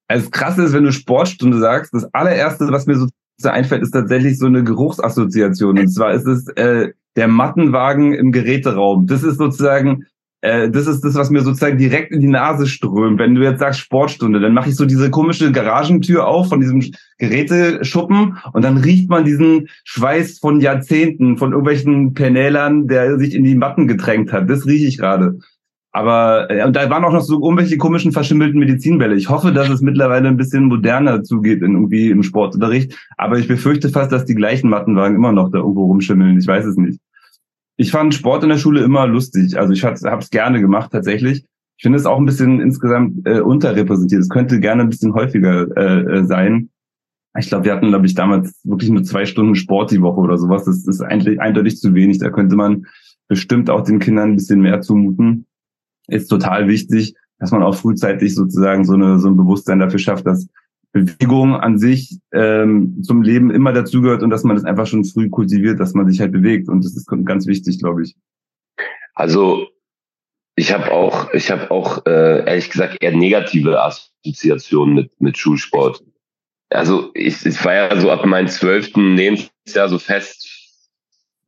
Also 0.08 0.24
das 0.24 0.30
Krasse 0.32 0.64
ist, 0.64 0.72
wenn 0.72 0.84
du 0.84 0.92
Sportstunde 0.92 1.58
sagst, 1.58 1.94
das 1.94 2.12
allererste, 2.14 2.68
was 2.70 2.86
mir 2.86 2.96
so 2.96 3.48
einfällt, 3.48 3.82
ist 3.82 3.92
tatsächlich 3.92 4.38
so 4.38 4.46
eine 4.46 4.62
Geruchsassoziation. 4.62 5.78
Und 5.78 5.88
zwar 5.88 6.12
ist 6.12 6.26
es 6.26 6.46
äh, 6.56 6.92
der 7.16 7.28
Mattenwagen 7.28 8.12
im 8.12 8.32
Geräteraum. 8.32 9.06
Das 9.06 9.22
ist 9.22 9.38
sozusagen 9.38 10.06
äh, 10.42 10.70
das 10.70 10.86
ist 10.86 11.02
das, 11.02 11.14
was 11.14 11.30
mir 11.30 11.42
sozusagen 11.42 11.78
direkt 11.78 12.12
in 12.12 12.20
die 12.20 12.26
Nase 12.26 12.66
strömt. 12.66 13.18
Wenn 13.18 13.34
du 13.34 13.42
jetzt 13.42 13.60
sagst 13.60 13.80
Sportstunde, 13.80 14.40
dann 14.40 14.54
mache 14.54 14.70
ich 14.70 14.76
so 14.76 14.86
diese 14.86 15.10
komische 15.10 15.52
Garagentür 15.52 16.26
auf 16.26 16.48
von 16.48 16.60
diesem 16.60 16.82
Geräteschuppen 17.18 18.38
und 18.52 18.64
dann 18.64 18.78
riecht 18.78 19.10
man 19.10 19.24
diesen 19.24 19.68
Schweiß 19.84 20.38
von 20.38 20.60
Jahrzehnten, 20.60 21.36
von 21.36 21.50
irgendwelchen 21.50 22.14
Penälern, 22.14 22.88
der 22.88 23.18
sich 23.18 23.34
in 23.34 23.44
die 23.44 23.54
Matten 23.54 23.86
gedrängt 23.86 24.32
hat. 24.32 24.48
Das 24.48 24.66
rieche 24.66 24.86
ich 24.86 24.98
gerade. 24.98 25.38
Aber 25.92 26.50
äh, 26.50 26.64
und 26.64 26.76
da 26.76 26.88
waren 26.88 27.04
auch 27.04 27.12
noch 27.12 27.22
so 27.22 27.42
irgendwelche 27.42 27.76
komischen 27.76 28.12
verschimmelten 28.12 28.60
Medizinbälle. 28.60 29.16
Ich 29.16 29.28
hoffe, 29.28 29.52
dass 29.52 29.68
es 29.68 29.80
mittlerweile 29.80 30.28
ein 30.28 30.36
bisschen 30.36 30.66
moderner 30.66 31.22
zugeht 31.22 31.62
in, 31.62 31.74
irgendwie 31.74 32.10
im 32.10 32.22
Sportunterricht. 32.22 32.96
Aber 33.16 33.38
ich 33.38 33.48
befürchte 33.48 33.88
fast, 33.88 34.12
dass 34.12 34.24
die 34.24 34.34
gleichen 34.34 34.70
Mattenwagen 34.70 35.16
immer 35.16 35.32
noch 35.32 35.50
da 35.50 35.58
irgendwo 35.58 35.86
rumschimmeln. 35.86 36.38
Ich 36.38 36.46
weiß 36.46 36.64
es 36.64 36.76
nicht 36.76 37.00
ich 37.80 37.92
fand 37.92 38.14
Sport 38.14 38.42
in 38.42 38.50
der 38.50 38.58
Schule 38.58 38.82
immer 38.82 39.06
lustig. 39.06 39.58
Also 39.58 39.72
ich 39.72 39.84
habe 39.84 39.94
es 39.94 40.28
gerne 40.28 40.60
gemacht 40.60 40.92
tatsächlich. 40.92 41.46
Ich 41.78 41.82
finde 41.82 41.96
es 41.96 42.04
auch 42.04 42.18
ein 42.18 42.26
bisschen 42.26 42.60
insgesamt 42.60 43.26
äh, 43.26 43.40
unterrepräsentiert. 43.40 44.20
Es 44.20 44.28
könnte 44.28 44.60
gerne 44.60 44.82
ein 44.82 44.90
bisschen 44.90 45.14
häufiger 45.14 45.66
äh, 45.78 46.18
äh 46.18 46.24
sein. 46.24 46.68
Ich 47.38 47.48
glaube, 47.48 47.64
wir 47.64 47.72
hatten, 47.72 47.88
glaube 47.88 48.04
ich, 48.04 48.14
damals 48.14 48.60
wirklich 48.64 48.90
nur 48.90 49.02
zwei 49.02 49.24
Stunden 49.24 49.54
Sport 49.54 49.92
die 49.92 50.02
Woche 50.02 50.20
oder 50.20 50.36
sowas. 50.36 50.66
Das 50.66 50.86
ist 50.86 51.00
eigentlich 51.00 51.40
eindeutig 51.40 51.78
zu 51.78 51.94
wenig. 51.94 52.18
Da 52.18 52.28
könnte 52.28 52.54
man 52.54 52.84
bestimmt 53.28 53.70
auch 53.70 53.82
den 53.82 53.98
Kindern 53.98 54.32
ein 54.32 54.36
bisschen 54.36 54.60
mehr 54.60 54.82
zumuten. 54.82 55.46
Ist 56.10 56.28
total 56.28 56.68
wichtig, 56.68 57.14
dass 57.38 57.50
man 57.50 57.62
auch 57.62 57.74
frühzeitig 57.74 58.34
sozusagen 58.34 58.84
so, 58.84 58.94
eine, 58.94 59.18
so 59.18 59.28
ein 59.28 59.36
Bewusstsein 59.36 59.78
dafür 59.78 59.98
schafft, 59.98 60.26
dass 60.26 60.48
Bewegung 60.92 61.54
an 61.54 61.78
sich 61.78 62.18
ähm, 62.32 63.02
zum 63.02 63.22
Leben 63.22 63.50
immer 63.50 63.72
dazugehört 63.72 64.22
und 64.22 64.30
dass 64.30 64.44
man 64.44 64.56
das 64.56 64.64
einfach 64.64 64.86
schon 64.86 65.04
früh 65.04 65.30
kultiviert, 65.30 65.78
dass 65.78 65.94
man 65.94 66.08
sich 66.08 66.20
halt 66.20 66.32
bewegt. 66.32 66.68
Und 66.68 66.84
das 66.84 66.96
ist 66.96 67.06
ganz 67.24 67.46
wichtig, 67.46 67.78
glaube 67.78 68.02
ich. 68.02 68.16
Also 69.14 69.68
ich 70.56 70.72
habe 70.72 70.90
auch, 70.90 71.32
ich 71.32 71.50
habe 71.50 71.70
auch 71.70 72.04
äh, 72.06 72.44
ehrlich 72.44 72.70
gesagt 72.70 72.98
eher 73.00 73.16
negative 73.16 73.80
Assoziationen 73.82 74.94
mit 74.94 75.20
mit 75.20 75.38
Schulsport. 75.38 76.02
Also 76.70 77.10
ich, 77.14 77.44
ich 77.46 77.64
war 77.64 77.74
ja 77.74 78.00
so 78.00 78.10
ab 78.10 78.24
meinem 78.26 78.48
zwölften 78.48 79.16
Lebensjahr 79.16 79.88
so 79.88 79.98
fest 79.98 80.48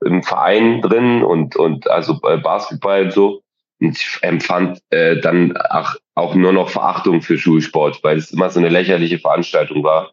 im 0.04 0.22
Verein 0.22 0.80
drin 0.82 1.22
und 1.22 1.56
und 1.56 1.90
also 1.90 2.20
Basketball 2.20 3.04
und 3.04 3.12
so. 3.12 3.42
Und 3.82 3.98
ich 3.98 4.18
empfand 4.22 4.80
äh, 4.90 5.20
dann 5.20 5.56
auch, 5.56 5.96
auch 6.14 6.36
nur 6.36 6.52
noch 6.52 6.70
Verachtung 6.70 7.20
für 7.20 7.36
Schulsport, 7.36 8.04
weil 8.04 8.16
es 8.16 8.30
immer 8.30 8.48
so 8.48 8.60
eine 8.60 8.68
lächerliche 8.68 9.18
Veranstaltung 9.18 9.82
war. 9.82 10.12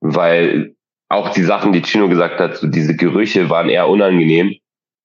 Weil 0.00 0.74
auch 1.08 1.28
die 1.30 1.44
Sachen, 1.44 1.72
die 1.72 1.82
Chino 1.82 2.08
gesagt 2.08 2.40
hat, 2.40 2.56
so 2.56 2.66
diese 2.66 2.96
Gerüche 2.96 3.48
waren 3.48 3.68
eher 3.68 3.88
unangenehm. 3.88 4.56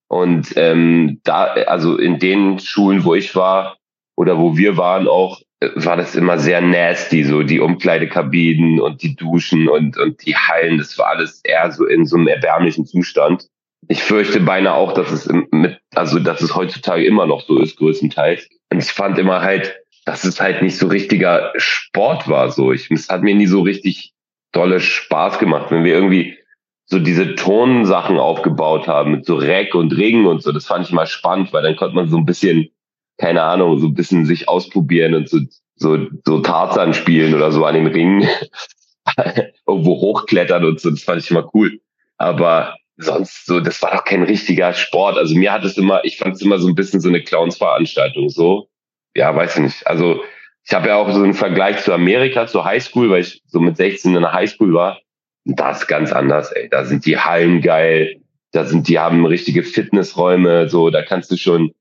Und 0.07 0.53
ähm, 0.55 1.21
da, 1.23 1.43
also 1.43 1.97
in 1.97 2.17
den 2.17 2.57
Schulen, 2.59 3.05
wo 3.05 3.13
ich 3.13 3.35
war 3.35 3.77
oder 4.17 4.39
wo 4.39 4.57
wir 4.57 4.77
waren 4.77 5.07
auch, 5.07 5.39
äh, 5.59 5.69
war 5.75 5.95
das 5.95 6.15
immer 6.15 6.39
sehr 6.39 6.59
nasty, 6.59 7.23
so 7.23 7.43
die 7.43 7.59
Umkleidekabinen 7.59 8.81
und 8.81 9.03
die 9.03 9.15
Duschen 9.15 9.69
und, 9.69 9.97
und 9.99 10.25
die 10.25 10.35
Hallen, 10.35 10.79
das 10.79 10.97
war 10.97 11.09
alles 11.09 11.41
eher 11.43 11.71
so 11.71 11.85
in 11.85 12.05
so 12.07 12.17
einem 12.17 12.27
erbärmlichen 12.27 12.87
Zustand 12.87 13.47
ich 13.87 14.03
fürchte 14.03 14.39
beinahe 14.39 14.75
auch, 14.75 14.93
dass 14.93 15.11
es 15.11 15.27
mit, 15.51 15.79
also 15.95 16.19
dass 16.19 16.41
es 16.41 16.55
heutzutage 16.55 17.05
immer 17.05 17.25
noch 17.25 17.41
so 17.41 17.59
ist, 17.59 17.77
größtenteils. 17.77 18.47
Und 18.71 18.83
ich 18.83 18.91
fand 18.91 19.17
immer 19.17 19.41
halt, 19.41 19.79
dass 20.05 20.23
es 20.23 20.39
halt 20.39 20.61
nicht 20.61 20.77
so 20.77 20.87
richtiger 20.87 21.51
Sport 21.57 22.27
war. 22.27 22.51
So, 22.51 22.71
ich, 22.71 22.89
es 22.91 23.09
hat 23.09 23.23
mir 23.23 23.35
nie 23.35 23.47
so 23.47 23.61
richtig 23.61 24.13
dolle 24.51 24.79
Spaß 24.79 25.39
gemacht, 25.39 25.71
wenn 25.71 25.83
wir 25.83 25.93
irgendwie 25.93 26.37
so 26.85 26.99
diese 26.99 27.35
Tonsachen 27.35 28.17
aufgebaut 28.17 28.87
haben 28.87 29.11
mit 29.11 29.25
so 29.25 29.35
Reck 29.35 29.75
und 29.75 29.95
Ring 29.95 30.25
und 30.25 30.43
so. 30.43 30.51
Das 30.51 30.65
fand 30.65 30.85
ich 30.85 30.91
mal 30.91 31.07
spannend, 31.07 31.53
weil 31.53 31.63
dann 31.63 31.75
konnte 31.75 31.95
man 31.95 32.09
so 32.09 32.17
ein 32.17 32.25
bisschen, 32.25 32.69
keine 33.17 33.43
Ahnung, 33.43 33.79
so 33.79 33.87
ein 33.87 33.93
bisschen 33.93 34.25
sich 34.25 34.49
ausprobieren 34.49 35.15
und 35.15 35.29
so 35.29 35.39
so 35.75 35.97
so 36.25 36.39
Tarzan 36.39 36.93
spielen 36.93 37.33
oder 37.33 37.51
so 37.51 37.65
an 37.65 37.75
den 37.75 37.87
Ringen 37.87 38.27
irgendwo 39.67 39.95
hochklettern 39.95 40.65
und 40.65 40.79
so. 40.79 40.89
Das 40.89 41.03
fand 41.03 41.23
ich 41.23 41.31
immer 41.31 41.49
cool. 41.53 41.79
Aber 42.17 42.75
sonst 43.03 43.45
so, 43.45 43.59
das 43.59 43.81
war 43.81 43.91
doch 43.91 44.03
kein 44.03 44.23
richtiger 44.23 44.73
Sport. 44.73 45.17
Also 45.17 45.35
mir 45.35 45.51
hat 45.51 45.63
es 45.63 45.77
immer, 45.77 46.03
ich 46.03 46.17
fand 46.17 46.35
es 46.35 46.41
immer 46.41 46.59
so 46.59 46.67
ein 46.67 46.75
bisschen 46.75 47.01
so 47.01 47.09
eine 47.09 47.21
Clownsveranstaltung. 47.21 48.29
So, 48.29 48.67
ja, 49.15 49.35
weiß 49.35 49.57
ich 49.57 49.63
nicht. 49.63 49.87
Also 49.87 50.23
ich 50.65 50.73
habe 50.73 50.89
ja 50.89 50.95
auch 50.95 51.11
so 51.11 51.23
einen 51.23 51.33
Vergleich 51.33 51.79
zu 51.83 51.93
Amerika, 51.93 52.47
zur 52.47 52.65
Highschool, 52.65 53.09
weil 53.09 53.21
ich 53.21 53.41
so 53.47 53.59
mit 53.59 53.77
16 53.77 54.15
in 54.15 54.21
der 54.21 54.33
Highschool 54.33 54.73
war. 54.73 54.99
Und 55.45 55.59
das 55.59 55.81
ist 55.81 55.87
ganz 55.87 56.11
anders, 56.11 56.51
ey. 56.51 56.69
Da 56.69 56.85
sind 56.85 57.05
die 57.05 57.17
Hallen 57.17 57.61
geil. 57.61 58.21
Da 58.51 58.65
sind, 58.65 58.87
die 58.87 58.99
haben 58.99 59.25
richtige 59.25 59.63
Fitnessräume. 59.63 60.69
So, 60.69 60.89
da 60.89 61.01
kannst 61.01 61.31
du 61.31 61.37
schon 61.37 61.71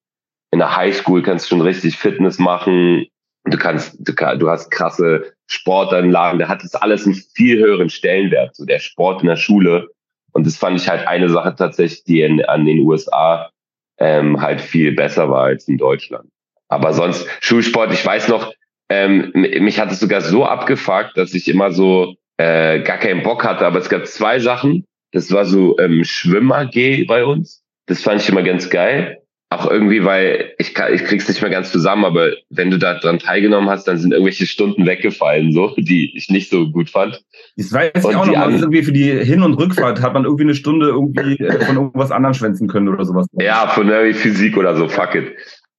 in 0.52 0.58
der 0.58 0.76
Highschool 0.76 1.22
kannst 1.22 1.46
du 1.46 1.50
schon 1.50 1.60
richtig 1.60 1.96
Fitness 1.96 2.38
machen. 2.38 3.06
Du 3.44 3.56
kannst, 3.56 3.96
du, 4.00 4.12
du 4.12 4.50
hast 4.50 4.70
krasse 4.70 5.32
Sportanlagen. 5.46 6.40
Da 6.40 6.48
hat 6.48 6.62
das 6.62 6.74
alles 6.74 7.06
einen 7.06 7.14
viel 7.14 7.58
höheren 7.58 7.88
Stellenwert. 7.88 8.56
So 8.56 8.64
der 8.64 8.78
Sport 8.80 9.22
in 9.22 9.28
der 9.28 9.36
Schule 9.36 9.88
und 10.32 10.46
das 10.46 10.56
fand 10.56 10.80
ich 10.80 10.88
halt 10.88 11.06
eine 11.06 11.28
Sache 11.28 11.54
tatsächlich, 11.56 12.04
die 12.04 12.22
in, 12.22 12.44
an 12.44 12.64
den 12.64 12.80
USA 12.80 13.50
ähm, 13.98 14.40
halt 14.40 14.60
viel 14.60 14.92
besser 14.92 15.30
war 15.30 15.44
als 15.44 15.68
in 15.68 15.78
Deutschland. 15.78 16.28
Aber 16.68 16.92
sonst 16.92 17.26
Schulsport, 17.40 17.92
ich 17.92 18.04
weiß 18.04 18.28
noch, 18.28 18.52
ähm, 18.88 19.30
mich 19.34 19.78
hat 19.80 19.92
es 19.92 20.00
sogar 20.00 20.20
so 20.20 20.44
abgefuckt, 20.44 21.16
dass 21.16 21.34
ich 21.34 21.48
immer 21.48 21.72
so 21.72 22.14
äh, 22.38 22.80
gar 22.82 22.98
keinen 22.98 23.22
Bock 23.22 23.44
hatte. 23.44 23.66
Aber 23.66 23.78
es 23.78 23.88
gab 23.88 24.06
zwei 24.06 24.38
Sachen. 24.38 24.84
Das 25.12 25.32
war 25.32 25.44
so 25.44 25.78
ähm, 25.78 26.04
Schwimm-AG 26.04 27.06
bei 27.06 27.24
uns. 27.24 27.62
Das 27.86 28.02
fand 28.02 28.20
ich 28.20 28.28
immer 28.28 28.42
ganz 28.42 28.70
geil 28.70 29.19
auch 29.50 29.68
irgendwie, 29.68 30.04
weil 30.04 30.54
ich, 30.58 30.74
kann, 30.74 30.94
ich 30.94 31.04
krieg's 31.04 31.26
nicht 31.28 31.42
mehr 31.42 31.50
ganz 31.50 31.72
zusammen, 31.72 32.04
aber 32.04 32.30
wenn 32.50 32.70
du 32.70 32.78
da 32.78 32.94
dran 32.94 33.18
teilgenommen 33.18 33.68
hast, 33.68 33.88
dann 33.88 33.98
sind 33.98 34.12
irgendwelche 34.12 34.46
Stunden 34.46 34.86
weggefallen, 34.86 35.52
so, 35.52 35.74
die 35.76 36.16
ich 36.16 36.30
nicht 36.30 36.50
so 36.50 36.70
gut 36.70 36.88
fand. 36.88 37.20
Das 37.56 37.72
weiß 37.72 37.90
ich 37.96 38.04
auch 38.04 38.26
noch 38.26 38.36
mal, 38.36 38.52
irgendwie 38.52 38.84
für 38.84 38.92
die 38.92 39.10
Hin- 39.10 39.42
und 39.42 39.54
Rückfahrt 39.54 40.00
hat 40.00 40.14
man 40.14 40.24
irgendwie 40.24 40.44
eine 40.44 40.54
Stunde 40.54 40.86
irgendwie 40.86 41.42
äh, 41.42 41.64
von 41.64 41.76
irgendwas 41.76 42.12
anderem 42.12 42.34
schwänzen 42.34 42.68
können 42.68 42.88
oder 42.88 43.04
sowas. 43.04 43.26
Ja, 43.32 43.66
von 43.66 43.88
irgendwie 43.88 44.14
Physik 44.14 44.56
oder 44.56 44.76
so, 44.76 44.88
fuck 44.88 45.16
it. 45.16 45.32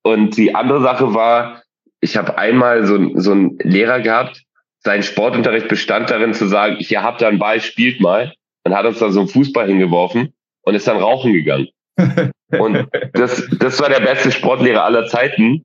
Und 0.03 0.35
die 0.35 0.53
andere 0.53 0.81
Sache 0.81 1.13
war, 1.13 1.63
ich 2.01 2.17
habe 2.17 2.37
einmal 2.37 2.85
so, 2.85 3.17
so 3.19 3.31
einen 3.31 3.57
Lehrer 3.59 4.01
gehabt, 4.01 4.43
sein 4.83 5.01
Sportunterricht 5.01 5.69
bestand 5.69 6.09
darin 6.09 6.33
zu 6.33 6.47
sagen, 6.47 6.75
hier 6.79 7.03
habt 7.03 7.21
ihr 7.21 7.29
einen 7.29 7.39
Ball, 7.39 7.61
spielt 7.61 8.01
mal. 8.01 8.33
Und 8.63 8.75
hat 8.75 8.85
uns 8.85 8.99
da 8.99 9.09
so 9.09 9.21
einen 9.21 9.29
Fußball 9.29 9.67
hingeworfen 9.67 10.33
und 10.61 10.75
ist 10.75 10.87
dann 10.87 10.97
rauchen 10.97 11.33
gegangen. 11.33 11.69
Und 12.57 12.87
das, 13.13 13.47
das 13.59 13.79
war 13.79 13.89
der 13.89 14.01
beste 14.01 14.31
Sportlehrer 14.31 14.83
aller 14.83 15.07
Zeiten, 15.07 15.63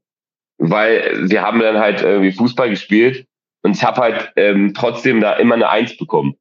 weil 0.58 1.28
wir 1.28 1.42
haben 1.42 1.60
dann 1.60 1.78
halt 1.78 2.02
irgendwie 2.02 2.32
Fußball 2.32 2.70
gespielt 2.70 3.26
und 3.62 3.76
ich 3.76 3.82
habe 3.82 4.00
halt 4.00 4.32
ähm, 4.36 4.72
trotzdem 4.74 5.20
da 5.20 5.34
immer 5.34 5.56
eine 5.56 5.68
Eins 5.68 5.96
bekommen. 5.96 6.36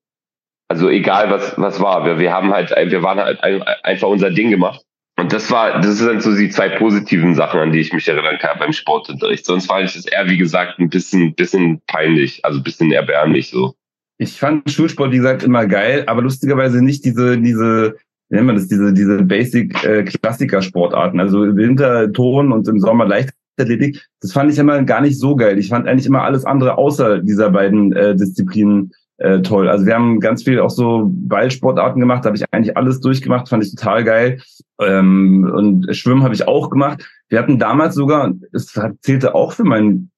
Also 0.68 0.90
egal 0.90 1.30
was 1.30 1.58
was 1.58 1.80
war, 1.80 2.06
wir, 2.06 2.20
wir 2.20 2.32
haben 2.34 2.52
halt 2.52 2.70
wir 2.70 3.04
waren 3.04 3.20
halt 3.20 3.42
einfach 3.84 4.08
unser 4.08 4.32
Ding 4.32 4.50
gemacht. 4.50 4.82
Und 5.18 5.32
das 5.32 5.50
war 5.50 5.80
das 5.80 5.98
sind 5.98 6.22
so 6.22 6.36
die 6.36 6.50
zwei 6.50 6.70
positiven 6.70 7.36
Sachen, 7.36 7.60
an 7.60 7.72
die 7.72 7.80
ich 7.80 7.94
mich 7.94 8.08
erinnern 8.08 8.38
kann 8.40 8.60
beim 8.60 8.74
Sportunterricht. 8.74 9.46
Sonst 9.46 9.68
fand 9.68 9.86
ich 9.86 9.94
das 9.94 10.06
eher 10.06 10.30
wie 10.30 10.38
gesagt 10.38 10.80
ein 10.80 10.90
bisschen 10.90 11.34
bisschen 11.36 11.82
peinlich, 11.88 12.44
also 12.44 12.62
bisschen 12.62 12.92
erbärmlich 12.92 13.50
so. 13.50 13.76
Ich 14.18 14.40
fand 14.40 14.70
Schulsport 14.72 15.12
wie 15.12 15.18
gesagt 15.18 15.44
immer 15.44 15.66
geil, 15.66 16.04
aber 16.08 16.22
lustigerweise 16.22 16.84
nicht 16.84 17.06
diese 17.06 17.40
diese 17.40 17.98
wie 18.36 18.40
nennt 18.40 18.48
man 18.48 18.58
das, 18.58 18.68
diese, 18.68 18.92
diese 18.92 19.24
Basic-Klassiker-Sportarten, 19.24 21.20
äh, 21.20 21.22
also 21.22 21.46
im 21.46 21.56
Winter 21.56 22.12
Ton 22.12 22.52
und 22.52 22.68
im 22.68 22.82
Sommer 22.82 23.06
Leichtathletik, 23.06 24.06
das 24.20 24.34
fand 24.34 24.52
ich 24.52 24.60
immer 24.60 24.84
gar 24.84 25.00
nicht 25.00 25.18
so 25.18 25.38
geil. 25.38 25.58
Ich 25.58 25.70
fand 25.70 25.88
eigentlich 25.88 26.06
immer 26.06 26.24
alles 26.24 26.44
andere 26.44 26.78
außer 26.78 27.20
dieser 27.20 27.50
beiden 27.52 27.94
äh, 27.94 28.14
Disziplinen 28.14 28.92
äh, 29.20 29.42
toll. 29.42 29.70
Also 29.70 29.86
wir 29.86 29.96
haben 29.96 30.20
ganz 30.20 30.44
viel 30.44 30.60
auch 30.60 30.70
so 30.70 31.10
Ballsportarten 31.10 32.02
gemacht, 32.02 32.26
da 32.26 32.28
habe 32.28 32.36
ich 32.36 32.44
eigentlich 32.52 32.76
alles 32.76 33.00
durchgemacht, 33.00 33.48
fand 33.48 33.64
ich 33.64 33.74
total 33.74 34.04
geil. 34.04 34.42
Ähm, 34.82 35.50
und 35.56 35.96
Schwimmen 35.96 36.24
habe 36.24 36.34
ich 36.34 36.46
auch 36.46 36.70
gemacht. 36.70 37.10
Wir 37.30 37.40
hatten 37.40 37.58
damals 37.58 37.96
sogar, 37.96 38.34
es 38.52 38.78
zählte 39.00 39.34
auch 39.34 39.54
für 39.54 39.64
mein 39.64 40.10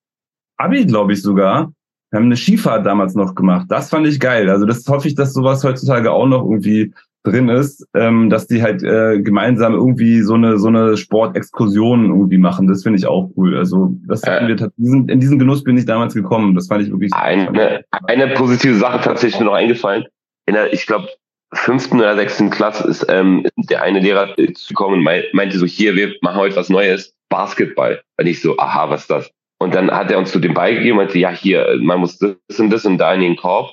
Abi, 0.58 0.88
glaube 0.88 1.14
ich 1.14 1.22
sogar, 1.22 1.72
wir 2.10 2.18
haben 2.18 2.26
eine 2.26 2.38
Skifahrt 2.38 2.84
damals 2.84 3.14
noch 3.14 3.36
gemacht. 3.36 3.68
Das 3.70 3.90
fand 3.92 4.08
ich 4.08 4.20
geil. 4.20 4.50
Also 4.50 4.66
das 4.66 4.88
hoffe 4.88 5.08
ich, 5.08 5.14
dass 5.14 5.34
sowas 5.34 5.64
heutzutage 5.64 6.12
auch 6.12 6.26
noch 6.26 6.44
irgendwie 6.44 6.94
drin 7.24 7.50
ist, 7.50 7.86
ähm, 7.94 8.30
dass 8.30 8.48
die 8.48 8.62
halt 8.64 8.84
äh, 8.84 9.20
gemeinsam 9.22 9.74
irgendwie 9.74 10.22
so 10.22 10.36
eine 10.36 10.58
so 10.58 10.70
eine 10.70 10.96
Sportexkursion 10.96 12.10
irgendwie 12.10 12.38
machen. 12.38 12.68
Das 12.68 12.84
finde 12.84 13.00
ich 13.00 13.06
auch 13.06 13.30
cool. 13.36 13.58
Also 13.58 13.96
das 14.08 14.24
Äh. 14.24 14.32
hatten 14.32 14.48
wir 14.48 14.56
diesen, 14.78 15.10
in 15.10 15.20
diesen 15.20 15.38
Genuss 15.40 15.64
bin 15.64 15.78
ich 15.78 15.86
damals 15.86 16.14
gekommen. 16.14 16.56
Das 16.56 16.68
fand 16.68 16.84
ich 16.84 16.92
wirklich. 16.92 17.14
Eine, 17.14 17.84
eine 18.08 18.28
positive 18.34 18.76
Sache 18.76 19.02
tatsächlich 19.02 19.40
mir 19.40 19.48
noch 19.48 19.54
eingefallen. 19.54 20.06
In 20.46 20.54
der, 20.54 20.72
ich 20.72 20.86
glaube, 20.86 21.08
fünften 21.54 22.00
oder 22.00 22.16
sechsten 22.16 22.50
Klasse 22.50 22.88
ist 22.88 23.06
ähm, 23.10 23.46
der 23.58 23.82
eine 23.82 24.00
Lehrer 24.00 24.36
zu 24.54 24.74
kommen 24.74 24.96
und 24.96 25.04
mei- 25.04 25.26
meinte 25.34 25.58
so, 25.58 25.66
hier, 25.66 25.96
wir 25.96 26.14
machen 26.22 26.38
heute 26.40 26.56
was 26.56 26.70
Neues, 26.70 27.14
Basketball. 27.30 28.02
Und 28.20 28.28
ich 28.28 28.42
so, 28.42 28.58
aha, 28.58 28.90
was 28.90 29.02
ist 29.02 29.10
das? 29.10 29.32
Und 29.60 29.74
dann 29.76 29.92
hat 29.92 30.12
er 30.12 30.20
uns 30.20 30.32
so 30.32 30.40
den 30.40 30.54
Ball 30.54 30.76
gegeben 30.76 30.98
und 31.00 31.06
meinte, 31.06 31.20
ja, 31.20 31.30
hier, 31.32 31.78
man 31.82 32.00
muss 32.00 32.18
das 32.20 32.60
und 32.60 32.70
das 32.70 32.86
und 32.86 32.98
da 33.00 33.14
in 33.14 33.22
den 33.22 33.36
Korb. 33.36 33.72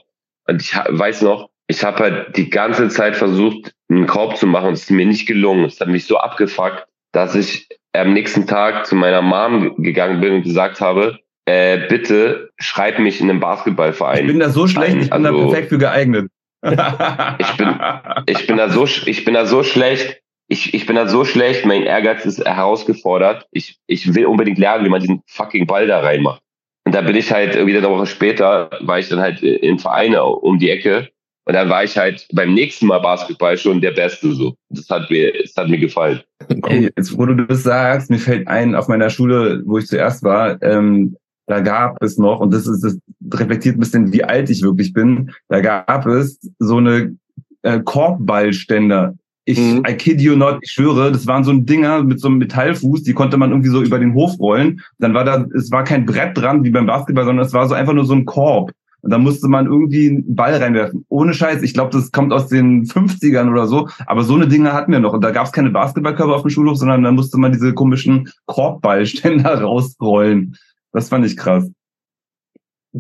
Und 0.49 0.61
ich 0.63 0.75
weiß 0.75 1.23
noch, 1.23 1.51
ich 1.67 1.83
habe 1.85 2.03
halt 2.03 2.37
die 2.37 2.51
ganze 2.51 2.89
Zeit 2.89 3.17
versucht, 3.17 3.73
einen 3.89 4.07
Korb 4.07 4.37
zu 4.37 4.47
machen 4.47 4.69
und 4.69 4.73
es 4.75 4.83
ist 4.85 4.91
mir 4.91 5.07
nicht 5.07 5.27
gelungen. 5.27 5.65
Es 5.65 5.81
hat 5.81 5.89
mich 5.89 6.07
so 6.07 6.19
abgefuckt, 6.19 6.87
dass 7.13 7.35
ich 7.35 7.69
am 7.93 8.13
nächsten 8.13 8.47
Tag 8.47 8.87
zu 8.87 8.97
meiner 8.97 9.23
Mom 9.23 9.77
gegangen 9.83 10.21
bin 10.21 10.35
und 10.35 10.43
gesagt 10.43 10.81
habe, 10.81 11.19
äh, 11.47 11.87
bitte 11.89 12.51
schreib 12.59 12.99
mich 12.99 13.21
in 13.21 13.31
einen 13.31 13.41
Basketballverein. 13.41 14.21
ich 14.21 14.27
bin 14.27 14.41
da 14.41 14.49
so 14.51 14.67
schlecht, 14.67 14.97
ich 14.97 15.11
bin 15.11 15.23
da 15.23 15.31
Also- 15.31 15.49
perfekt 15.49 15.69
für 15.69 15.79
geeignet. 15.79 16.31
Ich 17.39 17.57
bin- 17.59 17.79
ich 18.27 18.47
bin 18.47 18.57
da 18.57 18.71
so, 18.71 18.87
ich 18.87 19.25
bin 19.25 19.35
da 19.35 19.45
so 19.47 19.63
schlecht. 19.63 20.21
Ich, 20.49 20.75
ich 20.75 20.87
bin 20.87 20.97
da 20.97 21.07
so 21.07 21.25
schlecht. 21.25 21.65
Mein 21.67 21.83
Ehrgeiz 21.85 22.25
ist 22.25 22.45
herausgefordert. 22.45 23.47
Ich, 23.51 23.79
ich 23.87 24.15
will 24.15 24.27
unbedingt 24.27 24.59
lernen, 24.59 24.85
wie 24.85 24.89
man 24.91 25.01
diesen 25.01 25.23
fucking 25.27 25.67
Ball 25.67 25.87
da 25.87 26.01
reinmacht. 26.01 26.41
Und 26.87 26.95
da 26.95 27.01
bin 27.03 27.17
ich 27.17 27.31
halt 27.33 27.55
irgendwie 27.55 27.77
eine 27.77 27.89
Woche 27.89 28.07
später, 28.07 28.71
war 28.81 28.99
ich 28.99 29.09
dann 29.09 29.21
halt 29.21 29.43
in 29.43 29.79
Vereine 29.79 30.25
um 30.25 30.59
die 30.59 30.71
Ecke. 30.71 31.09
Und 31.47 31.55
dann 31.55 31.69
war 31.69 31.85
ich 31.85 31.97
halt 31.97 32.27
beim 32.33 32.55
nächsten 32.55 32.87
Mal 32.87 33.01
Basketball 33.01 33.57
schon 33.59 33.81
der 33.81 33.91
Beste 33.91 34.33
so. 34.33 34.55
Das 34.71 34.89
hat 34.89 35.11
mir, 35.11 35.33
das 35.43 35.55
hat 35.57 35.69
mir 35.69 35.79
gefallen. 35.79 36.21
Ey, 36.69 36.91
jetzt, 36.97 37.17
wo 37.19 37.27
du 37.27 37.35
das 37.35 37.63
sagst, 37.65 38.11
mir 38.11 38.19
fällt 38.19 38.49
ein, 38.49 38.75
auf 38.75 38.89
meiner 38.89 39.11
Schule, 39.11 39.63
wo 39.67 39.79
ich 39.79 39.87
zuerst 39.87 40.23
war, 40.23 40.63
ähm, 40.63 41.17
da 41.47 41.61
gab 41.61 42.03
es 42.03 42.17
noch, 42.17 42.41
und 42.41 42.55
das 42.55 42.67
ist 42.67 42.83
das 42.83 42.99
reflektiert 43.33 43.77
ein 43.77 43.81
bisschen, 43.81 44.13
wie 44.13 44.25
alt 44.25 44.49
ich 44.49 44.63
wirklich 44.63 44.95
bin, 44.95 45.33
da 45.49 45.61
gab 45.61 46.07
es 46.07 46.41
so 46.59 46.79
eine 46.79 47.17
äh, 47.63 47.81
Korbballständer. 47.81 49.15
Ich, 49.47 49.59
Mhm. 49.59 49.83
I 49.87 49.93
kid 49.95 50.23
you 50.23 50.37
not, 50.37 50.59
ich 50.63 50.71
schwöre, 50.71 51.13
das 51.13 51.27
waren 51.27 51.45
so 51.45 51.51
ein 51.51 51.67
Dinger 51.67 52.03
mit 52.03 52.19
so 52.19 52.29
einem 52.29 52.39
Metallfuß, 52.39 53.03
die 53.03 53.13
konnte 53.13 53.37
man 53.37 53.51
irgendwie 53.51 53.69
so 53.69 53.83
über 53.83 53.99
den 53.99 54.15
Hof 54.15 54.39
rollen. 54.41 54.81
Dann 54.99 55.13
war 55.13 55.25
da, 55.25 55.45
es 55.55 55.71
war 55.71 55.85
kein 55.85 56.07
Brett 56.07 56.39
dran 56.39 56.65
wie 56.65 56.71
beim 56.71 56.87
Basketball, 56.87 57.27
sondern 57.27 57.45
es 57.45 57.53
war 57.53 57.69
so 57.69 57.75
einfach 57.75 57.93
nur 57.93 58.07
so 58.07 58.15
ein 58.15 58.25
Korb. 58.25 58.73
Und 59.05 59.11
da 59.13 59.19
musste 59.19 59.49
man 59.49 59.67
irgendwie 59.67 60.09
einen 60.09 60.35
Ball 60.35 60.55
reinwerfen. 60.55 61.05
Ohne 61.11 61.35
Scheiß, 61.35 61.63
ich 61.63 61.75
glaube, 61.75 61.91
das 61.93 62.11
kommt 62.11 62.33
aus 62.33 62.49
den 62.49 62.87
50ern 62.87 63.51
oder 63.51 63.67
so. 63.67 63.89
Aber 64.07 64.25
so 64.25 64.35
eine 64.35 64.49
Dinge 64.49 64.73
hatten 64.73 64.91
wir 64.93 64.99
noch. 64.99 65.13
Und 65.13 65.23
da 65.23 65.31
gab 65.31 65.45
es 65.47 65.53
keine 65.53 65.71
Basketballkörper 65.71 66.35
auf 66.35 66.43
dem 66.43 66.51
Schulhof, 66.51 66.79
sondern 66.79 67.03
da 67.03 67.13
musste 67.13 67.39
man 67.39 67.53
diese 67.53 67.75
komischen 67.75 68.31
Korbballständer 68.47 69.61
rausrollen. 69.63 70.57
Das 70.93 71.11
fand 71.11 71.27
ich 71.27 71.37
krass. 71.37 71.71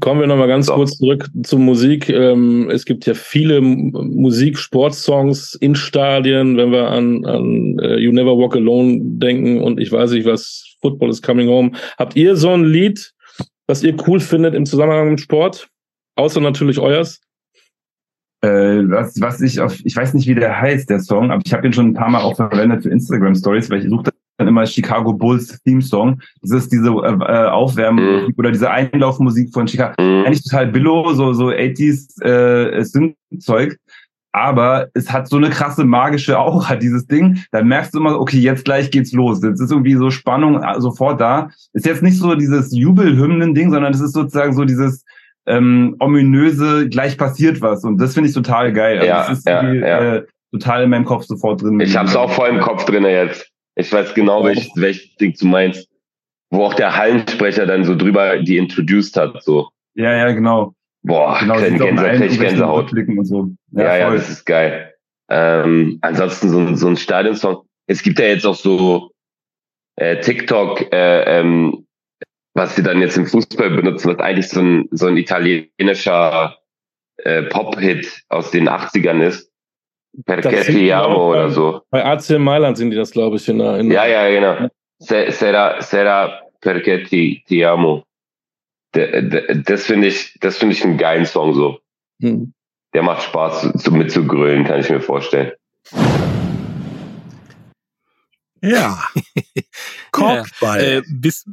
Kommen 0.00 0.20
wir 0.20 0.26
nochmal 0.26 0.48
ganz 0.48 0.66
So. 0.66 0.74
kurz 0.74 0.98
zurück 0.98 1.28
zur 1.44 1.60
Musik. 1.60 2.08
Ähm, 2.08 2.68
es 2.68 2.84
gibt 2.84 3.06
ja 3.06 3.14
viele 3.14 3.58
M- 3.58 3.92
Musik, 3.92 4.58
Sportsongs 4.58 5.54
in 5.54 5.76
Stadien, 5.76 6.56
wenn 6.56 6.72
wir 6.72 6.88
an, 6.90 7.24
an 7.24 7.78
äh, 7.78 7.96
You 7.98 8.10
Never 8.10 8.36
Walk 8.36 8.56
Alone 8.56 8.98
denken 9.02 9.62
und 9.62 9.78
ich 9.80 9.92
weiß 9.92 10.10
nicht 10.10 10.26
was, 10.26 10.76
Football 10.82 11.10
is 11.10 11.22
Coming 11.22 11.48
Home. 11.48 11.70
Habt 11.96 12.16
ihr 12.16 12.34
so 12.34 12.50
ein 12.50 12.64
Lied, 12.64 13.12
was 13.68 13.84
ihr 13.84 13.94
cool 14.08 14.18
findet 14.18 14.54
im 14.54 14.66
Zusammenhang 14.66 15.10
mit 15.10 15.20
Sport? 15.20 15.68
Außer 16.16 16.40
natürlich 16.40 16.78
euers. 16.78 17.20
Äh, 18.42 18.90
was, 18.90 19.20
was 19.20 19.40
ich 19.40 19.60
auf, 19.60 19.78
ich 19.84 19.96
weiß 19.96 20.12
nicht, 20.14 20.28
wie 20.28 20.34
der 20.34 20.60
heißt, 20.60 20.90
der 20.90 21.00
Song, 21.00 21.30
aber 21.30 21.42
ich 21.44 21.54
habe 21.54 21.66
ihn 21.66 21.72
schon 21.72 21.88
ein 21.88 21.94
paar 21.94 22.10
Mal 22.10 22.20
auch 22.20 22.36
verwendet 22.36 22.82
für 22.82 22.90
Instagram 22.90 23.34
Stories, 23.34 23.70
weil 23.70 23.78
ich 23.82 23.88
suche 23.88 24.12
dann 24.36 24.48
immer 24.48 24.66
Chicago 24.66 25.12
Bulls 25.12 25.60
Theme 25.62 25.80
Song. 25.80 26.20
Das 26.42 26.50
ist 26.50 26.72
diese 26.72 26.88
äh, 26.88 27.12
äh, 27.12 27.48
Aufwärmmusik 27.48 28.38
oder 28.38 28.50
diese 28.50 28.70
Einlaufmusik 28.70 29.52
von 29.52 29.66
Chicago. 29.66 29.94
Mhm. 29.98 30.26
eigentlich 30.26 30.42
total 30.42 30.66
billo, 30.66 31.12
so, 31.14 31.32
so 31.32 31.48
80s 31.48 32.22
äh, 32.22 32.84
Synth-Zeug. 32.84 33.78
Aber 34.32 34.88
es 34.94 35.12
hat 35.12 35.28
so 35.28 35.36
eine 35.36 35.48
krasse 35.48 35.84
magische 35.84 36.38
Aura, 36.38 36.74
dieses 36.82 37.06
Ding. 37.06 37.38
Da 37.52 37.62
merkst 37.62 37.94
du 37.94 38.00
immer, 38.00 38.18
okay, 38.18 38.38
jetzt 38.38 38.64
gleich 38.64 38.90
geht's 38.90 39.12
los. 39.12 39.40
Jetzt 39.42 39.60
ist 39.60 39.70
irgendwie 39.70 39.94
so 39.94 40.10
Spannung 40.10 40.62
äh, 40.62 40.80
sofort 40.80 41.20
da. 41.20 41.50
Ist 41.72 41.86
jetzt 41.86 42.02
nicht 42.02 42.18
so 42.18 42.34
dieses 42.34 42.76
Jubelhymnen-Ding, 42.76 43.70
sondern 43.70 43.94
es 43.94 44.00
ist 44.00 44.12
sozusagen 44.12 44.52
so 44.52 44.64
dieses 44.64 45.04
ähm, 45.46 45.96
ominöse, 46.00 46.88
gleich 46.88 47.16
passiert 47.18 47.60
was. 47.60 47.84
Und 47.84 47.98
das 47.98 48.14
finde 48.14 48.28
ich 48.28 48.34
total 48.34 48.72
geil. 48.72 48.96
Also 48.98 49.08
Ja, 49.08 49.28
das 49.28 49.38
ist 49.38 49.46
ja, 49.46 49.72
ja. 49.72 50.14
Äh, 50.16 50.26
total 50.52 50.84
in 50.84 50.90
meinem 50.90 51.04
Kopf 51.04 51.24
sofort 51.24 51.62
drin. 51.62 51.80
Ich 51.80 51.96
hab's 51.96 52.14
auch 52.16 52.30
voll 52.30 52.48
im 52.48 52.60
Kopf 52.60 52.84
drinne 52.84 53.10
jetzt. 53.10 53.50
Ich 53.76 53.92
weiß 53.92 54.14
genau, 54.14 54.44
welches, 54.44 54.70
welches 54.76 55.14
Ding 55.16 55.34
du 55.38 55.46
meinst. 55.46 55.88
Wo 56.50 56.62
auch 56.64 56.74
der 56.74 56.96
Hallensprecher 56.96 57.66
dann 57.66 57.84
so 57.84 57.96
drüber 57.96 58.38
die 58.38 58.56
introduced 58.58 59.16
hat, 59.16 59.42
so. 59.42 59.70
Ja, 59.94 60.12
ja, 60.16 60.30
genau. 60.32 60.74
Boah, 61.02 61.38
Genau, 61.40 61.54
Gänse, 61.56 61.70
sieht 61.72 61.82
auch 61.82 61.88
in 61.88 61.98
allen 61.98 62.16
krieg 62.18 62.30
ich 62.30 62.38
irgendwelchen 62.40 62.58
Gänsehaut. 62.58 62.92
Und 62.92 63.24
so. 63.26 63.50
Ja, 63.72 63.96
ja, 63.96 64.06
voll. 64.06 64.16
das 64.16 64.30
ist 64.30 64.44
geil. 64.46 64.94
Ähm, 65.28 65.98
ansonsten 66.02 66.48
so, 66.50 66.58
ein- 66.60 66.76
so 66.76 66.86
ein 66.88 66.96
Stadionsong. 66.96 67.62
Es 67.86 68.02
gibt 68.02 68.18
ja 68.20 68.26
jetzt 68.26 68.46
auch 68.46 68.54
so 68.54 69.10
äh, 69.96 70.20
TikTok, 70.20 70.92
äh, 70.92 71.40
ähm, 71.40 71.83
was 72.54 72.76
sie 72.76 72.82
dann 72.82 73.00
jetzt 73.00 73.16
im 73.16 73.26
Fußball 73.26 73.70
benutzen, 73.70 74.12
was 74.12 74.18
eigentlich 74.20 74.48
so 74.48 74.60
ein, 74.60 74.88
so 74.92 75.06
ein 75.06 75.16
italienischer 75.16 76.56
äh, 77.18 77.42
Pop-Hit 77.44 78.22
aus 78.28 78.50
den 78.50 78.68
80ern 78.68 79.20
ist. 79.22 79.50
Das 80.12 80.44
Perché 80.44 80.62
sind 80.62 80.74
ti 80.76 80.80
die 80.84 80.94
auch 80.94 81.06
amo 81.10 81.30
oder 81.32 81.42
beim- 81.44 81.50
so. 81.52 81.80
Bei 81.90 82.04
AC 82.04 82.38
Mailand 82.38 82.76
sind 82.78 82.90
die 82.90 82.96
das, 82.96 83.10
glaube 83.10 83.36
ich, 83.36 83.48
in 83.48 83.58
der, 83.58 83.78
in 83.78 83.90
Ja, 83.90 84.06
ja, 84.06 84.28
genau. 84.30 84.68
Se- 84.98 85.30
Sera, 85.32 85.80
sera 85.82 86.40
perché 86.60 87.04
ti, 87.04 87.42
ti 87.46 87.64
amo. 87.64 88.04
D- 88.94 89.22
d- 89.22 89.62
Das 89.66 89.86
finde 89.86 90.06
ich, 90.06 90.38
das 90.40 90.56
finde 90.58 90.76
ich 90.76 90.84
einen 90.84 90.98
geilen 90.98 91.26
Song 91.26 91.52
so. 91.54 91.80
Hm. 92.22 92.52
Der 92.92 93.02
macht 93.02 93.24
Spaß 93.24 93.72
zu, 93.82 93.90
mit 93.90 94.12
zu 94.12 94.24
grölen, 94.24 94.62
kann 94.62 94.78
ich 94.78 94.88
mir 94.88 95.00
vorstellen. 95.00 95.50
Ja. 98.62 98.96
Korbball. 100.12 100.80
Äh, 100.80 101.02
bis 101.08 101.44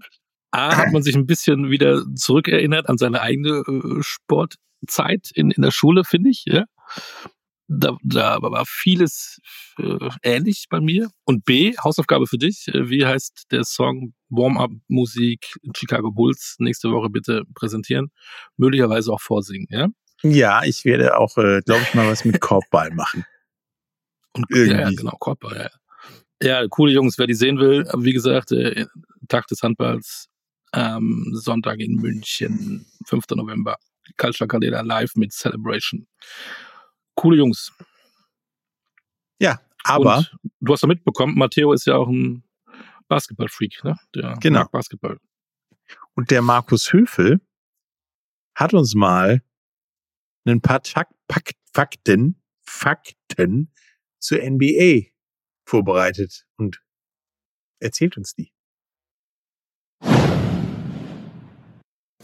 A 0.51 0.75
hat 0.75 0.91
man 0.91 1.01
sich 1.01 1.15
ein 1.15 1.25
bisschen 1.25 1.69
wieder 1.69 2.03
zurückerinnert 2.15 2.89
an 2.89 2.97
seine 2.97 3.21
eigene 3.21 3.63
äh, 3.67 4.01
Sportzeit 4.01 5.31
in, 5.33 5.51
in 5.51 5.61
der 5.61 5.71
Schule, 5.71 6.03
finde 6.03 6.29
ich. 6.29 6.43
Ja? 6.45 6.65
Da, 7.67 7.95
da 8.03 8.41
war 8.41 8.65
vieles 8.65 9.39
äh, 9.79 10.09
ähnlich 10.23 10.65
bei 10.69 10.81
mir. 10.81 11.09
Und 11.23 11.45
B, 11.45 11.73
Hausaufgabe 11.81 12.27
für 12.27 12.37
dich. 12.37 12.67
Äh, 12.67 12.89
Wie 12.89 13.05
heißt 13.05 13.45
der 13.51 13.63
Song 13.63 14.13
Warm-Up-Musik 14.29 15.55
Chicago 15.75 16.11
Bulls? 16.11 16.55
Nächste 16.59 16.91
Woche 16.91 17.09
bitte 17.09 17.43
präsentieren. 17.55 18.11
Möglicherweise 18.57 19.11
auch 19.13 19.21
vorsingen. 19.21 19.67
Ja? 19.69 19.87
ja, 20.23 20.63
ich 20.63 20.83
werde 20.83 21.17
auch, 21.17 21.37
äh, 21.37 21.61
glaube 21.65 21.83
ich, 21.83 21.93
mal 21.93 22.07
was 22.07 22.25
mit 22.25 22.41
Korbball 22.41 22.91
machen. 22.91 23.25
Und, 24.33 24.45
ja, 24.49 24.57
ja, 24.57 24.79
Irgendwie. 24.79 24.95
genau, 24.97 25.17
Körper, 25.17 25.55
ja. 25.55 25.69
Ja, 26.43 26.67
coole 26.67 26.91
Jungs, 26.91 27.17
wer 27.19 27.27
die 27.27 27.35
sehen 27.35 27.59
will, 27.59 27.85
wie 27.97 28.13
gesagt, 28.13 28.51
äh, 28.51 28.87
Tag 29.27 29.45
des 29.47 29.61
Handballs, 29.61 30.27
ähm, 30.73 31.29
Sonntag 31.33 31.79
in 31.79 31.95
München, 31.95 32.85
5. 33.05 33.25
November, 33.35 33.77
Culture 34.17 34.47
Calera 34.47 34.81
live 34.81 35.15
mit 35.15 35.31
Celebration. 35.33 36.07
Coole 37.15 37.37
Jungs. 37.37 37.71
Ja, 39.39 39.59
aber 39.83 40.17
Und 40.17 40.29
du 40.59 40.73
hast 40.73 40.81
ja 40.81 40.87
mitbekommen, 40.87 41.37
Matteo 41.37 41.73
ist 41.73 41.85
ja 41.85 41.95
auch 41.95 42.07
ein 42.07 42.43
Basketball-Freak, 43.07 43.83
ne? 43.83 43.97
Der 44.15 44.37
Genau. 44.39 44.59
mag 44.61 44.71
Basketball. 44.71 45.19
Und 46.13 46.31
der 46.31 46.41
Markus 46.41 46.93
Höfel 46.93 47.41
hat 48.55 48.73
uns 48.73 48.95
mal 48.95 49.41
ein 50.45 50.61
paar 50.61 50.81
Pak- 51.27 51.55
Fakten, 51.73 52.41
Fakten 52.61 53.73
zur 54.19 54.39
NBA 54.41 55.11
vorbereitet 55.65 56.45
und 56.57 56.81
erzählt 57.79 58.17
uns 58.17 58.33
die. 58.35 58.51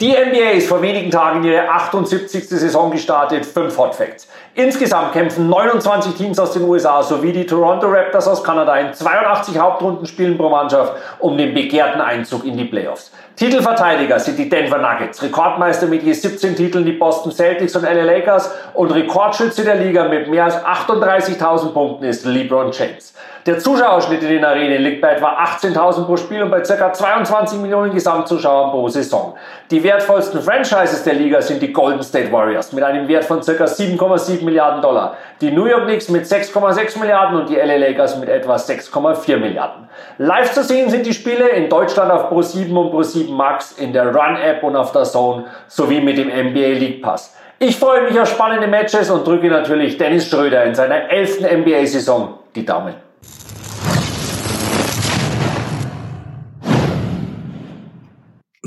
Die 0.00 0.12
NBA 0.12 0.50
ist 0.50 0.68
vor 0.68 0.80
wenigen 0.80 1.10
Tagen 1.10 1.42
ihre 1.42 1.68
78. 1.68 2.48
Saison 2.48 2.92
gestartet. 2.92 3.44
Fünf 3.44 3.76
Hot 3.78 3.96
Facts. 3.96 4.28
Insgesamt 4.54 5.12
kämpfen 5.12 5.48
29 5.48 6.14
Teams 6.14 6.38
aus 6.38 6.52
den 6.52 6.62
USA 6.62 7.02
sowie 7.02 7.32
die 7.32 7.44
Toronto 7.44 7.88
Raptors 7.88 8.28
aus 8.28 8.44
Kanada 8.44 8.76
in 8.76 8.94
82 8.94 9.58
Hauptrundenspielen 9.58 10.38
pro 10.38 10.50
Mannschaft 10.50 10.92
um 11.18 11.36
den 11.36 11.52
begehrten 11.52 12.00
Einzug 12.00 12.44
in 12.44 12.56
die 12.56 12.66
Playoffs. 12.66 13.10
Titelverteidiger 13.38 14.18
sind 14.18 14.36
die 14.36 14.48
Denver 14.48 14.78
Nuggets, 14.78 15.22
Rekordmeister 15.22 15.86
mit 15.86 16.02
je 16.02 16.12
17 16.12 16.56
Titeln 16.56 16.84
die 16.84 16.90
Boston 16.90 17.30
Celtics 17.30 17.76
und 17.76 17.84
LA 17.84 18.02
Lakers 18.02 18.52
und 18.74 18.90
Rekordschütze 18.90 19.62
der 19.62 19.76
Liga 19.76 20.08
mit 20.08 20.28
mehr 20.28 20.46
als 20.46 20.56
38.000 20.56 21.72
Punkten 21.72 22.06
ist 22.06 22.24
LeBron 22.24 22.72
James. 22.72 23.14
Der 23.46 23.60
Zuschauerschnitt 23.60 24.22
in 24.22 24.28
den 24.28 24.44
Arenen 24.44 24.82
liegt 24.82 25.00
bei 25.00 25.12
etwa 25.12 25.38
18.000 25.42 26.04
pro 26.04 26.16
Spiel 26.16 26.42
und 26.42 26.50
bei 26.50 26.60
ca. 26.60 26.92
22 26.92 27.60
Millionen 27.60 27.94
Gesamtzuschauern 27.94 28.72
pro 28.72 28.88
Saison. 28.88 29.36
Die 29.70 29.82
wertvollsten 29.82 30.42
Franchises 30.42 31.04
der 31.04 31.14
Liga 31.14 31.40
sind 31.40 31.62
die 31.62 31.72
Golden 31.72 32.02
State 32.02 32.32
Warriors 32.32 32.72
mit 32.72 32.82
einem 32.82 33.06
Wert 33.08 33.24
von 33.24 33.40
ca. 33.40 33.52
7,7 33.52 34.44
Milliarden 34.44 34.82
Dollar, 34.82 35.16
die 35.40 35.50
New 35.50 35.64
York 35.64 35.84
Knicks 35.84 36.08
mit 36.08 36.24
6,6 36.26 36.98
Milliarden 36.98 37.40
und 37.40 37.48
die 37.48 37.54
LA 37.54 37.76
Lakers 37.76 38.18
mit 38.18 38.28
etwa 38.28 38.56
6,4 38.56 39.36
Milliarden. 39.38 39.88
Live 40.18 40.52
zu 40.52 40.62
sehen 40.62 40.90
sind 40.90 41.06
die 41.06 41.14
Spiele 41.14 41.48
in 41.48 41.70
Deutschland 41.70 42.10
auf 42.10 42.30
Pro7 42.30 42.74
und 42.74 42.92
Pro7 43.28 43.34
Max, 43.34 43.72
in 43.72 43.92
der 43.92 44.14
Run-App 44.14 44.62
und 44.62 44.76
auf 44.76 44.92
der 44.92 45.04
Zone 45.04 45.46
sowie 45.68 46.00
mit 46.00 46.18
dem 46.18 46.28
NBA 46.28 46.78
League 46.78 47.02
Pass. 47.02 47.34
Ich 47.58 47.76
freue 47.76 48.02
mich 48.08 48.18
auf 48.18 48.28
spannende 48.28 48.68
Matches 48.68 49.10
und 49.10 49.26
drücke 49.26 49.48
natürlich 49.48 49.98
Dennis 49.98 50.28
Schröder 50.28 50.64
in 50.64 50.74
seiner 50.74 51.10
elften 51.10 51.44
NBA-Saison 51.44 52.38
die 52.54 52.64
Daumen. 52.64 52.94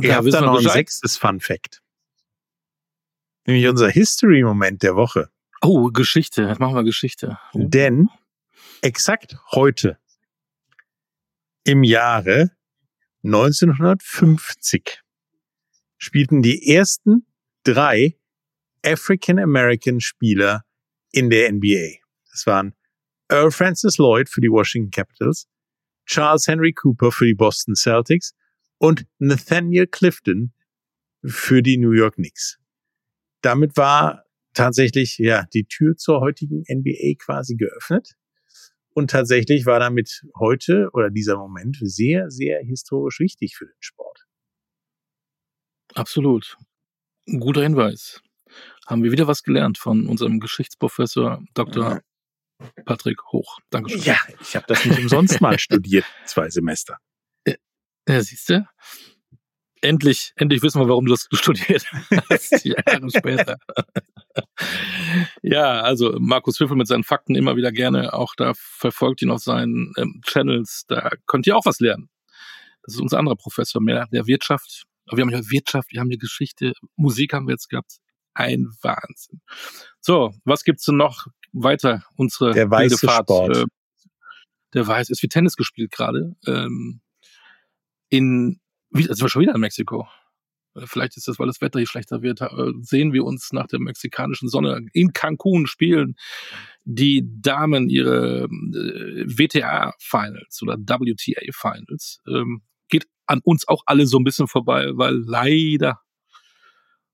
Ihr 0.02 0.16
habt 0.16 0.34
da 0.34 0.42
noch 0.42 0.58
ein 0.58 0.68
sechstes 0.68 1.16
Fun 1.16 1.40
Fact. 1.40 1.82
Nämlich 3.46 3.68
unser 3.68 3.90
History-Moment 3.90 4.84
der 4.84 4.96
Woche. 4.96 5.30
Oh, 5.62 5.90
Geschichte. 5.92 6.44
Jetzt 6.44 6.60
machen 6.60 6.76
wir 6.76 6.84
Geschichte. 6.84 7.38
Denn 7.54 8.10
exakt 8.82 9.38
heute 9.52 9.98
im 11.64 11.84
Jahre 11.84 12.52
1950 13.24 15.02
spielten 15.98 16.42
die 16.42 16.74
ersten 16.74 17.28
drei 17.64 18.18
African 18.84 19.40
American 19.40 20.00
Spieler 20.00 20.64
in 21.12 21.30
der 21.30 21.52
NBA. 21.52 22.00
Das 22.32 22.46
waren 22.48 22.74
Earl 23.30 23.52
Francis 23.52 23.98
Lloyd 23.98 24.30
für 24.30 24.42
die 24.42 24.50
Washington 24.50 24.90
Capitals, 24.92 25.48
Charles 26.06 26.48
Henry 26.48 26.74
Cooper 26.74 27.12
für 27.12 27.26
die 27.26 27.36
Boston 27.36 27.76
Celtics 27.76 28.34
und 28.78 29.06
Nathaniel 29.20 29.88
Clifton 29.88 30.54
für 31.24 31.62
die 31.62 31.78
New 31.78 31.92
York 31.92 32.16
Knicks. 32.16 32.58
Damit 33.42 33.78
war 33.78 34.26
tatsächlich 34.54 35.18
ja 35.18 35.46
die 35.54 35.66
Tür 35.66 35.96
zur 35.96 36.22
heutigen 36.22 36.64
NBA 36.68 37.16
quasi 37.20 37.56
geöffnet. 37.56 38.16
Und 38.94 39.10
tatsächlich 39.10 39.66
war 39.66 39.80
damit 39.80 40.24
heute 40.38 40.90
oder 40.94 41.10
dieser 41.10 41.38
Moment 41.38 41.78
sehr, 41.82 42.30
sehr 42.30 42.60
historisch 42.62 43.20
wichtig 43.20 43.56
für 43.56 43.66
den 43.66 43.78
Sport. 43.80 44.26
Absolut. 45.94 46.58
Ein 47.28 47.40
guter 47.40 47.64
Hinweis 47.64 48.22
haben 48.88 49.04
wir 49.04 49.12
wieder 49.12 49.28
was 49.28 49.44
gelernt 49.44 49.78
von 49.78 50.08
unserem 50.08 50.40
Geschichtsprofessor 50.40 51.44
Dr. 51.54 52.02
Patrick 52.86 53.24
Hoch. 53.32 53.60
Dankeschön. 53.70 54.02
Ja, 54.02 54.18
ich 54.42 54.56
habe 54.56 54.66
das 54.68 54.86
nicht 54.86 55.00
umsonst 55.00 55.40
mal 55.40 55.58
studiert, 55.60 56.06
zwei 56.26 56.50
Semester. 56.50 56.98
Ja, 58.08 58.22
siehst 58.22 58.50
du? 58.50 58.68
Endlich, 59.82 60.34
endlich 60.36 60.62
wissen 60.62 60.82
wir, 60.82 60.90
warum 60.90 61.06
du 61.06 61.12
das 61.12 61.28
studiert 61.34 61.86
hast, 62.30 62.66
Jahre 62.66 63.10
später. 63.10 63.58
Ja, 65.42 65.82
also 65.82 66.16
Markus 66.20 66.60
Wiffel 66.60 66.78
mit 66.78 66.88
seinen 66.88 67.04
Fakten 67.04 67.36
immer 67.36 67.56
wieder 67.56 67.72
gerne, 67.72 68.14
auch 68.14 68.36
da 68.36 68.54
verfolgt 68.56 69.22
ihn 69.22 69.32
auf 69.32 69.42
seinen 69.42 69.94
ähm, 69.98 70.22
Channels, 70.26 70.86
da 70.88 71.12
könnt 71.28 71.48
ihr 71.48 71.56
auch 71.56 71.66
was 71.66 71.80
lernen. 71.80 72.10
Das 72.84 72.96
ist 72.96 73.02
unser 73.02 73.20
anderer 73.20 73.36
Professor 73.36 73.82
mehr 73.82 74.08
der 74.12 74.26
Wirtschaft. 74.28 74.84
Aber 75.08 75.18
wir 75.18 75.26
haben 75.26 75.32
ja 75.32 75.50
Wirtschaft, 75.50 75.92
wir 75.92 76.00
haben 76.00 76.10
die 76.10 76.18
Geschichte, 76.18 76.74
Musik 76.96 77.34
haben 77.34 77.48
wir 77.48 77.54
jetzt 77.54 77.70
gehabt 77.70 77.98
ein 78.34 78.68
Wahnsinn. 78.82 79.42
So, 80.00 80.34
was 80.46 80.64
gibt's 80.64 80.86
denn 80.86 80.98
noch 80.98 81.28
weiter? 81.52 82.04
Unsere 82.16 82.54
der 82.54 82.70
weiße 82.70 82.98
Fahrt, 82.98 83.26
Sport. 83.26 83.58
Äh, 83.58 83.66
der 84.74 84.88
weiß, 84.88 85.10
ist 85.10 85.22
wie 85.22 85.28
Tennis 85.28 85.56
gespielt 85.56 85.92
gerade. 85.92 86.36
Ähm, 86.48 87.02
in, 88.10 88.60
wie, 88.90 89.10
also 89.10 89.28
schon 89.28 89.42
wieder 89.42 89.54
in 89.54 89.62
Mexiko. 89.62 90.08
Äh, 90.76 90.86
vielleicht 90.86 91.18
ist 91.18 91.28
das, 91.28 91.40
weil 91.40 91.48
das 91.48 91.62
Wetter 91.62 91.80
hier 91.80 91.88
schlechter 91.88 92.22
wird. 92.22 92.42
Äh, 92.42 92.72
sehen 92.82 93.14
wir 93.14 93.24
uns 93.24 93.52
nach 93.52 93.68
der 93.68 93.80
mexikanischen 93.80 94.50
Sonne 94.50 94.86
in 94.94 95.14
Cancun 95.14 95.68
spielen 95.68 96.16
die 96.84 97.24
Damen 97.42 97.90
ihre 97.90 98.44
äh, 98.46 99.26
WTA 99.28 99.94
Finals 100.00 100.62
oder 100.62 100.78
WTA 100.78 101.42
Finals. 101.52 102.20
Ähm, 102.28 102.62
geht 102.90 103.08
an 103.28 103.42
uns 103.44 103.68
auch 103.68 103.84
alle 103.86 104.08
so 104.08 104.18
ein 104.18 104.24
bisschen 104.24 104.48
vorbei, 104.48 104.90
weil 104.94 105.16
leider 105.16 106.00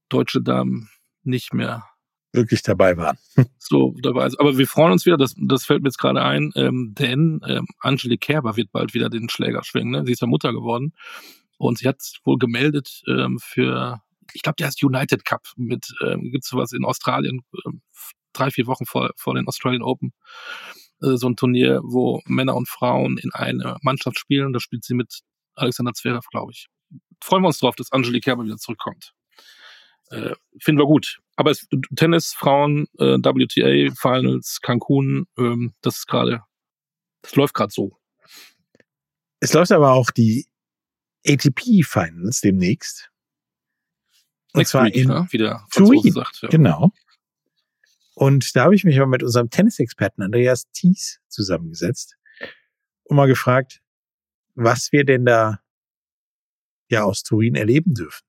deutsche 0.09 0.41
Damen 0.41 0.89
nicht 1.23 1.53
mehr 1.53 1.85
wirklich 2.33 2.61
dabei 2.61 2.95
waren. 2.97 3.17
so 3.57 3.95
dabei 4.01 4.27
ist. 4.27 4.39
Aber 4.39 4.57
wir 4.57 4.67
freuen 4.67 4.91
uns 4.93 5.05
wieder, 5.05 5.17
das, 5.17 5.33
das 5.37 5.65
fällt 5.65 5.81
mir 5.81 5.89
jetzt 5.89 5.97
gerade 5.97 6.21
ein, 6.21 6.51
ähm, 6.55 6.93
denn 6.97 7.41
ähm, 7.47 7.67
Angelique 7.79 8.21
Kerber 8.21 8.55
wird 8.55 8.71
bald 8.71 8.93
wieder 8.93 9.09
den 9.09 9.29
Schläger 9.29 9.63
schwingen. 9.63 9.91
Ne? 9.91 10.05
Sie 10.05 10.11
ist 10.11 10.21
ja 10.21 10.27
Mutter 10.27 10.53
geworden 10.53 10.93
und 11.57 11.79
sie 11.79 11.87
hat 11.87 12.01
wohl 12.23 12.37
gemeldet 12.37 13.01
ähm, 13.07 13.39
für, 13.41 14.01
ich 14.33 14.41
glaube, 14.41 14.55
der 14.57 14.67
heißt 14.67 14.83
United 14.83 15.25
Cup 15.25 15.47
mit, 15.55 15.87
ähm, 16.05 16.31
gibt 16.31 16.43
es 16.43 16.49
sowas 16.49 16.71
in 16.71 16.85
Australien, 16.85 17.41
ähm, 17.65 17.81
drei, 18.33 18.51
vier 18.51 18.67
Wochen 18.67 18.85
vor, 18.85 19.11
vor 19.15 19.35
den 19.35 19.47
Australian 19.47 19.83
Open. 19.83 20.13
Äh, 21.01 21.17
so 21.17 21.27
ein 21.27 21.35
Turnier, 21.35 21.81
wo 21.83 22.21
Männer 22.25 22.55
und 22.55 22.67
Frauen 22.67 23.17
in 23.17 23.31
eine 23.33 23.77
Mannschaft 23.81 24.19
spielen. 24.19 24.53
Da 24.53 24.59
spielt 24.59 24.83
sie 24.83 24.93
mit 24.93 25.21
Alexander 25.55 25.93
Zverev, 25.93 26.27
glaube 26.29 26.51
ich. 26.51 26.67
Freuen 27.23 27.43
wir 27.43 27.47
uns 27.47 27.59
drauf, 27.59 27.75
dass 27.75 27.91
Angelique 27.91 28.25
Kerber 28.25 28.45
wieder 28.45 28.57
zurückkommt. 28.57 29.13
Äh, 30.09 30.35
finden 30.59 30.79
wir 30.79 30.85
gut. 30.85 31.19
Aber 31.35 31.51
es, 31.51 31.67
Tennis, 31.95 32.33
Frauen, 32.33 32.87
äh, 32.97 33.17
WTA, 33.17 33.93
Finals, 33.95 34.61
Cancun, 34.61 35.27
ähm, 35.37 35.73
das 35.81 35.97
ist 35.97 36.07
gerade, 36.07 36.43
das 37.21 37.35
läuft 37.35 37.53
gerade 37.53 37.71
so. 37.73 37.97
Es 39.39 39.53
läuft 39.53 39.71
aber 39.71 39.91
auch 39.91 40.11
die 40.11 40.47
ATP 41.27 41.83
Finals 41.83 42.41
demnächst. 42.41 43.11
Und 44.53 44.59
Next 44.59 44.71
zwar 44.71 44.85
week, 44.85 44.95
in 44.95 45.07
ne? 45.07 45.27
wie 45.29 45.37
der 45.37 45.65
Franzose 45.69 46.11
sagt. 46.11 46.39
Ja. 46.41 46.49
Genau. 46.49 46.91
Und 48.15 48.55
da 48.55 48.63
habe 48.63 48.75
ich 48.75 48.83
mich 48.83 48.97
mal 48.97 49.05
mit 49.05 49.21
unserem 49.21 49.49
Tennisexperten 49.49 50.23
Andreas 50.23 50.69
Thies 50.71 51.19
zusammengesetzt 51.27 52.17
und 53.03 53.15
mal 53.15 53.27
gefragt, 53.27 53.81
was 54.55 54.91
wir 54.91 55.05
denn 55.05 55.25
da 55.25 55.59
ja 56.89 57.03
aus 57.03 57.21
Turin 57.23 57.55
erleben 57.55 57.93
dürfen. 57.93 58.25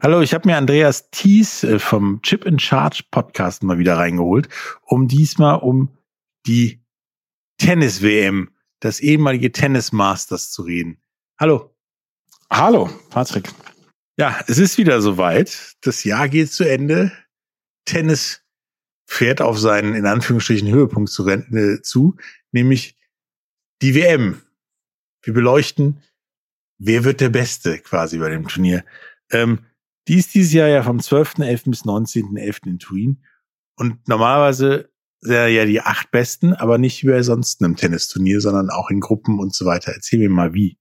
Hallo, 0.00 0.20
ich 0.20 0.32
habe 0.32 0.48
mir 0.48 0.56
Andreas 0.56 1.10
Thies 1.10 1.64
äh, 1.64 1.78
vom 1.78 2.22
Chip 2.22 2.44
in 2.44 2.58
Charge 2.58 3.04
Podcast 3.10 3.62
mal 3.62 3.78
wieder 3.78 3.96
reingeholt, 3.96 4.48
um 4.82 5.08
diesmal 5.08 5.58
um 5.58 5.96
die 6.46 6.80
Tennis-WM, 7.58 8.50
das 8.80 9.00
ehemalige 9.00 9.52
Tennis 9.52 9.92
Masters 9.92 10.50
zu 10.50 10.62
reden. 10.62 11.00
Hallo. 11.38 11.74
Hallo, 12.50 12.88
Patrick. 13.10 13.50
Ja, 14.16 14.40
es 14.46 14.58
ist 14.58 14.78
wieder 14.78 15.00
soweit. 15.00 15.76
Das 15.82 16.04
Jahr 16.04 16.28
geht 16.28 16.52
zu 16.52 16.64
Ende. 16.64 17.12
Tennis 17.84 18.42
fährt 19.06 19.40
auf 19.40 19.58
seinen, 19.58 19.94
in 19.94 20.06
Anführungsstrichen, 20.06 20.68
Höhepunkt 20.68 21.10
zu, 21.10 21.26
äh, 21.28 21.80
zu 21.82 22.16
nämlich 22.52 22.96
die 23.80 23.94
WM. 23.94 24.42
Wir 25.22 25.34
beleuchten, 25.34 26.02
wer 26.78 27.04
wird 27.04 27.20
der 27.20 27.28
Beste 27.28 27.78
quasi 27.78 28.18
bei 28.18 28.28
dem 28.30 28.48
Turnier. 28.48 28.84
Ähm, 29.30 29.66
die 30.08 30.18
ist 30.18 30.34
dieses 30.34 30.52
Jahr 30.52 30.68
ja 30.68 30.82
vom 30.82 30.98
12.11. 30.98 31.70
bis 31.70 31.84
19.11. 31.84 32.66
in 32.66 32.78
Turin. 32.78 33.24
Und 33.76 34.08
normalerweise 34.08 34.90
sind 35.20 35.34
ja 35.34 35.64
die 35.64 35.80
acht 35.80 36.10
Besten, 36.10 36.52
aber 36.54 36.78
nicht 36.78 37.02
wie 37.02 37.08
bei 37.08 37.22
sonst 37.22 37.62
einem 37.62 37.76
Tennisturnier, 37.76 38.40
sondern 38.40 38.70
auch 38.70 38.90
in 38.90 39.00
Gruppen 39.00 39.38
und 39.38 39.54
so 39.54 39.64
weiter. 39.66 39.92
Erzähl 39.92 40.18
mir 40.18 40.30
mal 40.30 40.54
wie. 40.54 40.78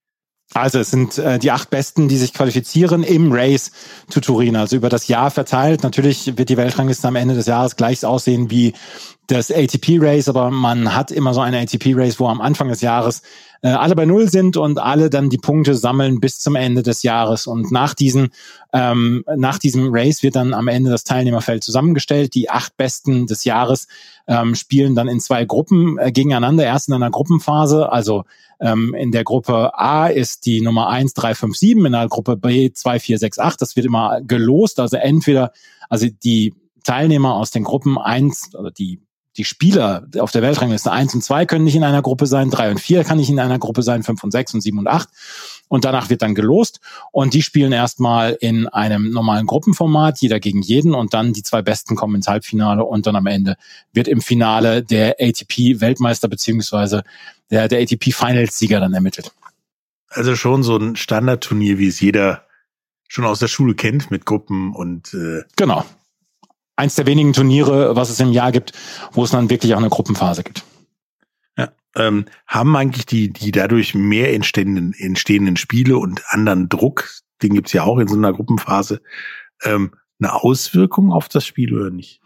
Also 0.53 0.79
es 0.79 0.91
sind 0.91 1.17
äh, 1.17 1.39
die 1.39 1.51
acht 1.51 1.69
Besten, 1.69 2.07
die 2.07 2.17
sich 2.17 2.33
qualifizieren 2.33 3.03
im 3.03 3.31
Race 3.31 3.71
to 4.09 4.21
Turin, 4.21 4.55
also 4.55 4.77
über 4.77 4.89
das 4.89 5.07
Jahr 5.07 5.29
verteilt. 5.29 5.83
Natürlich 5.83 6.37
wird 6.37 6.49
die 6.49 6.57
Weltrangliste 6.57 7.07
am 7.07 7.15
Ende 7.17 7.35
des 7.35 7.47
Jahres 7.47 7.75
gleich 7.75 8.05
aussehen 8.05 8.49
wie 8.49 8.73
das 9.27 9.51
ATP-Race, 9.51 10.29
aber 10.29 10.49
man 10.51 10.95
hat 10.95 11.11
immer 11.11 11.33
so 11.33 11.41
eine 11.41 11.59
ATP-Race, 11.59 12.17
wo 12.19 12.27
am 12.27 12.39
Anfang 12.39 12.69
des 12.69 12.79
Jahres 12.79 13.23
äh, 13.61 13.67
alle 13.67 13.93
bei 13.93 14.05
Null 14.05 14.29
sind 14.29 14.55
und 14.55 14.79
alle 14.79 15.09
dann 15.09 15.29
die 15.29 15.37
Punkte 15.37 15.75
sammeln 15.75 16.21
bis 16.21 16.39
zum 16.39 16.55
Ende 16.55 16.81
des 16.81 17.03
Jahres. 17.03 17.45
Und 17.45 17.69
nach, 17.69 17.93
diesen, 17.93 18.29
ähm, 18.71 19.25
nach 19.35 19.59
diesem 19.59 19.89
Race 19.91 20.23
wird 20.23 20.37
dann 20.37 20.53
am 20.53 20.69
Ende 20.69 20.91
das 20.91 21.03
Teilnehmerfeld 21.03 21.63
zusammengestellt. 21.63 22.35
Die 22.35 22.49
acht 22.49 22.77
Besten 22.77 23.27
des 23.27 23.43
Jahres 23.43 23.87
ähm, 24.27 24.55
spielen 24.55 24.95
dann 24.95 25.09
in 25.09 25.19
zwei 25.19 25.43
Gruppen 25.43 25.97
äh, 25.97 26.13
gegeneinander, 26.13 26.63
erst 26.63 26.87
in 26.87 26.93
einer 26.93 27.11
Gruppenphase, 27.11 27.91
also 27.91 28.23
ähm, 28.59 28.93
in 28.93 29.11
der 29.11 29.23
Gruppe 29.23 29.77
A 29.77 30.07
ist 30.07 30.45
die 30.45 30.61
Nummer 30.61 30.89
1 30.89 31.13
357, 31.13 31.85
in 31.85 31.91
der 31.91 32.07
Gruppe 32.07 32.37
B 32.37 32.71
2468. 32.71 33.57
Das 33.59 33.75
wird 33.75 33.85
immer 33.85 34.21
gelost. 34.21 34.79
Also 34.79 34.97
entweder, 34.97 35.51
also 35.89 36.07
die 36.23 36.53
Teilnehmer 36.83 37.35
aus 37.35 37.51
den 37.51 37.63
Gruppen 37.63 37.97
1 37.97 38.55
oder 38.55 38.71
die 38.71 39.01
die 39.37 39.43
Spieler 39.43 40.07
auf 40.19 40.31
der 40.31 40.41
Weltrangliste 40.41 40.91
1 40.91 41.13
und 41.13 41.23
2 41.23 41.45
können 41.45 41.63
nicht 41.63 41.75
in 41.75 41.83
einer 41.83 42.01
Gruppe 42.01 42.25
sein, 42.25 42.49
3 42.49 42.71
und 42.71 42.79
4 42.79 43.03
kann 43.03 43.17
nicht 43.17 43.29
in 43.29 43.39
einer 43.39 43.59
Gruppe 43.59 43.83
sein, 43.83 44.01
5 44.01 44.23
und 44.23 44.31
6 44.31 44.55
und 44.55 44.61
7 44.61 44.79
und 44.79 44.87
8. 44.87 45.07
und 45.67 45.85
danach 45.85 46.09
wird 46.09 46.21
dann 46.21 46.35
gelost 46.35 46.79
und 47.11 47.33
die 47.33 47.41
spielen 47.41 47.71
erstmal 47.71 48.37
in 48.39 48.67
einem 48.67 49.11
normalen 49.11 49.45
Gruppenformat, 49.45 50.19
jeder 50.19 50.39
gegen 50.39 50.61
jeden 50.61 50.93
und 50.93 51.13
dann 51.13 51.33
die 51.33 51.43
zwei 51.43 51.61
Besten 51.61 51.95
kommen 51.95 52.15
ins 52.15 52.27
Halbfinale 52.27 52.83
und 52.83 53.07
dann 53.07 53.15
am 53.15 53.27
Ende 53.27 53.55
wird 53.93 54.07
im 54.07 54.21
Finale 54.21 54.83
der 54.83 55.17
ATP-Weltmeister 55.19 56.27
beziehungsweise 56.27 57.03
der, 57.49 57.67
der 57.67 57.81
ATP-Finals-Sieger 57.81 58.79
dann 58.79 58.93
ermittelt. 58.93 59.31
Also 60.09 60.35
schon 60.35 60.63
so 60.63 60.77
ein 60.77 60.95
Standardturnier, 60.95 61.79
wie 61.79 61.87
es 61.87 61.99
jeder 61.99 62.43
schon 63.07 63.25
aus 63.25 63.39
der 63.39 63.47
Schule 63.47 63.75
kennt 63.75 64.11
mit 64.11 64.25
Gruppen 64.25 64.73
und 64.73 65.13
äh 65.13 65.43
genau. 65.55 65.85
Eins 66.75 66.95
der 66.95 67.07
wenigen 67.07 67.33
Turniere, 67.33 67.95
was 67.95 68.09
es 68.09 68.19
im 68.19 68.31
Jahr 68.31 68.51
gibt, 68.51 68.71
wo 69.11 69.23
es 69.23 69.31
dann 69.31 69.49
wirklich 69.49 69.73
auch 69.73 69.79
eine 69.79 69.89
Gruppenphase 69.89 70.43
gibt. 70.43 70.63
Ähm, 71.97 72.25
haben 72.45 72.75
eigentlich 72.75 73.05
die, 73.05 73.33
die 73.33 73.51
dadurch 73.51 73.95
mehr 73.95 74.33
entstehenden, 74.33 74.93
entstehenden 74.93 75.57
Spiele 75.57 75.97
und 75.97 76.21
anderen 76.27 76.69
Druck, 76.69 77.09
den 77.41 77.53
gibt's 77.53 77.73
ja 77.73 77.83
auch 77.83 77.97
in 77.97 78.07
so 78.07 78.15
einer 78.15 78.33
Gruppenphase, 78.33 79.01
ähm, 79.63 79.91
eine 80.19 80.33
Auswirkung 80.33 81.11
auf 81.11 81.29
das 81.29 81.45
Spiel 81.45 81.73
oder 81.75 81.91
nicht? 81.91 82.19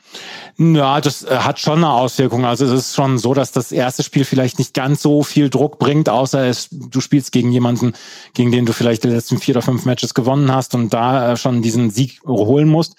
Ja, 0.58 1.02
das 1.02 1.24
äh, 1.24 1.38
hat 1.38 1.60
schon 1.60 1.80
eine 1.80 1.92
Auswirkung. 1.92 2.46
Also 2.46 2.66
es 2.66 2.72
ist 2.72 2.96
schon 2.96 3.18
so, 3.18 3.34
dass 3.34 3.52
das 3.52 3.72
erste 3.72 4.04
Spiel 4.04 4.24
vielleicht 4.24 4.60
nicht 4.60 4.74
ganz 4.74 5.02
so 5.02 5.24
viel 5.24 5.50
Druck 5.50 5.78
bringt, 5.78 6.08
außer 6.08 6.46
es, 6.46 6.70
du 6.72 7.02
spielst 7.02 7.32
gegen 7.32 7.52
jemanden, 7.52 7.94
gegen 8.34 8.52
den 8.52 8.66
du 8.66 8.74
vielleicht 8.74 9.04
die 9.04 9.10
letzten 9.10 9.40
vier 9.40 9.56
oder 9.56 9.62
fünf 9.62 9.86
Matches 9.86 10.14
gewonnen 10.14 10.54
hast 10.54 10.74
und 10.74 10.94
da 10.94 11.34
äh, 11.34 11.38
schon 11.38 11.62
diesen 11.62 11.90
Sieg 11.90 12.22
holen 12.26 12.70
musst. 12.70 12.96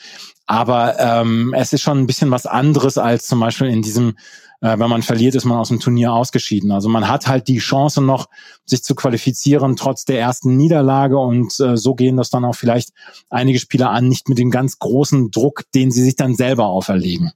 Aber 0.46 0.98
ähm, 0.98 1.54
es 1.54 1.72
ist 1.72 1.82
schon 1.82 1.98
ein 1.98 2.06
bisschen 2.06 2.30
was 2.30 2.44
anderes 2.44 2.98
als 2.98 3.26
zum 3.26 3.40
Beispiel 3.40 3.68
in 3.68 3.80
diesem 3.80 4.16
äh, 4.62 4.78
wenn 4.78 4.88
man 4.88 5.02
verliert, 5.02 5.34
ist 5.34 5.44
man 5.44 5.58
aus 5.58 5.68
dem 5.68 5.80
Turnier 5.80 6.12
ausgeschieden. 6.12 6.70
Also 6.70 6.88
man 6.88 7.08
hat 7.08 7.26
halt 7.26 7.48
die 7.48 7.58
Chance 7.58 8.00
noch, 8.00 8.28
sich 8.64 8.82
zu 8.82 8.94
qualifizieren 8.94 9.76
trotz 9.76 10.04
der 10.04 10.20
ersten 10.20 10.56
Niederlage 10.56 11.18
und 11.18 11.58
äh, 11.60 11.76
so 11.76 11.94
gehen 11.94 12.16
das 12.16 12.30
dann 12.30 12.44
auch 12.44 12.54
vielleicht 12.54 12.90
einige 13.28 13.58
Spieler 13.58 13.90
an, 13.90 14.08
nicht 14.08 14.28
mit 14.28 14.38
dem 14.38 14.50
ganz 14.50 14.78
großen 14.78 15.32
Druck, 15.32 15.64
den 15.74 15.90
sie 15.90 16.02
sich 16.02 16.14
dann 16.14 16.36
selber 16.36 16.66
auferlegen. 16.66 17.32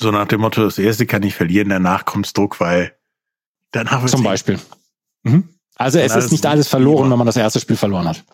So 0.00 0.10
nach 0.10 0.26
dem 0.26 0.40
Motto, 0.40 0.64
das 0.64 0.78
erste 0.78 1.06
kann 1.06 1.22
ich 1.22 1.34
verlieren, 1.34 1.68
danach 1.68 2.06
kommt 2.06 2.36
Druck, 2.36 2.58
weil 2.58 2.94
danach 3.70 4.04
Zum 4.06 4.22
Beispiel. 4.22 4.58
Mhm. 5.22 5.48
Also 5.76 5.98
es 5.98 6.16
ist 6.16 6.32
nicht 6.32 6.46
alles 6.46 6.68
verloren, 6.68 7.10
wenn 7.10 7.18
man 7.18 7.26
das 7.26 7.36
erste 7.36 7.60
Spiel 7.60 7.76
verloren 7.76 8.08
hat. 8.08 8.24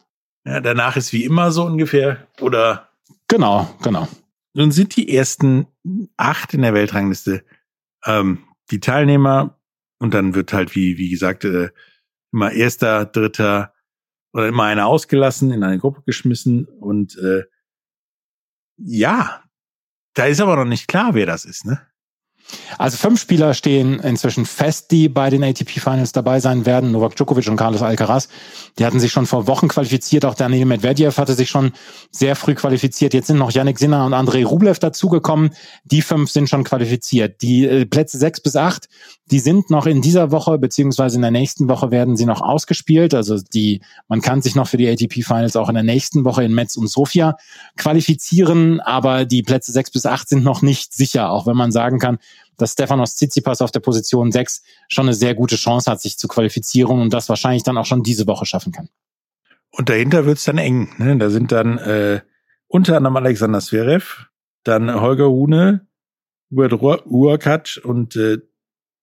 Ja, 0.44 0.60
danach 0.60 0.96
ist 0.96 1.12
wie 1.12 1.24
immer 1.24 1.50
so 1.50 1.64
ungefähr, 1.64 2.26
oder? 2.40 2.88
Genau, 3.26 3.68
genau. 3.82 4.06
Nun 4.54 4.70
sind 4.70 4.96
die 4.96 5.14
ersten 5.14 5.66
acht 6.16 6.54
in 6.54 6.62
der 6.62 6.74
Weltrangliste 6.74 7.44
ähm, 8.08 8.44
die 8.70 8.80
Teilnehmer 8.80 9.60
und 9.98 10.14
dann 10.14 10.34
wird 10.34 10.52
halt, 10.52 10.74
wie, 10.74 10.98
wie 10.98 11.10
gesagt, 11.10 11.44
äh, 11.44 11.70
immer 12.32 12.52
erster, 12.52 13.04
dritter 13.04 13.74
oder 14.32 14.48
immer 14.48 14.64
einer 14.64 14.86
ausgelassen, 14.86 15.52
in 15.52 15.62
eine 15.62 15.78
Gruppe 15.78 16.02
geschmissen 16.04 16.66
und 16.66 17.16
äh, 17.18 17.44
ja, 18.76 19.42
da 20.14 20.26
ist 20.26 20.40
aber 20.40 20.56
noch 20.56 20.64
nicht 20.64 20.88
klar, 20.88 21.14
wer 21.14 21.26
das 21.26 21.44
ist, 21.44 21.64
ne? 21.64 21.87
Also 22.78 22.96
fünf 22.96 23.20
Spieler 23.20 23.54
stehen 23.54 24.00
inzwischen 24.00 24.46
fest, 24.46 24.90
die 24.90 25.08
bei 25.08 25.30
den 25.30 25.42
ATP 25.42 25.80
Finals 25.80 26.12
dabei 26.12 26.40
sein 26.40 26.66
werden. 26.66 26.92
Novak 26.92 27.16
Djokovic 27.16 27.48
und 27.48 27.56
Carlos 27.56 27.82
Alcaraz. 27.82 28.28
Die 28.78 28.84
hatten 28.84 29.00
sich 29.00 29.12
schon 29.12 29.26
vor 29.26 29.46
Wochen 29.46 29.68
qualifiziert. 29.68 30.24
Auch 30.24 30.34
Daniel 30.34 30.66
Medvedev 30.66 31.18
hatte 31.18 31.34
sich 31.34 31.50
schon 31.50 31.72
sehr 32.10 32.36
früh 32.36 32.54
qualifiziert. 32.54 33.14
Jetzt 33.14 33.26
sind 33.26 33.38
noch 33.38 33.50
Yannick 33.50 33.78
Sinner 33.78 34.06
und 34.06 34.14
Andrei 34.14 34.44
Rublev 34.44 34.78
dazugekommen. 34.78 35.50
Die 35.84 36.02
fünf 36.02 36.30
sind 36.30 36.48
schon 36.48 36.64
qualifiziert. 36.64 37.42
Die 37.42 37.66
äh, 37.66 37.84
Plätze 37.86 38.18
sechs 38.18 38.40
bis 38.40 38.56
acht, 38.56 38.88
die 39.30 39.40
sind 39.40 39.70
noch 39.70 39.86
in 39.86 40.00
dieser 40.00 40.30
Woche, 40.30 40.58
beziehungsweise 40.58 41.16
in 41.16 41.22
der 41.22 41.30
nächsten 41.30 41.68
Woche 41.68 41.90
werden 41.90 42.16
sie 42.16 42.24
noch 42.24 42.40
ausgespielt. 42.40 43.12
Also 43.12 43.38
die, 43.38 43.82
man 44.08 44.20
kann 44.22 44.40
sich 44.40 44.54
noch 44.54 44.68
für 44.68 44.78
die 44.78 44.88
ATP 44.88 45.22
Finals 45.22 45.56
auch 45.56 45.68
in 45.68 45.74
der 45.74 45.84
nächsten 45.84 46.24
Woche 46.24 46.44
in 46.44 46.54
Metz 46.54 46.76
und 46.76 46.88
Sofia 46.88 47.36
qualifizieren. 47.76 48.80
Aber 48.80 49.24
die 49.24 49.42
Plätze 49.42 49.72
sechs 49.72 49.90
bis 49.90 50.06
acht 50.06 50.28
sind 50.28 50.44
noch 50.44 50.62
nicht 50.62 50.94
sicher. 50.94 51.30
Auch 51.30 51.46
wenn 51.46 51.56
man 51.56 51.72
sagen 51.72 51.98
kann, 51.98 52.18
dass 52.56 52.72
Stefanos 52.72 53.16
Tsitsipas 53.16 53.62
auf 53.62 53.70
der 53.70 53.80
Position 53.80 54.32
6 54.32 54.62
schon 54.88 55.06
eine 55.06 55.14
sehr 55.14 55.34
gute 55.34 55.56
Chance 55.56 55.90
hat, 55.90 56.00
sich 56.00 56.18
zu 56.18 56.28
qualifizieren 56.28 57.00
und 57.00 57.12
das 57.12 57.28
wahrscheinlich 57.28 57.62
dann 57.62 57.78
auch 57.78 57.86
schon 57.86 58.02
diese 58.02 58.26
Woche 58.26 58.46
schaffen 58.46 58.72
kann. 58.72 58.88
Und 59.70 59.88
dahinter 59.88 60.26
wird's 60.26 60.44
dann 60.44 60.58
eng. 60.58 60.90
Ne? 60.98 61.16
Da 61.18 61.30
sind 61.30 61.52
dann 61.52 61.78
äh, 61.78 62.20
unter 62.66 62.96
anderem 62.96 63.16
Alexander 63.16 63.60
Zverev, 63.60 64.26
dann 64.64 64.92
Holger 65.00 65.26
Rune, 65.26 65.86
Hubert 66.50 67.06
Urkacz 67.06 67.76
und 67.76 68.16
äh, 68.16 68.38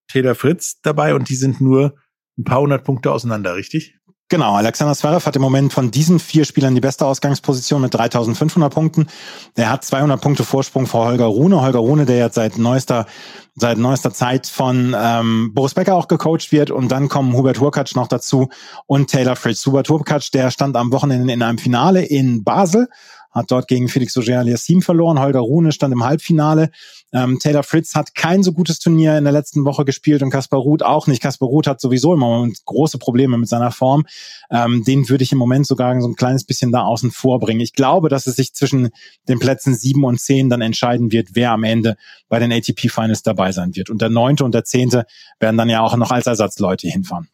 Taylor 0.07 0.35
Fritz 0.35 0.81
dabei 0.81 1.15
und 1.15 1.29
die 1.29 1.35
sind 1.35 1.61
nur 1.61 1.95
ein 2.37 2.43
paar 2.43 2.61
hundert 2.61 2.83
Punkte 2.83 3.11
auseinander, 3.11 3.55
richtig? 3.55 3.97
Genau, 4.27 4.55
Alexander 4.55 4.95
Zverev 4.95 5.23
hat 5.27 5.35
im 5.35 5.41
Moment 5.43 5.71
von 5.71 5.91
diesen 5.91 6.17
vier 6.17 6.45
Spielern 6.45 6.73
die 6.73 6.81
beste 6.81 7.05
Ausgangsposition 7.05 7.79
mit 7.79 7.93
3500 7.93 8.73
Punkten. 8.73 9.05
Er 9.53 9.69
hat 9.69 9.85
200 9.85 10.19
Punkte 10.19 10.43
Vorsprung 10.43 10.87
vor 10.87 11.05
Holger 11.05 11.25
Rune. 11.25 11.61
Holger 11.61 11.77
Rune, 11.77 12.07
der 12.07 12.17
jetzt 12.17 12.33
seit 12.33 12.57
neuester, 12.57 13.05
seit 13.53 13.77
neuester 13.77 14.11
Zeit 14.11 14.47
von 14.47 14.95
ähm, 14.97 15.51
Boris 15.53 15.75
Becker 15.75 15.93
auch 15.93 16.07
gecoacht 16.07 16.51
wird. 16.51 16.71
Und 16.71 16.91
dann 16.91 17.07
kommen 17.07 17.33
Hubert 17.33 17.59
Hurkacz 17.59 17.93
noch 17.93 18.07
dazu 18.07 18.49
und 18.87 19.11
Taylor 19.11 19.35
Fritz. 19.35 19.63
Hubert 19.67 19.89
Hurkacz, 19.89 20.31
der 20.31 20.49
stand 20.49 20.75
am 20.75 20.91
Wochenende 20.91 21.31
in 21.31 21.43
einem 21.43 21.59
Finale 21.59 22.03
in 22.03 22.43
Basel 22.43 22.87
hat 23.35 23.51
dort 23.51 23.67
gegen 23.67 23.89
Felix 23.89 24.17
Auger-Aliassime 24.17 24.81
verloren. 24.81 25.19
Holger 25.19 25.41
Rune 25.41 25.73
stand 25.73 25.93
im 25.93 26.03
Halbfinale. 26.03 26.71
Ähm, 27.13 27.37
Taylor 27.39 27.63
Fritz 27.63 27.93
hat 27.93 28.15
kein 28.15 28.41
so 28.43 28.53
gutes 28.53 28.79
Turnier 28.79 29.17
in 29.17 29.25
der 29.25 29.33
letzten 29.33 29.65
Woche 29.65 29.85
gespielt 29.85 30.23
und 30.23 30.29
Kaspar 30.29 30.59
Ruth 30.59 30.83
auch 30.83 31.07
nicht. 31.07 31.21
Kaspar 31.21 31.49
Ruth 31.49 31.67
hat 31.67 31.81
sowieso 31.81 32.13
im 32.13 32.19
Moment 32.19 32.63
große 32.65 32.97
Probleme 32.97 33.37
mit 33.37 33.49
seiner 33.49 33.71
Form. 33.71 34.05
Ähm, 34.49 34.83
den 34.85 35.09
würde 35.09 35.23
ich 35.23 35.31
im 35.31 35.37
Moment 35.37 35.67
sogar 35.67 35.99
so 36.01 36.07
ein 36.07 36.15
kleines 36.15 36.45
bisschen 36.45 36.71
da 36.71 36.83
außen 36.83 37.11
vor 37.11 37.39
bringen. 37.39 37.59
Ich 37.59 37.73
glaube, 37.73 38.09
dass 38.09 38.25
es 38.25 38.35
sich 38.37 38.53
zwischen 38.53 38.89
den 39.27 39.39
Plätzen 39.39 39.75
sieben 39.75 40.05
und 40.05 40.19
zehn 40.19 40.49
dann 40.49 40.61
entscheiden 40.61 41.11
wird, 41.11 41.29
wer 41.33 41.51
am 41.51 41.63
Ende 41.63 41.97
bei 42.29 42.39
den 42.39 42.51
ATP 42.51 42.89
Finals 42.89 43.21
dabei 43.21 43.51
sein 43.51 43.75
wird. 43.75 43.89
Und 43.89 44.01
der 44.01 44.09
neunte 44.09 44.45
und 44.45 44.53
der 44.53 44.63
zehnte 44.63 45.05
werden 45.39 45.57
dann 45.57 45.69
ja 45.69 45.81
auch 45.81 45.95
noch 45.97 46.11
als 46.11 46.25
Ersatzleute 46.25 46.87
hinfahren. 46.87 47.27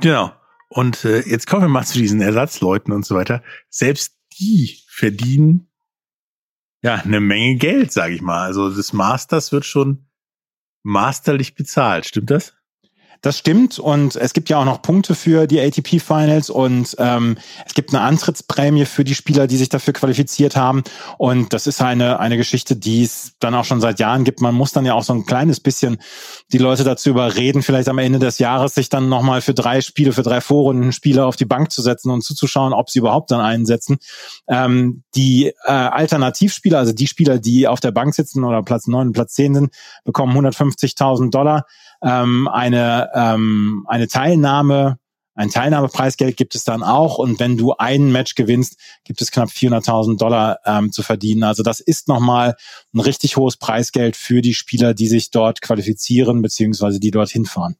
Genau. 0.00 0.32
Und 0.68 1.04
äh, 1.04 1.28
jetzt 1.28 1.48
kommen 1.48 1.62
wir 1.62 1.68
mal 1.68 1.84
zu 1.84 1.98
diesen 1.98 2.20
Ersatzleuten 2.20 2.92
und 2.92 3.04
so 3.04 3.16
weiter. 3.16 3.42
Selbst 3.70 4.19
die 4.40 4.78
verdienen 4.88 5.68
ja 6.82 6.94
eine 6.94 7.20
Menge 7.20 7.56
Geld, 7.56 7.92
sage 7.92 8.14
ich 8.14 8.22
mal. 8.22 8.46
Also 8.46 8.74
das 8.74 8.92
Masters 8.92 9.52
wird 9.52 9.66
schon 9.66 10.08
masterlich 10.82 11.54
bezahlt, 11.54 12.06
stimmt 12.06 12.30
das? 12.30 12.54
Das 13.22 13.36
stimmt 13.36 13.78
und 13.78 14.16
es 14.16 14.32
gibt 14.32 14.48
ja 14.48 14.58
auch 14.58 14.64
noch 14.64 14.80
Punkte 14.80 15.14
für 15.14 15.46
die 15.46 15.60
ATP 15.60 16.00
Finals 16.00 16.48
und 16.48 16.96
ähm, 16.98 17.36
es 17.66 17.74
gibt 17.74 17.92
eine 17.92 18.00
Antrittsprämie 18.00 18.86
für 18.86 19.04
die 19.04 19.14
Spieler, 19.14 19.46
die 19.46 19.58
sich 19.58 19.68
dafür 19.68 19.92
qualifiziert 19.92 20.56
haben 20.56 20.82
und 21.18 21.52
das 21.52 21.66
ist 21.66 21.82
eine 21.82 22.18
eine 22.18 22.38
Geschichte, 22.38 22.76
die 22.76 23.02
es 23.02 23.32
dann 23.38 23.54
auch 23.54 23.66
schon 23.66 23.82
seit 23.82 24.00
Jahren 24.00 24.24
gibt. 24.24 24.40
Man 24.40 24.54
muss 24.54 24.72
dann 24.72 24.86
ja 24.86 24.94
auch 24.94 25.02
so 25.02 25.12
ein 25.12 25.26
kleines 25.26 25.60
bisschen 25.60 25.98
die 26.52 26.58
Leute 26.58 26.82
dazu 26.82 27.10
überreden, 27.10 27.62
vielleicht 27.62 27.90
am 27.90 27.98
Ende 27.98 28.18
des 28.18 28.38
Jahres 28.38 28.74
sich 28.74 28.88
dann 28.88 29.10
nochmal 29.10 29.42
für 29.42 29.52
drei 29.52 29.82
Spiele, 29.82 30.12
für 30.12 30.22
drei 30.22 30.40
Vorrunden 30.40 30.92
Spiele 30.92 31.26
auf 31.26 31.36
die 31.36 31.44
Bank 31.44 31.70
zu 31.72 31.82
setzen 31.82 32.10
und 32.10 32.22
zuzuschauen, 32.22 32.72
ob 32.72 32.88
sie 32.88 33.00
überhaupt 33.00 33.30
dann 33.30 33.40
einsetzen. 33.40 33.98
Ähm, 34.48 35.02
die 35.14 35.52
äh, 35.66 35.70
Alternativspieler, 35.70 36.78
also 36.78 36.92
die 36.92 37.06
Spieler, 37.06 37.38
die 37.38 37.68
auf 37.68 37.80
der 37.80 37.90
Bank 37.90 38.14
sitzen 38.14 38.44
oder 38.44 38.62
Platz 38.62 38.86
neun 38.86 39.08
und 39.08 39.12
Platz 39.12 39.34
zehn 39.34 39.54
sind, 39.54 39.74
bekommen 40.04 40.34
150.000 40.34 41.30
Dollar 41.30 41.66
ähm, 42.02 42.48
eine, 42.48 43.10
ähm, 43.14 43.86
eine 43.88 44.08
Teilnahme, 44.08 44.98
ein 45.34 45.48
Teilnahmepreisgeld 45.48 46.36
gibt 46.36 46.54
es 46.54 46.64
dann 46.64 46.82
auch. 46.82 47.18
Und 47.18 47.40
wenn 47.40 47.56
du 47.56 47.74
ein 47.78 48.12
Match 48.12 48.34
gewinnst, 48.34 48.78
gibt 49.04 49.22
es 49.22 49.30
knapp 49.30 49.48
400.000 49.48 50.18
Dollar 50.18 50.58
ähm, 50.66 50.92
zu 50.92 51.02
verdienen. 51.02 51.44
Also 51.44 51.62
das 51.62 51.80
ist 51.80 52.08
nochmal 52.08 52.56
ein 52.92 53.00
richtig 53.00 53.36
hohes 53.36 53.56
Preisgeld 53.56 54.16
für 54.16 54.42
die 54.42 54.54
Spieler, 54.54 54.92
die 54.92 55.08
sich 55.08 55.30
dort 55.30 55.62
qualifizieren, 55.62 56.42
beziehungsweise 56.42 57.00
die 57.00 57.10
dort 57.10 57.30
hinfahren. 57.30 57.76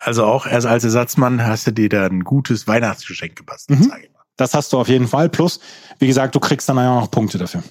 Also 0.00 0.24
auch 0.24 0.46
erst 0.46 0.66
als 0.66 0.84
Ersatzmann 0.84 1.46
hast 1.46 1.66
du 1.68 1.72
dir 1.72 1.88
da 1.88 2.06
ein 2.06 2.24
gutes 2.24 2.66
Weihnachtsgeschenk 2.66 3.36
gebastelt, 3.36 3.78
mhm. 3.78 3.84
sage 3.84 4.06
ich 4.06 4.12
mal. 4.12 4.22
Das 4.36 4.52
hast 4.52 4.72
du 4.72 4.78
auf 4.78 4.88
jeden 4.88 5.06
Fall. 5.06 5.28
Plus, 5.28 5.60
wie 5.98 6.08
gesagt, 6.08 6.34
du 6.34 6.40
kriegst 6.40 6.68
dann 6.68 6.78
auch 6.78 7.02
noch 7.02 7.10
Punkte 7.10 7.38
dafür. 7.38 7.62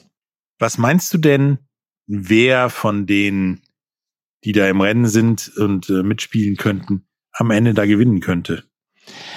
Was 0.57 0.77
meinst 0.77 1.13
du 1.13 1.17
denn, 1.17 1.59
wer 2.07 2.69
von 2.69 3.05
den 3.05 3.61
die 4.43 4.51
da 4.51 4.67
im 4.67 4.81
Rennen 4.81 5.07
sind 5.07 5.51
und 5.57 5.89
äh, 5.89 6.03
mitspielen 6.03 6.57
könnten, 6.57 7.05
am 7.33 7.51
Ende 7.51 7.73
da 7.73 7.85
gewinnen 7.85 8.19
könnte. 8.19 8.63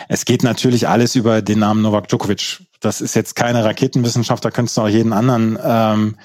Es 0.08 0.24
geht 0.24 0.42
natürlich 0.42 0.88
alles 0.88 1.14
über 1.16 1.42
den 1.42 1.60
Namen 1.60 1.82
Novak 1.82 2.08
Djokovic. 2.08 2.62
Das 2.80 3.00
ist 3.00 3.14
jetzt 3.14 3.34
keine 3.34 3.64
Raketenwissenschaft, 3.64 4.44
da 4.44 4.50
könntest 4.50 4.76
du 4.76 4.82
auch 4.82 4.88
jeden 4.88 5.12
anderen 5.12 5.58
ähm, 5.62 6.16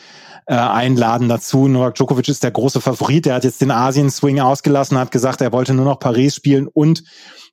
äh, 0.46 0.56
einladen 0.56 1.30
dazu. 1.30 1.68
Novak 1.68 1.96
Djokovic 1.96 2.28
ist 2.28 2.44
der 2.44 2.52
große 2.52 2.82
Favorit. 2.82 3.28
Er 3.28 3.36
hat 3.36 3.44
jetzt 3.44 3.62
den 3.62 3.72
Asien-Swing 3.72 4.40
ausgelassen, 4.40 4.98
hat 4.98 5.12
gesagt, 5.12 5.42
er 5.42 5.52
wollte 5.52 5.74
nur 5.74 5.86
noch 5.86 6.00
Paris 6.00 6.36
spielen 6.36 6.68
und 6.68 7.04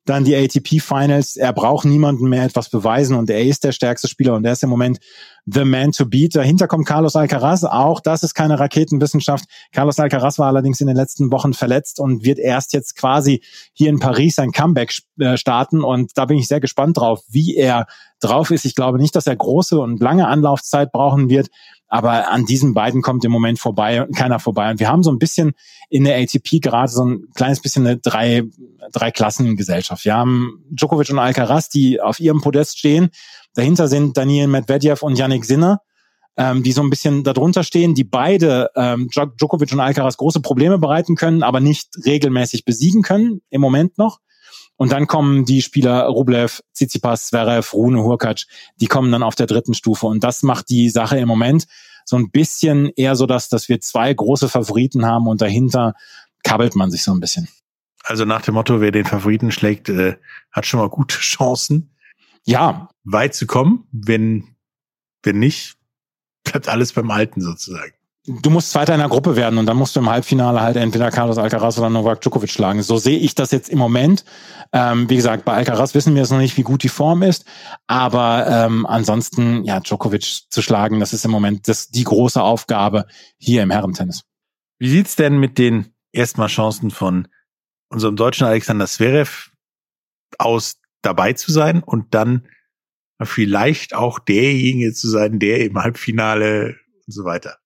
dann 0.09 0.23
die 0.23 0.35
ATP 0.35 0.79
Finals. 0.81 1.35
Er 1.35 1.53
braucht 1.53 1.85
niemanden 1.85 2.27
mehr 2.29 2.43
etwas 2.43 2.69
beweisen 2.69 3.15
und 3.15 3.29
er 3.29 3.43
ist 3.43 3.63
der 3.63 3.71
stärkste 3.71 4.07
Spieler 4.07 4.35
und 4.35 4.45
er 4.45 4.53
ist 4.53 4.63
im 4.63 4.69
Moment 4.69 4.99
the 5.45 5.63
man 5.63 5.91
to 5.91 6.05
beat. 6.05 6.35
Dahinter 6.35 6.67
kommt 6.67 6.85
Carlos 6.85 7.15
Alcaraz. 7.15 7.63
Auch 7.63 8.01
das 8.01 8.23
ist 8.23 8.33
keine 8.33 8.59
Raketenwissenschaft. 8.59 9.45
Carlos 9.71 9.99
Alcaraz 9.99 10.37
war 10.39 10.47
allerdings 10.47 10.81
in 10.81 10.87
den 10.87 10.95
letzten 10.95 11.31
Wochen 11.31 11.53
verletzt 11.53 11.99
und 11.99 12.23
wird 12.23 12.37
erst 12.37 12.73
jetzt 12.73 12.95
quasi 12.95 13.41
hier 13.73 13.89
in 13.89 13.99
Paris 13.99 14.35
sein 14.35 14.51
Comeback 14.51 14.93
äh, 15.19 15.37
starten. 15.37 15.83
Und 15.83 16.11
da 16.15 16.25
bin 16.25 16.37
ich 16.37 16.47
sehr 16.47 16.59
gespannt 16.59 16.97
drauf, 16.97 17.21
wie 17.29 17.55
er 17.55 17.87
drauf 18.19 18.51
ist. 18.51 18.65
Ich 18.65 18.75
glaube 18.75 18.97
nicht, 18.97 19.15
dass 19.15 19.27
er 19.27 19.35
große 19.35 19.79
und 19.79 20.01
lange 20.01 20.27
Anlaufzeit 20.27 20.91
brauchen 20.91 21.29
wird. 21.29 21.47
Aber 21.87 22.29
an 22.29 22.45
diesen 22.45 22.73
beiden 22.73 23.01
kommt 23.01 23.23
im 23.23 23.31
Moment 23.31 23.59
vorbei, 23.59 24.05
keiner 24.15 24.39
vorbei. 24.39 24.69
Und 24.69 24.79
wir 24.79 24.89
haben 24.89 25.03
so 25.03 25.11
ein 25.11 25.19
bisschen 25.19 25.53
in 25.89 26.03
der 26.03 26.17
ATP 26.17 26.59
gerade 26.61 26.91
so 26.91 27.05
ein 27.05 27.23
kleines 27.33 27.61
bisschen 27.61 27.87
eine 27.87 27.97
drei, 27.97 28.43
drei 28.91 29.11
Klassengesellschaft. 29.11 30.03
Wir 30.03 30.15
haben 30.15 30.65
Djokovic 30.69 31.09
und 31.09 31.19
Alcaraz, 31.19 31.69
die 31.69 32.01
auf 32.01 32.19
ihrem 32.19 32.41
Podest 32.41 32.77
stehen. 32.77 33.09
Dahinter 33.53 33.87
sind 33.87 34.17
Daniel 34.17 34.47
Medvedev 34.47 35.01
und 35.01 35.17
Yannick 35.17 35.45
Sinner, 35.45 35.81
ähm, 36.35 36.61
die 36.61 36.73
so 36.73 36.81
ein 36.81 36.89
bisschen 36.89 37.23
darunter 37.23 37.63
stehen, 37.63 37.95
die 37.95 38.03
beide 38.03 38.69
ähm, 38.75 39.09
Djokovic 39.09 39.71
und 39.71 39.79
Alcaraz 39.79 40.17
große 40.17 40.41
Probleme 40.41 40.77
bereiten 40.77 41.15
können, 41.15 41.41
aber 41.41 41.61
nicht 41.61 41.89
regelmäßig 42.05 42.65
besiegen 42.65 43.01
können, 43.01 43.41
im 43.49 43.61
Moment 43.61 43.97
noch. 43.97 44.19
Und 44.77 44.91
dann 44.91 45.07
kommen 45.07 45.43
die 45.43 45.61
Spieler 45.61 46.03
Rublev, 46.03 46.61
Tsitsipas, 46.73 47.27
Zverev, 47.27 47.73
Rune, 47.73 48.03
Hurkacz, 48.03 48.45
die 48.79 48.85
kommen 48.85 49.11
dann 49.11 49.23
auf 49.23 49.35
der 49.35 49.47
dritten 49.47 49.73
Stufe. 49.73 50.05
Und 50.05 50.23
das 50.23 50.43
macht 50.43 50.69
die 50.69 50.89
Sache 50.89 51.17
im 51.17 51.27
Moment 51.27 51.65
so 52.05 52.15
ein 52.15 52.29
bisschen 52.29 52.91
eher 52.95 53.15
so, 53.15 53.25
dass, 53.25 53.49
dass 53.49 53.67
wir 53.67 53.81
zwei 53.81 54.13
große 54.13 54.47
Favoriten 54.47 55.05
haben 55.05 55.27
und 55.27 55.41
dahinter 55.41 55.93
kabbelt 56.43 56.75
man 56.75 56.91
sich 56.91 57.03
so 57.03 57.11
ein 57.11 57.19
bisschen. 57.19 57.49
Also 58.03 58.23
nach 58.23 58.41
dem 58.41 58.53
Motto, 58.53 58.79
wer 58.79 58.91
den 58.91 59.03
Favoriten 59.03 59.51
schlägt, 59.51 59.89
äh, 59.89 60.15
hat 60.51 60.65
schon 60.65 60.79
mal 60.79 60.89
gute 60.89 61.17
Chancen. 61.17 61.93
Ja. 62.45 62.89
Weit 63.03 63.35
zu 63.35 63.47
kommen. 63.47 63.85
Wenn, 63.91 64.55
wenn 65.23 65.39
nicht, 65.39 65.75
bleibt 66.45 66.69
alles 66.69 66.93
beim 66.93 67.11
Alten 67.11 67.41
sozusagen 67.41 67.96
du 68.27 68.49
musst 68.49 68.71
Zweiter 68.71 68.93
in 68.93 68.99
der 68.99 69.09
Gruppe 69.09 69.35
werden 69.35 69.57
und 69.57 69.65
dann 69.65 69.77
musst 69.77 69.95
du 69.95 70.01
im 70.01 70.09
Halbfinale 70.09 70.61
halt 70.61 70.75
entweder 70.75 71.11
Carlos 71.11 71.37
Alcaraz 71.37 71.77
oder 71.79 71.89
Novak 71.89 72.21
Djokovic 72.21 72.51
schlagen. 72.51 72.83
So 72.83 72.97
sehe 72.97 73.17
ich 73.17 73.35
das 73.35 73.51
jetzt 73.51 73.69
im 73.69 73.79
Moment. 73.79 74.25
Ähm, 74.73 75.09
wie 75.09 75.15
gesagt, 75.15 75.45
bei 75.45 75.53
Alcaraz 75.53 75.93
wissen 75.93 76.13
wir 76.13 76.21
jetzt 76.21 76.31
noch 76.31 76.37
nicht, 76.37 76.57
wie 76.57 76.63
gut 76.63 76.83
die 76.83 76.89
Form 76.89 77.23
ist, 77.23 77.45
aber 77.87 78.45
ähm, 78.47 78.85
ansonsten, 78.85 79.63
ja, 79.63 79.79
Djokovic 79.79 80.43
zu 80.49 80.61
schlagen, 80.61 80.99
das 80.99 81.13
ist 81.13 81.23
im 81.23 81.31
Moment 81.31 81.69
das, 81.69 81.87
die 81.87 82.03
große 82.03 82.41
Aufgabe 82.41 83.05
hier 83.37 83.63
im 83.63 83.71
Herrentennis. 83.71 84.23
Wie 84.77 84.89
sieht's 84.89 85.15
denn 85.15 85.39
mit 85.39 85.57
den 85.57 85.93
erstmal 86.11 86.49
Chancen 86.49 86.91
von 86.91 87.29
unserem 87.89 88.17
deutschen 88.17 88.45
Alexander 88.45 88.87
Zverev 88.87 89.51
aus, 90.37 90.81
dabei 91.01 91.31
zu 91.33 91.51
sein 91.51 91.81
und 91.81 92.13
dann 92.13 92.47
vielleicht 93.23 93.95
auch 93.95 94.19
derjenige 94.19 94.93
zu 94.93 95.07
sein, 95.07 95.39
der 95.39 95.63
im 95.63 95.77
Halbfinale 95.77 96.75
und 97.05 97.13
so 97.13 97.23
weiter 97.23 97.57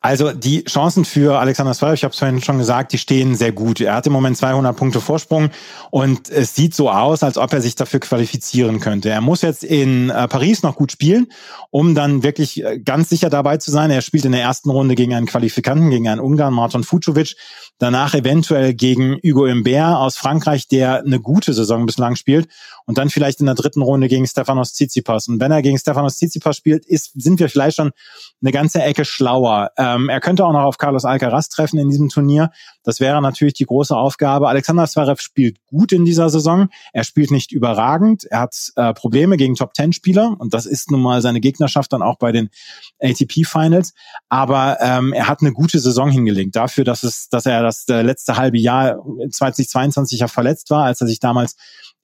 also 0.00 0.32
die 0.32 0.64
Chancen 0.64 1.04
für 1.04 1.38
Alexander 1.38 1.74
Zverev, 1.74 1.94
ich 1.94 2.04
habe 2.04 2.12
es 2.12 2.18
vorhin 2.18 2.40
schon 2.40 2.58
gesagt, 2.58 2.92
die 2.92 2.98
stehen 2.98 3.34
sehr 3.34 3.52
gut. 3.52 3.80
Er 3.80 3.94
hat 3.94 4.06
im 4.06 4.12
Moment 4.12 4.36
200 4.36 4.76
Punkte 4.76 5.00
Vorsprung 5.00 5.50
und 5.90 6.30
es 6.30 6.54
sieht 6.54 6.74
so 6.74 6.90
aus, 6.90 7.22
als 7.22 7.36
ob 7.36 7.52
er 7.52 7.60
sich 7.60 7.74
dafür 7.74 8.00
qualifizieren 8.00 8.80
könnte. 8.80 9.10
Er 9.10 9.20
muss 9.20 9.42
jetzt 9.42 9.64
in 9.64 10.10
äh, 10.10 10.28
Paris 10.28 10.62
noch 10.62 10.76
gut 10.76 10.92
spielen, 10.92 11.26
um 11.70 11.94
dann 11.94 12.22
wirklich 12.22 12.64
äh, 12.64 12.78
ganz 12.78 13.08
sicher 13.08 13.30
dabei 13.30 13.58
zu 13.58 13.70
sein. 13.70 13.90
Er 13.90 14.02
spielt 14.02 14.24
in 14.24 14.32
der 14.32 14.42
ersten 14.42 14.70
Runde 14.70 14.94
gegen 14.94 15.14
einen 15.14 15.26
Qualifikanten, 15.26 15.90
gegen 15.90 16.08
einen 16.08 16.20
Ungarn, 16.20 16.54
Martin 16.54 16.84
Fucovic. 16.84 17.36
Danach 17.78 18.14
eventuell 18.14 18.74
gegen 18.74 19.18
Hugo 19.24 19.46
Imbert 19.46 19.96
aus 19.96 20.16
Frankreich, 20.16 20.68
der 20.68 21.02
eine 21.04 21.20
gute 21.20 21.54
Saison 21.54 21.86
bislang 21.86 22.16
spielt. 22.16 22.48
Und 22.90 22.98
dann 22.98 23.08
vielleicht 23.08 23.38
in 23.38 23.46
der 23.46 23.54
dritten 23.54 23.82
Runde 23.82 24.08
gegen 24.08 24.26
Stefanos 24.26 24.72
Tsitsipas. 24.72 25.28
Und 25.28 25.38
wenn 25.38 25.52
er 25.52 25.62
gegen 25.62 25.78
Stefanos 25.78 26.16
Tsitsipas 26.16 26.56
spielt, 26.56 26.84
ist, 26.84 27.12
sind 27.14 27.38
wir 27.38 27.48
vielleicht 27.48 27.76
schon 27.76 27.92
eine 28.42 28.50
ganze 28.50 28.82
Ecke 28.82 29.04
schlauer. 29.04 29.70
Ähm, 29.78 30.08
er 30.08 30.18
könnte 30.18 30.44
auch 30.44 30.52
noch 30.52 30.64
auf 30.64 30.76
Carlos 30.76 31.04
Alcaraz 31.04 31.48
treffen 31.48 31.78
in 31.78 31.88
diesem 31.88 32.08
Turnier. 32.08 32.50
Das 32.82 32.98
wäre 32.98 33.22
natürlich 33.22 33.54
die 33.54 33.64
große 33.64 33.96
Aufgabe. 33.96 34.48
Alexander 34.48 34.88
Zverev 34.88 35.22
spielt 35.22 35.64
gut 35.66 35.92
in 35.92 36.04
dieser 36.04 36.30
Saison. 36.30 36.68
Er 36.92 37.04
spielt 37.04 37.30
nicht 37.30 37.52
überragend. 37.52 38.24
Er 38.24 38.40
hat 38.40 38.56
äh, 38.74 38.92
Probleme 38.92 39.36
gegen 39.36 39.54
Top-10-Spieler. 39.54 40.34
Und 40.40 40.52
das 40.52 40.66
ist 40.66 40.90
nun 40.90 41.00
mal 41.00 41.22
seine 41.22 41.40
Gegnerschaft 41.40 41.92
dann 41.92 42.02
auch 42.02 42.18
bei 42.18 42.32
den 42.32 42.50
ATP-Finals. 42.98 43.94
Aber 44.28 44.78
ähm, 44.80 45.12
er 45.12 45.28
hat 45.28 45.42
eine 45.42 45.52
gute 45.52 45.78
Saison 45.78 46.10
hingelegt. 46.10 46.56
Dafür, 46.56 46.82
dass, 46.82 47.04
es, 47.04 47.28
dass 47.28 47.46
er 47.46 47.62
das 47.62 47.88
äh, 47.88 48.02
letzte 48.02 48.36
halbe 48.36 48.58
Jahr 48.58 48.98
2022 49.30 50.18
ja 50.18 50.26
verletzt 50.26 50.70
war, 50.70 50.86
als 50.86 51.00
er 51.00 51.06
sich 51.06 51.20
damals 51.20 51.54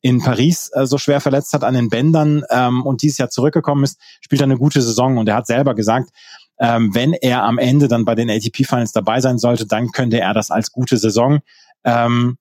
in 0.07 0.23
Paris 0.23 0.71
äh, 0.77 0.87
so 0.87 0.99
schwer 0.99 1.21
verletzt 1.21 1.53
hat 1.53 1.65
an 1.65 1.75
den 1.75 1.89
Bändern 1.89 2.45
ähm, 2.51 2.85
und 2.85 3.03
dieses 3.03 3.19
Jahr 3.19 3.31
zurückgekommen 3.31 3.85
ist, 3.85 3.99
spielt 4.21 4.43
er 4.43 4.45
eine 4.45 4.59
gute 4.59 4.83
Saison. 4.83 5.19
Und 5.19 5.29
er 5.29 5.35
hat 5.35 5.47
selber 5.47 5.75
gesagt, 5.75 6.11
ähm, 6.59 6.95
wenn 6.95 7.13
er 7.13 7.43
am 7.43 7.59
Ende 7.59 7.89
dann 7.89 8.05
bei 8.05 8.15
den 8.15 8.31
ATP-Finals 8.31 8.93
dabei 8.93 9.21
sein 9.21 9.39
sollte, 9.39 9.67
dann 9.67 9.91
könnte 9.91 10.21
er 10.21 10.35
das 10.35 10.51
als 10.51 10.73
gute 10.73 10.97
Saison 10.97 11.41
ähm, 11.85 12.39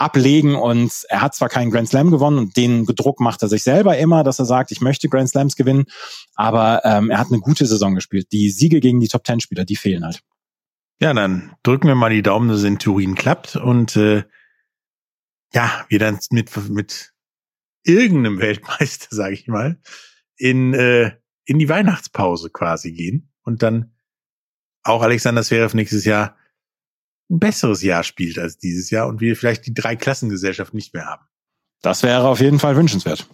ablegen 0.00 0.54
und 0.54 1.04
er 1.10 1.20
hat 1.20 1.34
zwar 1.34 1.48
keinen 1.50 1.70
Grand 1.70 1.88
Slam 1.88 2.10
gewonnen 2.10 2.38
und 2.38 2.56
den 2.56 2.86
Druck 2.86 3.20
macht 3.20 3.42
er 3.42 3.48
sich 3.48 3.62
selber 3.62 3.98
immer, 3.98 4.24
dass 4.24 4.38
er 4.38 4.46
sagt, 4.46 4.72
ich 4.72 4.80
möchte 4.80 5.08
Grand 5.08 5.28
Slams 5.28 5.56
gewinnen, 5.56 5.84
aber 6.34 6.80
ähm, 6.84 7.10
er 7.10 7.18
hat 7.18 7.28
eine 7.28 7.40
gute 7.40 7.66
Saison 7.66 7.94
gespielt. 7.94 8.28
Die 8.32 8.50
Siege 8.50 8.80
gegen 8.80 9.00
die 9.00 9.08
Top 9.08 9.24
Ten 9.24 9.40
Spieler, 9.40 9.64
die 9.64 9.76
fehlen 9.76 10.04
halt. 10.04 10.20
Ja, 11.00 11.12
dann 11.12 11.52
drücken 11.62 11.86
wir 11.86 11.94
mal 11.94 12.10
die 12.10 12.22
Daumen, 12.22 12.48
dass 12.48 12.58
es 12.58 12.64
in 12.64 12.78
Turin 12.78 13.14
klappt 13.14 13.56
und 13.56 13.96
äh, 13.96 14.24
ja, 15.52 15.84
wir 15.88 15.98
dann 15.98 16.18
mit, 16.30 16.56
mit 16.70 17.09
irgendeinem 17.82 18.40
Weltmeister, 18.40 19.08
sage 19.14 19.34
ich 19.34 19.46
mal, 19.46 19.80
in, 20.36 20.74
äh, 20.74 21.12
in 21.44 21.58
die 21.58 21.68
Weihnachtspause 21.68 22.50
quasi 22.50 22.92
gehen 22.92 23.32
und 23.42 23.62
dann 23.62 23.94
auch 24.82 25.02
Alexander 25.02 25.42
Zverev 25.42 25.74
nächstes 25.74 26.04
Jahr 26.04 26.36
ein 27.30 27.38
besseres 27.38 27.82
Jahr 27.82 28.02
spielt 28.02 28.38
als 28.38 28.58
dieses 28.58 28.90
Jahr 28.90 29.06
und 29.06 29.20
wir 29.20 29.36
vielleicht 29.36 29.66
die 29.66 29.74
drei 29.74 29.94
Klassengesellschaft 29.94 30.74
nicht 30.74 30.94
mehr 30.94 31.06
haben. 31.06 31.24
Das 31.80 32.02
wäre 32.02 32.26
auf 32.26 32.40
jeden 32.40 32.58
Fall 32.58 32.76
wünschenswert. 32.76 33.28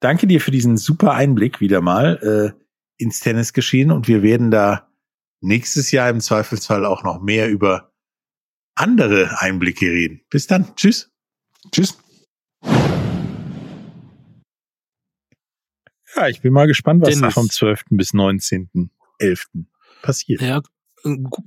Danke 0.00 0.26
dir 0.26 0.40
für 0.40 0.50
diesen 0.50 0.76
super 0.76 1.12
Einblick 1.12 1.60
wieder 1.60 1.80
mal 1.80 2.54
äh, 2.58 3.02
ins 3.02 3.20
Tennisgeschehen 3.20 3.90
und 3.90 4.08
wir 4.08 4.22
werden 4.22 4.50
da 4.50 4.90
nächstes 5.40 5.90
Jahr 5.90 6.10
im 6.10 6.20
Zweifelsfall 6.20 6.84
auch 6.84 7.02
noch 7.02 7.22
mehr 7.22 7.48
über 7.48 7.92
andere 8.74 9.40
Einblicke 9.40 9.86
reden. 9.86 10.20
Bis 10.28 10.46
dann. 10.46 10.74
Tschüss. 10.76 11.10
Tschüss. 11.72 11.98
Ja, 16.16 16.28
ich 16.28 16.40
bin 16.40 16.52
mal 16.52 16.66
gespannt, 16.66 17.02
was 17.02 17.14
Dennis. 17.14 17.34
vom 17.34 17.50
12. 17.50 17.84
bis 17.90 18.12
19.11. 18.12 19.66
passiert. 20.02 20.40
Ja, 20.40 20.62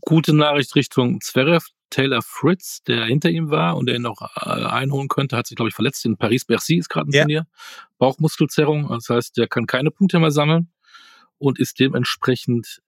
gute 0.01 0.35
Nachricht 0.35 0.75
Richtung 0.75 1.21
Zverev. 1.21 1.65
Taylor 1.89 2.21
Fritz, 2.21 2.83
der 2.83 3.05
hinter 3.05 3.31
ihm 3.31 3.49
war 3.49 3.75
und 3.75 3.87
der 3.87 3.95
ihn 3.95 4.03
noch 4.03 4.21
äh, 4.21 4.47
einholen 4.47 5.07
könnte, 5.07 5.35
hat 5.35 5.47
sich, 5.47 5.55
glaube 5.55 5.69
ich, 5.69 5.75
verletzt. 5.75 6.05
In 6.05 6.17
Paris-Bercy 6.17 6.77
ist 6.77 6.87
gerade 6.87 7.09
ein 7.09 7.13
ja. 7.13 7.23
Turnier. 7.23 7.47
Bauchmuskelzerrung. 7.97 8.87
Das 8.89 9.09
heißt, 9.09 9.37
der 9.37 9.47
kann 9.47 9.65
keine 9.65 9.89
Punkte 9.89 10.19
mehr 10.19 10.29
sammeln 10.29 10.71
und 11.39 11.57
ist 11.59 11.79
dementsprechend 11.79 12.83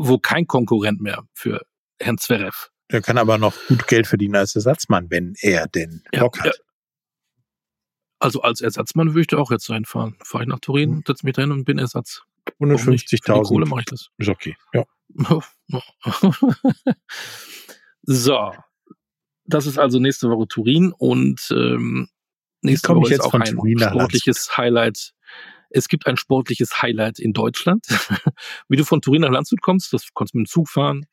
wo 0.00 0.18
kein 0.18 0.46
Konkurrent 0.46 1.00
mehr 1.00 1.24
für 1.34 1.60
Herrn 2.00 2.18
Zverev. 2.18 2.68
Er 2.88 3.02
kann 3.02 3.18
aber 3.18 3.38
noch 3.38 3.54
gut 3.68 3.86
Geld 3.86 4.06
verdienen 4.06 4.34
als 4.34 4.56
Ersatzmann, 4.56 5.10
wenn 5.10 5.34
er 5.40 5.68
denn 5.68 6.02
Bock 6.18 6.38
ja, 6.38 6.44
hat. 6.44 6.60
Also 8.20 8.42
als 8.42 8.60
Ersatzmann 8.60 9.08
würde 9.08 9.22
ich 9.22 9.26
da 9.28 9.38
auch 9.38 9.50
jetzt 9.50 9.68
reinfahren. 9.70 10.16
Fahre 10.22 10.44
ich 10.44 10.48
nach 10.48 10.60
Turin, 10.60 10.96
hm. 10.96 11.02
setze 11.06 11.26
mich 11.26 11.34
dahin 11.34 11.52
und 11.52 11.64
bin 11.64 11.78
Ersatz. 11.78 12.22
150.000. 12.60 13.42
Kohle 13.44 13.66
mache 13.66 13.80
ich 13.80 13.86
das. 13.86 14.08
Ist 14.18 14.28
okay, 14.28 14.56
ja. 14.72 14.84
so. 18.02 18.52
Das 19.44 19.66
ist 19.66 19.78
also 19.78 19.98
nächste 19.98 20.30
Woche 20.30 20.46
Turin 20.46 20.92
und 20.96 21.48
ähm, 21.50 22.08
nächste 22.62 22.94
Woche 22.94 23.14
ist 23.14 23.20
auch 23.20 23.34
ein 23.34 23.46
sportliches 23.46 24.56
Highlight 24.56 25.12
es 25.70 25.88
gibt 25.88 26.06
ein 26.06 26.16
sportliches 26.16 26.82
Highlight 26.82 27.18
in 27.18 27.32
Deutschland. 27.32 27.86
Wie 28.68 28.76
du 28.76 28.84
von 28.84 29.00
Turin 29.00 29.22
nach 29.22 29.30
Landshut 29.30 29.62
kommst, 29.62 29.92
das 29.92 30.08
kannst 30.14 30.34
du 30.34 30.38
mit 30.38 30.48
dem 30.48 30.50
Zug 30.50 30.68
fahren, 30.68 31.06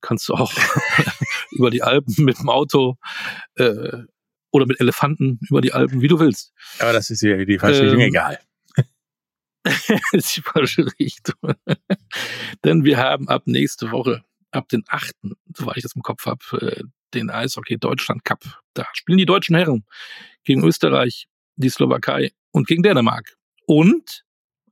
kannst 0.00 0.28
du 0.28 0.34
auch 0.34 0.52
über 1.50 1.70
die 1.70 1.82
Alpen 1.82 2.24
mit 2.24 2.38
dem 2.38 2.48
Auto 2.48 2.96
äh, 3.56 4.04
oder 4.50 4.66
mit 4.66 4.80
Elefanten 4.80 5.38
über 5.48 5.60
die 5.60 5.72
Alpen, 5.72 6.00
wie 6.00 6.08
du 6.08 6.18
willst. 6.18 6.52
Aber 6.78 6.92
das 6.92 7.10
ist 7.10 7.22
ja 7.22 7.44
die 7.44 7.58
falsche 7.58 7.82
Richtung, 7.82 8.00
ähm, 8.00 8.08
egal. 8.08 8.38
ist 10.12 10.36
die 10.36 10.42
falsche 10.42 10.86
Richtung. 10.98 11.36
Denn 12.64 12.84
wir 12.84 12.98
haben 12.98 13.28
ab 13.28 13.42
nächste 13.46 13.90
Woche, 13.90 14.24
ab 14.50 14.68
den 14.68 14.84
8., 14.88 15.14
soweit 15.54 15.76
ich 15.76 15.82
das 15.82 15.94
im 15.94 16.02
Kopf 16.02 16.26
habe, 16.26 16.42
äh, 16.60 16.82
den 17.14 17.30
Eishockey 17.30 17.78
Deutschland 17.78 18.24
Cup. 18.24 18.44
Da 18.74 18.86
spielen 18.92 19.18
die 19.18 19.26
deutschen 19.26 19.56
Herren 19.56 19.84
gegen 20.44 20.64
Österreich, 20.64 21.26
die 21.56 21.70
Slowakei 21.70 22.32
und 22.50 22.66
gegen 22.66 22.82
Dänemark. 22.82 23.36
Und, 23.66 24.24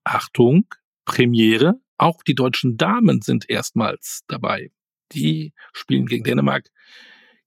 Achtung, 0.05 0.66
Premiere, 1.05 1.81
auch 1.99 2.22
die 2.22 2.35
deutschen 2.35 2.77
Damen 2.77 3.22
sind 3.22 3.49
erstmals 3.49 4.22
dabei. 4.29 4.70
Die 5.12 5.53
spielen 5.72 6.07
gegen 6.07 6.24
Dänemark, 6.24 6.70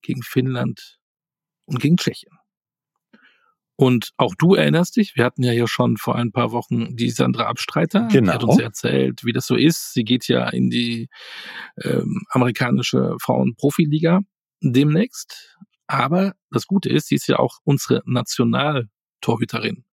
gegen 0.01 0.23
Finnland 0.23 0.98
und 1.69 1.79
gegen 1.79 1.97
Tschechien. 1.97 2.31
Und 3.79 4.11
auch 4.17 4.35
du 4.37 4.55
erinnerst 4.55 4.97
dich, 4.97 5.15
wir 5.15 5.23
hatten 5.23 5.41
ja 5.41 5.53
hier 5.53 5.69
schon 5.69 5.95
vor 5.95 6.17
ein 6.17 6.33
paar 6.33 6.51
Wochen 6.51 6.97
die 6.97 7.11
Sandra 7.11 7.45
Abstreiter. 7.45 8.09
Genau. 8.11 8.31
Die 8.31 8.35
hat 8.35 8.43
uns 8.43 8.59
erzählt, 8.59 9.23
wie 9.23 9.31
das 9.31 9.47
so 9.47 9.55
ist. 9.55 9.93
Sie 9.93 10.03
geht 10.03 10.27
ja 10.27 10.49
in 10.49 10.69
die 10.69 11.07
ähm, 11.81 12.23
amerikanische 12.29 13.15
Frauen-Profiliga 13.21 14.19
demnächst. 14.59 15.57
Aber 15.87 16.33
das 16.51 16.67
Gute 16.67 16.89
ist, 16.89 17.07
sie 17.07 17.15
ist 17.15 17.27
ja 17.27 17.39
auch 17.39 17.59
unsere 17.63 18.01
Nationaltorhüterin. 18.05 19.85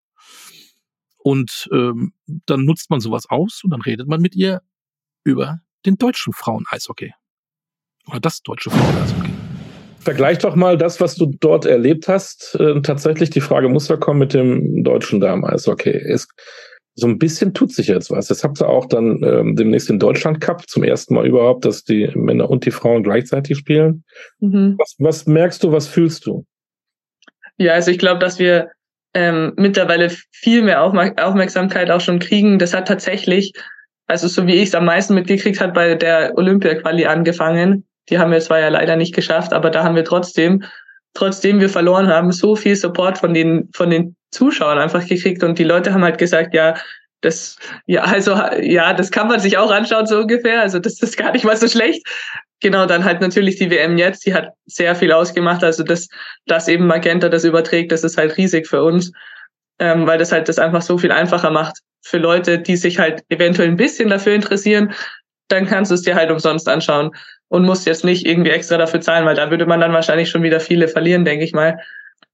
Und 1.18 1.68
ähm, 1.72 2.12
dann 2.26 2.64
nutzt 2.64 2.90
man 2.90 2.98
sowas 2.98 3.26
aus 3.28 3.62
und 3.62 3.70
dann 3.70 3.82
redet 3.82 4.08
man 4.08 4.20
mit 4.20 4.34
ihr 4.34 4.62
über 5.22 5.60
den 5.84 5.96
deutschen 5.96 6.32
Frauen-Eishockey. 6.32 7.14
Oder 8.08 8.18
das 8.18 8.42
deutsche 8.42 8.70
Frauen-Eishockey. 8.70 9.55
Vergleich 10.06 10.38
doch 10.38 10.54
mal 10.54 10.78
das, 10.78 11.00
was 11.00 11.16
du 11.16 11.26
dort 11.40 11.66
erlebt 11.66 12.06
hast. 12.06 12.56
Äh, 12.60 12.80
tatsächlich, 12.80 13.30
die 13.30 13.40
Frage 13.40 13.68
muss 13.68 13.88
ja 13.88 13.96
kommen 13.96 14.20
mit 14.20 14.34
dem 14.34 14.84
deutschen 14.84 15.18
Damen-Eishockey. 15.18 15.90
Ist, 15.90 16.30
so 16.94 17.08
ein 17.08 17.18
bisschen 17.18 17.54
tut 17.54 17.72
sich 17.72 17.88
jetzt 17.88 18.12
was. 18.12 18.28
Jetzt 18.28 18.44
habt 18.44 18.60
ihr 18.62 18.68
auch 18.68 18.86
dann 18.86 19.20
ähm, 19.24 19.56
demnächst 19.56 19.88
den 19.88 19.98
Deutschland 19.98 20.40
Cup 20.40 20.68
zum 20.68 20.84
ersten 20.84 21.12
Mal 21.12 21.26
überhaupt, 21.26 21.64
dass 21.64 21.82
die 21.82 22.08
Männer 22.14 22.48
und 22.48 22.64
die 22.64 22.70
Frauen 22.70 23.02
gleichzeitig 23.02 23.58
spielen. 23.58 24.04
Mhm. 24.38 24.76
Was, 24.78 24.94
was 25.00 25.26
merkst 25.26 25.64
du, 25.64 25.72
was 25.72 25.88
fühlst 25.88 26.24
du? 26.24 26.46
Ja, 27.58 27.72
also 27.72 27.90
ich 27.90 27.98
glaube, 27.98 28.20
dass 28.20 28.38
wir 28.38 28.70
ähm, 29.12 29.54
mittlerweile 29.56 30.08
viel 30.30 30.62
mehr 30.62 30.82
Aufmerk 30.82 31.20
Aufmerksamkeit 31.20 31.90
auch 31.90 32.00
schon 32.00 32.20
kriegen. 32.20 32.60
Das 32.60 32.72
hat 32.72 32.86
tatsächlich, 32.86 33.54
also 34.06 34.28
so 34.28 34.46
wie 34.46 34.54
ich 34.54 34.68
es 34.68 34.74
am 34.76 34.84
meisten 34.84 35.14
mitgekriegt 35.14 35.60
hat, 35.60 35.74
bei 35.74 35.96
der 35.96 36.38
Olympia-Quali 36.38 37.06
angefangen. 37.06 37.85
Die 38.08 38.18
haben 38.18 38.30
wir 38.30 38.40
zwar 38.40 38.60
ja 38.60 38.68
leider 38.68 38.96
nicht 38.96 39.14
geschafft, 39.14 39.52
aber 39.52 39.70
da 39.70 39.84
haben 39.84 39.96
wir 39.96 40.04
trotzdem, 40.04 40.64
trotzdem 41.14 41.60
wir 41.60 41.68
verloren 41.68 42.08
haben, 42.08 42.32
so 42.32 42.56
viel 42.56 42.76
Support 42.76 43.18
von 43.18 43.34
den, 43.34 43.70
von 43.74 43.90
den 43.90 44.16
Zuschauern 44.30 44.78
einfach 44.78 45.06
gekriegt 45.06 45.42
und 45.42 45.58
die 45.58 45.64
Leute 45.64 45.92
haben 45.92 46.04
halt 46.04 46.18
gesagt, 46.18 46.54
ja, 46.54 46.74
das, 47.22 47.56
ja, 47.86 48.02
also, 48.02 48.34
ja, 48.60 48.92
das 48.92 49.10
kann 49.10 49.28
man 49.28 49.40
sich 49.40 49.56
auch 49.58 49.70
anschauen, 49.70 50.06
so 50.06 50.18
ungefähr. 50.20 50.60
Also, 50.60 50.78
das 50.78 51.02
ist 51.02 51.16
gar 51.16 51.32
nicht 51.32 51.44
mal 51.44 51.56
so 51.56 51.66
schlecht. 51.66 52.06
Genau, 52.60 52.86
dann 52.86 53.04
halt 53.04 53.20
natürlich 53.20 53.56
die 53.56 53.70
WM 53.70 53.98
jetzt, 53.98 54.26
die 54.26 54.34
hat 54.34 54.50
sehr 54.66 54.94
viel 54.94 55.12
ausgemacht. 55.12 55.64
Also, 55.64 55.82
das, 55.82 56.08
dass 56.46 56.68
eben 56.68 56.86
Magenta 56.86 57.28
das 57.28 57.44
überträgt, 57.44 57.90
das 57.90 58.04
ist 58.04 58.18
halt 58.18 58.36
riesig 58.36 58.66
für 58.66 58.82
uns, 58.82 59.12
ähm, 59.78 60.06
weil 60.06 60.18
das 60.18 60.32
halt 60.32 60.48
das 60.48 60.58
einfach 60.58 60.82
so 60.82 60.98
viel 60.98 61.12
einfacher 61.12 61.50
macht 61.50 61.78
für 62.02 62.18
Leute, 62.18 62.58
die 62.58 62.76
sich 62.76 62.98
halt 62.98 63.22
eventuell 63.28 63.68
ein 63.68 63.76
bisschen 63.76 64.08
dafür 64.10 64.34
interessieren. 64.34 64.92
Dann 65.48 65.66
kannst 65.66 65.90
du 65.90 65.94
es 65.94 66.02
dir 66.02 66.14
halt 66.14 66.30
umsonst 66.30 66.68
anschauen 66.68 67.10
und 67.48 67.64
musst 67.64 67.86
jetzt 67.86 68.04
nicht 68.04 68.26
irgendwie 68.26 68.50
extra 68.50 68.76
dafür 68.76 69.00
zahlen, 69.00 69.26
weil 69.26 69.36
da 69.36 69.50
würde 69.50 69.66
man 69.66 69.80
dann 69.80 69.92
wahrscheinlich 69.92 70.30
schon 70.30 70.42
wieder 70.42 70.60
viele 70.60 70.88
verlieren, 70.88 71.24
denke 71.24 71.44
ich 71.44 71.52
mal. 71.52 71.78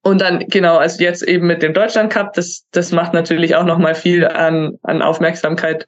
Und 0.02 0.20
dann, 0.20 0.40
genau, 0.48 0.78
also 0.78 1.02
jetzt 1.02 1.22
eben 1.22 1.46
mit 1.46 1.62
dem 1.62 1.74
Deutschland 1.74 2.12
Cup, 2.12 2.32
das, 2.32 2.64
das 2.72 2.92
macht 2.92 3.14
natürlich 3.14 3.54
auch 3.54 3.64
nochmal 3.64 3.94
viel 3.94 4.26
an, 4.26 4.78
an 4.82 5.02
Aufmerksamkeit 5.02 5.86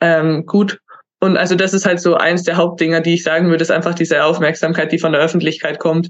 ähm, 0.00 0.46
gut. 0.46 0.80
Und 1.20 1.36
also 1.36 1.54
das 1.54 1.72
ist 1.72 1.86
halt 1.86 2.00
so 2.00 2.16
eins 2.16 2.42
der 2.42 2.56
Hauptdinger, 2.56 3.00
die 3.00 3.14
ich 3.14 3.22
sagen 3.22 3.48
würde, 3.48 3.62
ist 3.62 3.70
einfach 3.70 3.94
diese 3.94 4.24
Aufmerksamkeit, 4.24 4.90
die 4.90 4.98
von 4.98 5.12
der 5.12 5.20
Öffentlichkeit 5.20 5.78
kommt. 5.78 6.08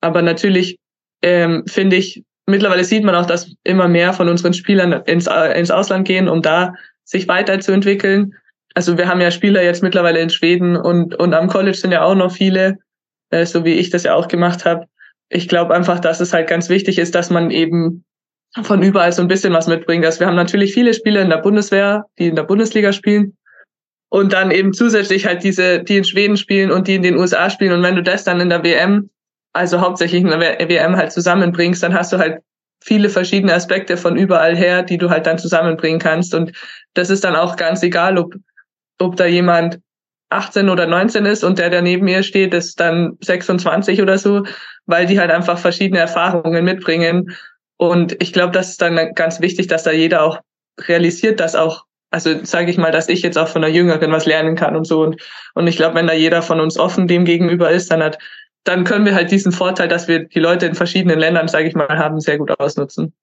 Aber 0.00 0.22
natürlich 0.22 0.78
ähm, 1.22 1.64
finde 1.66 1.96
ich, 1.96 2.24
mittlerweile 2.46 2.84
sieht 2.84 3.04
man 3.04 3.14
auch, 3.14 3.26
dass 3.26 3.52
immer 3.64 3.88
mehr 3.88 4.14
von 4.14 4.28
unseren 4.28 4.54
Spielern 4.54 4.92
ins, 5.04 5.28
ins 5.54 5.70
Ausland 5.70 6.06
gehen, 6.06 6.28
um 6.28 6.40
da 6.40 6.72
sich 7.04 7.28
weiterzuentwickeln. 7.28 8.34
Also 8.78 8.96
wir 8.96 9.08
haben 9.08 9.20
ja 9.20 9.32
Spieler 9.32 9.60
jetzt 9.64 9.82
mittlerweile 9.82 10.20
in 10.20 10.30
Schweden 10.30 10.76
und, 10.76 11.16
und 11.16 11.34
am 11.34 11.48
College 11.48 11.76
sind 11.76 11.90
ja 11.90 12.04
auch 12.04 12.14
noch 12.14 12.30
viele, 12.30 12.78
äh, 13.30 13.44
so 13.44 13.64
wie 13.64 13.72
ich 13.72 13.90
das 13.90 14.04
ja 14.04 14.14
auch 14.14 14.28
gemacht 14.28 14.64
habe. 14.64 14.86
Ich 15.30 15.48
glaube 15.48 15.74
einfach, 15.74 15.98
dass 15.98 16.20
es 16.20 16.32
halt 16.32 16.48
ganz 16.48 16.68
wichtig 16.68 16.96
ist, 17.00 17.16
dass 17.16 17.28
man 17.28 17.50
eben 17.50 18.04
von 18.62 18.80
überall 18.80 19.10
so 19.10 19.20
ein 19.20 19.26
bisschen 19.26 19.52
was 19.52 19.66
mitbringt. 19.66 20.04
Also 20.04 20.20
wir 20.20 20.28
haben 20.28 20.36
natürlich 20.36 20.74
viele 20.74 20.94
Spieler 20.94 21.22
in 21.22 21.30
der 21.30 21.38
Bundeswehr, 21.38 22.04
die 22.20 22.28
in 22.28 22.36
der 22.36 22.44
Bundesliga 22.44 22.92
spielen. 22.92 23.36
Und 24.10 24.32
dann 24.32 24.52
eben 24.52 24.72
zusätzlich 24.72 25.26
halt 25.26 25.42
diese, 25.42 25.82
die 25.82 25.96
in 25.96 26.04
Schweden 26.04 26.36
spielen 26.36 26.70
und 26.70 26.86
die 26.86 26.94
in 26.94 27.02
den 27.02 27.16
USA 27.16 27.50
spielen. 27.50 27.72
Und 27.72 27.82
wenn 27.82 27.96
du 27.96 28.04
das 28.04 28.22
dann 28.22 28.38
in 28.38 28.48
der 28.48 28.62
WM, 28.62 29.10
also 29.54 29.80
hauptsächlich 29.80 30.22
in 30.22 30.28
der 30.28 30.38
WM 30.38 30.96
halt 30.96 31.10
zusammenbringst, 31.10 31.82
dann 31.82 31.94
hast 31.94 32.12
du 32.12 32.18
halt 32.18 32.42
viele 32.80 33.08
verschiedene 33.08 33.54
Aspekte 33.54 33.96
von 33.96 34.16
überall 34.16 34.56
her, 34.56 34.84
die 34.84 34.98
du 34.98 35.10
halt 35.10 35.26
dann 35.26 35.36
zusammenbringen 35.36 35.98
kannst. 35.98 36.32
Und 36.32 36.52
das 36.94 37.10
ist 37.10 37.24
dann 37.24 37.34
auch 37.34 37.56
ganz 37.56 37.82
egal, 37.82 38.18
ob, 38.18 38.36
ob 38.98 39.16
da 39.16 39.26
jemand 39.26 39.80
18 40.30 40.68
oder 40.68 40.86
19 40.86 41.24
ist 41.26 41.42
und 41.42 41.58
der, 41.58 41.70
der 41.70 41.82
neben 41.82 42.04
mir 42.04 42.22
steht, 42.22 42.52
ist 42.52 42.78
dann 42.80 43.16
26 43.20 44.02
oder 44.02 44.18
so, 44.18 44.44
weil 44.86 45.06
die 45.06 45.18
halt 45.18 45.30
einfach 45.30 45.58
verschiedene 45.58 46.00
Erfahrungen 46.00 46.64
mitbringen. 46.64 47.36
Und 47.76 48.20
ich 48.22 48.32
glaube, 48.32 48.52
das 48.52 48.70
ist 48.70 48.82
dann 48.82 49.14
ganz 49.14 49.40
wichtig, 49.40 49.68
dass 49.68 49.84
da 49.84 49.92
jeder 49.92 50.22
auch 50.22 50.40
realisiert, 50.80 51.40
dass 51.40 51.54
auch, 51.54 51.84
also 52.10 52.44
sage 52.44 52.70
ich 52.70 52.78
mal, 52.78 52.92
dass 52.92 53.08
ich 53.08 53.22
jetzt 53.22 53.38
auch 53.38 53.48
von 53.48 53.62
der 53.62 53.70
Jüngeren 53.70 54.12
was 54.12 54.26
lernen 54.26 54.54
kann 54.54 54.76
und 54.76 54.86
so. 54.86 55.02
Und, 55.02 55.20
und 55.54 55.66
ich 55.66 55.76
glaube, 55.76 55.94
wenn 55.94 56.06
da 56.06 56.12
jeder 56.12 56.42
von 56.42 56.60
uns 56.60 56.78
offen 56.78 57.08
dem 57.08 57.24
gegenüber 57.24 57.70
ist, 57.70 57.90
dann 57.90 58.02
hat, 58.02 58.18
dann 58.64 58.84
können 58.84 59.06
wir 59.06 59.14
halt 59.14 59.30
diesen 59.30 59.52
Vorteil, 59.52 59.88
dass 59.88 60.08
wir 60.08 60.24
die 60.24 60.40
Leute 60.40 60.66
in 60.66 60.74
verschiedenen 60.74 61.18
Ländern, 61.18 61.48
sage 61.48 61.68
ich 61.68 61.74
mal, 61.74 61.88
haben, 61.88 62.20
sehr 62.20 62.36
gut 62.36 62.58
ausnutzen. 62.60 63.14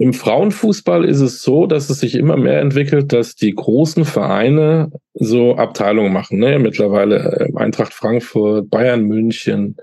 Im 0.00 0.12
Frauenfußball 0.12 1.04
ist 1.04 1.20
es 1.20 1.42
so, 1.42 1.66
dass 1.66 1.90
es 1.90 1.98
sich 1.98 2.14
immer 2.14 2.36
mehr 2.36 2.60
entwickelt, 2.60 3.12
dass 3.12 3.34
die 3.34 3.52
großen 3.52 4.04
Vereine 4.04 4.92
so 5.14 5.56
Abteilungen 5.56 6.12
machen. 6.12 6.38
Ne? 6.38 6.60
Mittlerweile 6.60 7.48
Eintracht 7.56 7.92
Frankfurt, 7.92 8.70
Bayern 8.70 9.02
München 9.02 9.76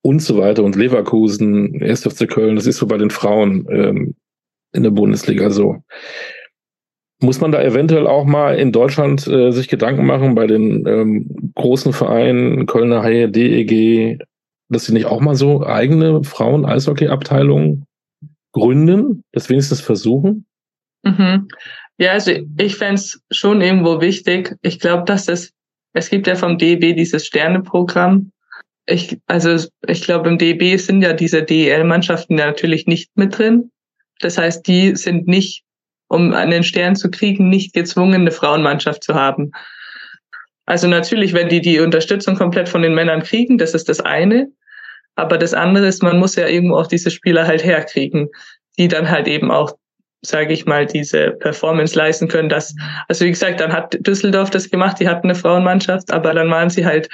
und 0.00 0.22
so 0.22 0.38
weiter 0.38 0.64
und 0.64 0.76
Leverkusen, 0.76 1.82
1. 1.82 2.04
FC 2.04 2.26
Köln, 2.26 2.56
das 2.56 2.66
ist 2.66 2.78
so 2.78 2.86
bei 2.86 2.96
den 2.96 3.10
Frauen 3.10 3.66
ähm, 3.70 4.14
in 4.72 4.82
der 4.82 4.90
Bundesliga 4.90 5.50
so. 5.50 5.76
Muss 7.22 7.42
man 7.42 7.52
da 7.52 7.62
eventuell 7.62 8.06
auch 8.06 8.24
mal 8.24 8.58
in 8.58 8.72
Deutschland 8.72 9.26
äh, 9.26 9.50
sich 9.50 9.68
Gedanken 9.68 10.06
machen 10.06 10.34
bei 10.34 10.46
den 10.46 10.86
ähm, 10.86 11.52
großen 11.54 11.92
Vereinen, 11.92 12.64
Kölner 12.64 13.02
Haie, 13.02 13.28
DEG, 13.28 14.20
dass 14.70 14.86
sie 14.86 14.94
nicht 14.94 15.04
auch 15.04 15.20
mal 15.20 15.34
so 15.34 15.66
eigene 15.66 16.24
Frauen-Eishockey-Abteilungen 16.24 17.84
gründen, 18.52 19.24
das 19.32 19.48
wenigstens 19.48 19.80
versuchen? 19.80 20.46
Mhm. 21.02 21.48
Ja, 21.98 22.12
also 22.12 22.32
ich 22.58 22.76
fände 22.76 23.02
schon 23.30 23.60
irgendwo 23.60 24.00
wichtig. 24.00 24.56
Ich 24.62 24.80
glaube, 24.80 25.04
dass 25.04 25.28
es, 25.28 25.52
es 25.92 26.08
gibt 26.08 26.26
ja 26.26 26.34
vom 26.34 26.58
DEB 26.58 26.96
dieses 26.96 27.26
Sterneprogramm. 27.26 28.32
Ich, 28.86 29.18
also 29.26 29.68
ich 29.86 30.02
glaube, 30.02 30.28
im 30.28 30.38
DEB 30.38 30.78
sind 30.80 31.02
ja 31.02 31.12
diese 31.12 31.42
DEL-Mannschaften 31.42 32.38
ja 32.38 32.46
natürlich 32.46 32.86
nicht 32.86 33.10
mit 33.16 33.36
drin. 33.36 33.70
Das 34.20 34.38
heißt, 34.38 34.66
die 34.66 34.96
sind 34.96 35.26
nicht, 35.28 35.64
um 36.08 36.32
einen 36.32 36.64
Stern 36.64 36.96
zu 36.96 37.10
kriegen, 37.10 37.48
nicht 37.48 37.72
gezwungen, 37.72 38.22
eine 38.22 38.30
Frauenmannschaft 38.30 39.04
zu 39.04 39.14
haben. 39.14 39.52
Also 40.66 40.86
natürlich, 40.86 41.32
wenn 41.32 41.48
die 41.48 41.60
die 41.60 41.80
Unterstützung 41.80 42.36
komplett 42.36 42.68
von 42.68 42.82
den 42.82 42.94
Männern 42.94 43.22
kriegen, 43.22 43.58
das 43.58 43.74
ist 43.74 43.88
das 43.88 44.00
eine. 44.00 44.50
Aber 45.20 45.38
das 45.38 45.54
andere 45.54 45.86
ist, 45.86 46.02
man 46.02 46.18
muss 46.18 46.36
ja 46.36 46.48
irgendwo 46.48 46.76
auch 46.76 46.86
diese 46.86 47.10
Spieler 47.10 47.46
halt 47.46 47.64
herkriegen, 47.64 48.28
die 48.78 48.88
dann 48.88 49.10
halt 49.10 49.28
eben 49.28 49.50
auch, 49.50 49.76
sage 50.22 50.52
ich 50.52 50.66
mal, 50.66 50.86
diese 50.86 51.32
Performance 51.32 51.96
leisten 51.96 52.28
können. 52.28 52.48
Dass, 52.48 52.74
also 53.08 53.24
wie 53.24 53.30
gesagt, 53.30 53.60
dann 53.60 53.72
hat 53.72 53.96
Düsseldorf 54.00 54.50
das 54.50 54.70
gemacht, 54.70 54.98
die 55.00 55.08
hatten 55.08 55.28
eine 55.28 55.34
Frauenmannschaft, 55.34 56.12
aber 56.12 56.34
dann 56.34 56.50
waren 56.50 56.70
sie 56.70 56.86
halt, 56.86 57.08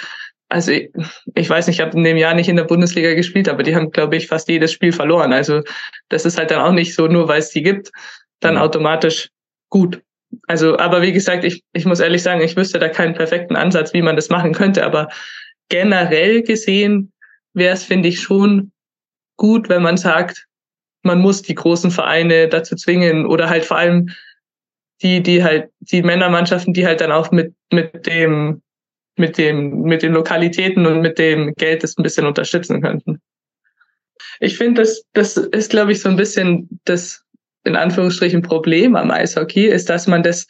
also 0.49 0.71
ich, 0.71 0.91
ich 1.35 1.51
weiß 1.51 1.67
nicht, 1.67 1.81
ich 1.81 1.85
habe 1.85 1.97
in 1.97 2.05
dem 2.05 2.17
Jahr 2.17 2.35
nicht 2.35 2.49
in 2.49 2.57
der 2.57 2.65
Bundesliga 2.65 3.15
gespielt, 3.15 3.49
aber 3.49 3.63
die 3.63 3.75
haben, 3.75 3.91
glaube 3.91 4.17
ich, 4.17 4.29
fast 4.29 4.49
jedes 4.49 4.73
Spiel 4.73 4.93
verloren. 4.93 5.33
Also 5.33 5.63
das 6.09 6.25
ist 6.25 6.39
halt 6.39 6.51
dann 6.51 6.61
auch 6.61 6.73
nicht 6.73 6.95
so, 6.95 7.09
nur 7.09 7.29
weil 7.29 7.41
es 7.41 7.51
die 7.51 7.63
gibt, 7.63 7.91
dann 8.41 8.57
automatisch 8.57 9.31
gut. 9.69 10.01
Also, 10.47 10.79
aber 10.79 11.03
wie 11.03 11.13
gesagt, 11.13 11.45
ich, 11.45 11.63
ich 11.73 11.85
muss 11.85 12.01
ehrlich 12.01 12.23
sagen, 12.23 12.41
ich 12.41 12.57
wüsste 12.57 12.79
da 12.79 12.89
keinen 12.89 13.15
perfekten 13.15 13.57
Ansatz, 13.57 13.93
wie 13.93 14.03
man 14.03 14.17
das 14.17 14.29
machen 14.29 14.53
könnte, 14.53 14.85
aber 14.85 15.09
generell 15.69 16.43
gesehen 16.43 17.13
wäre 17.57 17.75
es, 17.75 17.85
finde 17.85 18.09
ich, 18.09 18.21
schon 18.21 18.71
gut, 19.37 19.69
wenn 19.69 19.83
man 19.83 19.97
sagt, 19.97 20.47
man 21.03 21.21
muss 21.21 21.43
die 21.43 21.55
großen 21.55 21.91
Vereine 21.91 22.49
dazu 22.49 22.77
zwingen 22.77 23.27
oder 23.27 23.49
halt 23.49 23.65
vor 23.65 23.79
allem 23.79 24.11
die, 25.03 25.23
die 25.23 25.43
halt, 25.43 25.71
die 25.81 26.03
Männermannschaften, 26.03 26.75
die 26.75 26.87
halt 26.87 27.01
dann 27.01 27.13
auch 27.13 27.31
mit, 27.31 27.55
mit 27.73 28.07
dem, 28.07 28.63
mit 29.17 29.39
dem, 29.39 29.83
mit 29.83 30.03
den 30.03 30.13
Lokalitäten 30.13 30.87
und 30.87 31.01
mit 31.01 31.19
dem 31.19 31.55
Geld 31.55 31.83
das 31.83 31.97
ein 31.97 32.03
bisschen 32.03 32.27
unterstützen 32.27 32.83
könnten. 32.83 33.21
Ich 34.41 34.57
finde, 34.57 34.83
das, 34.83 35.05
das 35.13 35.37
ist, 35.37 35.71
glaube 35.71 35.93
ich, 35.93 36.01
so 36.01 36.09
ein 36.09 36.17
bisschen 36.17 36.81
das, 36.85 37.25
in 37.65 37.77
Anführungsstrichen, 37.77 38.43
Problem 38.43 38.97
am 38.97 39.11
Eishockey, 39.11 39.67
ist, 39.67 39.89
dass 39.89 40.07
man 40.07 40.23
das, 40.23 40.47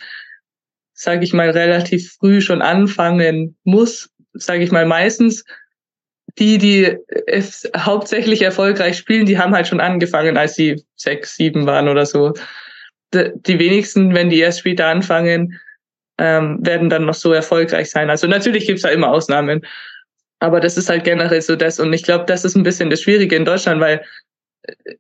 sage 0.93 1.25
ich 1.25 1.33
mal, 1.33 1.51
relativ 1.51 2.13
früh 2.15 2.41
schon 2.41 2.63
anfangen 2.63 3.57
muss, 3.65 4.11
sage 4.33 4.65
ich 4.65 4.73
mal, 4.73 4.87
meistens 4.87 5.45
die, 6.39 6.59
die 6.59 6.97
es 7.27 7.71
hauptsächlich 7.77 8.43
erfolgreich 8.43 8.97
spielen, 8.99 9.27
die 9.27 9.39
haben 9.39 9.55
halt 9.55 9.67
schon 9.67 9.81
angefangen, 9.81 10.37
als 10.37 10.55
sie 10.55 10.83
sechs, 10.97 11.37
sieben 11.37 11.67
waren 11.67 11.89
oder 11.89 12.05
so. 12.05 12.35
Die 13.15 13.59
wenigsten, 13.59 14.15
wenn 14.15 14.31
die 14.31 14.41
erst 14.41 14.61
später 14.61 14.87
anfangen, 14.87 15.59
ähm, 16.19 16.59
werden 16.61 16.91
dann 16.91 17.07
noch 17.07 17.15
so 17.15 17.33
erfolgreich 17.33 17.91
sein. 17.91 18.11
Also 18.11 18.27
natürlich 18.27 18.67
gibt's 18.67 18.83
da 18.83 18.89
immer 18.89 19.11
Ausnahmen, 19.11 19.65
aber 20.39 20.61
das 20.61 20.77
ist 20.77 20.89
halt 20.89 21.05
generell 21.05 21.41
so 21.41 21.57
das. 21.57 21.81
Und 21.81 21.93
ich 21.93 22.03
glaube, 22.03 22.25
das 22.27 22.45
ist 22.45 22.57
ein 22.57 22.63
bisschen 22.63 22.91
das 22.91 23.01
Schwierige 23.01 23.37
in 23.37 23.45
Deutschland, 23.45 23.81
weil 23.81 24.05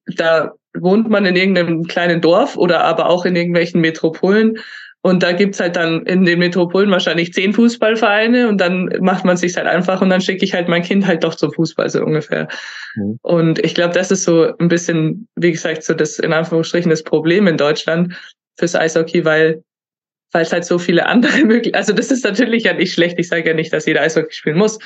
da 0.06 0.52
wohnt 0.74 1.08
man 1.08 1.26
in 1.26 1.36
irgendeinem 1.36 1.84
kleinen 1.84 2.20
Dorf 2.20 2.56
oder 2.56 2.84
aber 2.84 3.08
auch 3.08 3.24
in 3.24 3.36
irgendwelchen 3.36 3.80
Metropolen. 3.80 4.58
Und 5.06 5.22
da 5.22 5.30
gibt's 5.30 5.60
halt 5.60 5.76
dann 5.76 6.04
in 6.04 6.24
den 6.24 6.40
Metropolen 6.40 6.90
wahrscheinlich 6.90 7.32
zehn 7.32 7.52
Fußballvereine 7.52 8.48
und 8.48 8.60
dann 8.60 8.90
macht 8.98 9.24
man 9.24 9.36
sich 9.36 9.56
halt 9.56 9.68
einfach 9.68 10.02
und 10.02 10.10
dann 10.10 10.20
schicke 10.20 10.44
ich 10.44 10.52
halt 10.52 10.66
mein 10.66 10.82
Kind 10.82 11.06
halt 11.06 11.22
doch 11.22 11.36
zum 11.36 11.52
Fußball 11.52 11.88
so 11.88 12.02
ungefähr. 12.02 12.48
Mhm. 12.96 13.20
Und 13.22 13.64
ich 13.64 13.76
glaube, 13.76 13.94
das 13.94 14.10
ist 14.10 14.24
so 14.24 14.52
ein 14.58 14.66
bisschen, 14.66 15.28
wie 15.36 15.52
gesagt, 15.52 15.84
so 15.84 15.94
das 15.94 16.18
in 16.18 16.32
Anführungsstrichen 16.32 16.90
das 16.90 17.04
Problem 17.04 17.46
in 17.46 17.56
Deutschland 17.56 18.14
fürs 18.58 18.74
Eishockey, 18.74 19.24
weil 19.24 19.62
weil 20.32 20.42
es 20.42 20.52
halt 20.52 20.64
so 20.64 20.76
viele 20.76 21.06
andere 21.06 21.38
Möglichkeiten, 21.44 21.76
also 21.76 21.92
das 21.92 22.10
ist 22.10 22.24
natürlich 22.24 22.64
ja 22.64 22.72
nicht 22.72 22.92
schlecht, 22.92 23.16
ich 23.20 23.28
sage 23.28 23.50
ja 23.50 23.54
nicht, 23.54 23.72
dass 23.72 23.86
jeder 23.86 24.00
Eishockey 24.00 24.32
spielen 24.32 24.58
muss, 24.58 24.76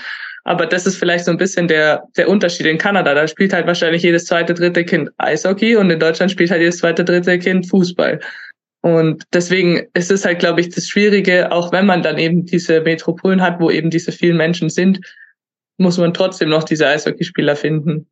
aber 0.44 0.66
das 0.66 0.84
ist 0.84 0.96
vielleicht 0.96 1.24
so 1.24 1.30
ein 1.30 1.38
bisschen 1.38 1.66
der, 1.66 2.02
der 2.18 2.28
Unterschied 2.28 2.66
in 2.66 2.76
Kanada. 2.76 3.14
Da 3.14 3.26
spielt 3.26 3.54
halt 3.54 3.66
wahrscheinlich 3.66 4.02
jedes 4.02 4.26
zweite, 4.26 4.52
dritte 4.52 4.84
Kind 4.84 5.08
Eishockey 5.16 5.76
und 5.76 5.88
in 5.88 5.98
Deutschland 5.98 6.30
spielt 6.30 6.50
halt 6.50 6.60
jedes 6.60 6.76
zweite, 6.76 7.06
dritte 7.06 7.38
Kind 7.38 7.70
Fußball. 7.70 8.20
Und 8.82 9.24
deswegen 9.32 9.88
ist 9.92 10.10
es 10.10 10.24
halt, 10.24 10.38
glaube 10.38 10.60
ich, 10.60 10.70
das 10.70 10.88
Schwierige, 10.88 11.52
auch 11.52 11.70
wenn 11.72 11.86
man 11.86 12.02
dann 12.02 12.18
eben 12.18 12.46
diese 12.46 12.80
Metropolen 12.80 13.42
hat, 13.42 13.60
wo 13.60 13.70
eben 13.70 13.90
diese 13.90 14.12
vielen 14.12 14.36
Menschen 14.36 14.70
sind, 14.70 15.00
muss 15.76 15.98
man 15.98 16.14
trotzdem 16.14 16.48
noch 16.48 16.64
diese 16.64 16.86
Eishockeyspieler 16.86 17.56
finden. 17.56 18.06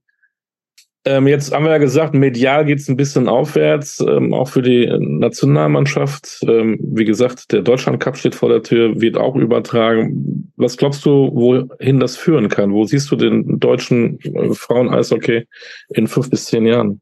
Ähm, 1.05 1.27
jetzt 1.27 1.55
haben 1.55 1.65
wir 1.65 1.71
ja 1.71 1.79
gesagt, 1.79 2.13
medial 2.13 2.65
geht 2.67 2.81
es 2.81 2.89
ein 2.89 2.97
bisschen 2.97 3.29
aufwärts, 3.29 4.01
ähm, 4.01 4.35
auch 4.35 4.49
für 4.49 4.63
die 4.63 4.87
Nationalmannschaft. 4.99 6.41
Ähm, 6.43 6.79
wie 6.83 7.07
gesagt, 7.07 7.53
der 7.53 7.63
Deutschland 7.63 8.01
Cup 8.01 8.19
steht 8.19 8.35
vor 8.35 8.51
der 8.51 8.63
Tür, 8.63 9.01
wird 9.01 9.17
auch 9.17 9.37
übertragen. 9.37 10.53
Was 10.57 10.77
glaubst 10.77 11.07
du, 11.07 11.31
wohin 11.33 12.01
das 12.01 12.17
führen 12.17 12.49
kann? 12.49 12.73
Wo 12.73 12.85
siehst 12.85 13.11
du 13.11 13.17
den 13.17 13.59
deutschen 13.59 14.19
äh, 14.21 14.53
Frauen-Eishockey 14.53 15.47
in 15.95 16.09
fünf 16.09 16.29
bis 16.29 16.47
zehn 16.47 16.67
Jahren? 16.67 17.01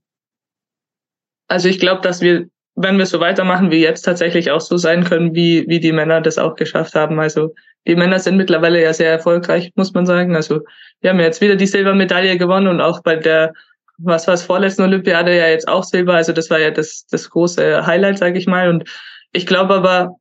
Also 1.49 1.69
ich 1.69 1.81
glaube, 1.81 2.03
dass 2.03 2.21
wir, 2.21 2.49
wenn 2.77 2.99
wir 2.99 3.07
so 3.07 3.21
weitermachen 3.21 3.71
wie 3.71 3.83
jetzt, 3.83 4.03
tatsächlich 4.03 4.51
auch 4.51 4.61
so 4.61 4.77
sein 4.77 5.05
können, 5.05 5.35
wie, 5.35 5.65
wie 5.69 5.81
die 5.81 5.93
Männer 5.93 6.21
das 6.21 6.39
auch 6.39 6.55
geschafft 6.55 6.95
haben. 6.95 7.19
Also 7.19 7.55
die 7.87 7.97
Männer 7.97 8.19
sind 8.19 8.37
mittlerweile 8.37 8.83
ja 8.83 8.93
sehr 8.93 9.11
erfolgreich, 9.11 9.73
muss 9.77 9.93
man 9.95 10.07
sagen. 10.07 10.37
Also 10.37 10.61
wir 11.01 11.11
haben 11.11 11.21
jetzt 11.21 11.41
wieder 11.41 11.57
die 11.57 11.67
Silbermedaille 11.67 12.37
gewonnen 12.37 12.69
und 12.69 12.81
auch 12.81 13.03
bei 13.03 13.17
der 13.17 13.53
was 13.99 14.27
war 14.27 14.35
es 14.35 14.43
vorletzten 14.43 14.83
Olympiade 14.83 15.35
ja 15.35 15.49
jetzt 15.49 15.69
auch 15.69 15.83
Silber, 15.83 16.15
also 16.15 16.33
das 16.33 16.51
war 16.51 16.61
ja 16.61 16.71
das, 16.71 17.07
das 17.11 17.31
große 17.31 17.87
Highlight, 17.87 18.19
sage 18.19 18.39
ich 18.39 18.47
mal. 18.47 18.69
Und 18.69 18.85
ich 19.33 19.47
glaube 19.47 19.75
aber, 19.75 20.17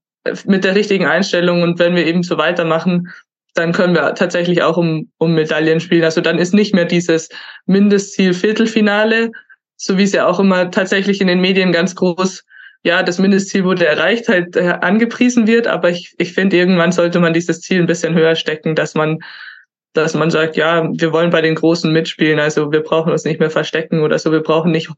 mit 0.46 0.64
der 0.64 0.76
richtigen 0.76 1.06
Einstellung 1.06 1.62
und 1.62 1.78
wenn 1.80 1.96
wir 1.96 2.06
eben 2.06 2.24
so 2.24 2.38
weitermachen, 2.38 3.10
dann 3.54 3.72
können 3.72 3.96
wir 3.96 4.16
tatsächlich 4.16 4.64
auch 4.64 4.76
um, 4.76 5.12
um 5.18 5.34
Medaillen 5.34 5.80
spielen. 5.80 6.04
Also 6.04 6.20
dann 6.20 6.40
ist 6.40 6.54
nicht 6.54 6.74
mehr 6.74 6.86
dieses 6.86 7.30
Mindestziel 7.66 8.34
Viertelfinale, 8.34 9.32
so 9.78 9.98
wie 9.98 10.04
es 10.04 10.14
ja 10.14 10.28
auch 10.28 10.40
immer 10.40 10.72
tatsächlich 10.72 11.22
in 11.22 11.28
den 11.28 11.42
Medien 11.42 11.72
ganz 11.72 11.96
groß, 11.96 12.44
ja, 12.84 13.02
das 13.02 13.18
Mindestziel 13.18 13.64
wurde 13.64 13.86
erreicht, 13.86 14.28
halt 14.30 14.56
äh, 14.56 14.78
angepriesen 14.82 15.48
wird. 15.48 15.68
Aber 15.68 15.90
ich, 15.90 16.14
ich 16.20 16.34
finde, 16.34 16.56
irgendwann 16.56 16.92
sollte 16.92 17.20
man 17.20 17.34
dieses 17.34 17.62
Ziel 17.62 17.80
ein 17.80 17.88
bisschen 17.88 18.14
höher 18.14 18.36
stecken, 18.36 18.76
dass 18.76 18.94
man 18.94 19.20
dass 19.96 20.14
man 20.14 20.30
sagt, 20.30 20.58
ja, 20.58 20.90
wir 20.92 21.12
wollen 21.12 21.30
bei 21.30 21.42
den 21.42 21.56
Großen 21.56 21.92
mitspielen, 21.92 22.40
also 22.40 22.72
wir 22.72 22.82
brauchen 22.82 23.12
uns 23.12 23.24
nicht 23.24 23.40
mehr 23.40 23.50
verstecken 23.50 24.02
oder 24.02 24.20
so, 24.20 24.32
wir 24.32 24.42
brauchen 24.42 24.72
nicht 24.72 24.90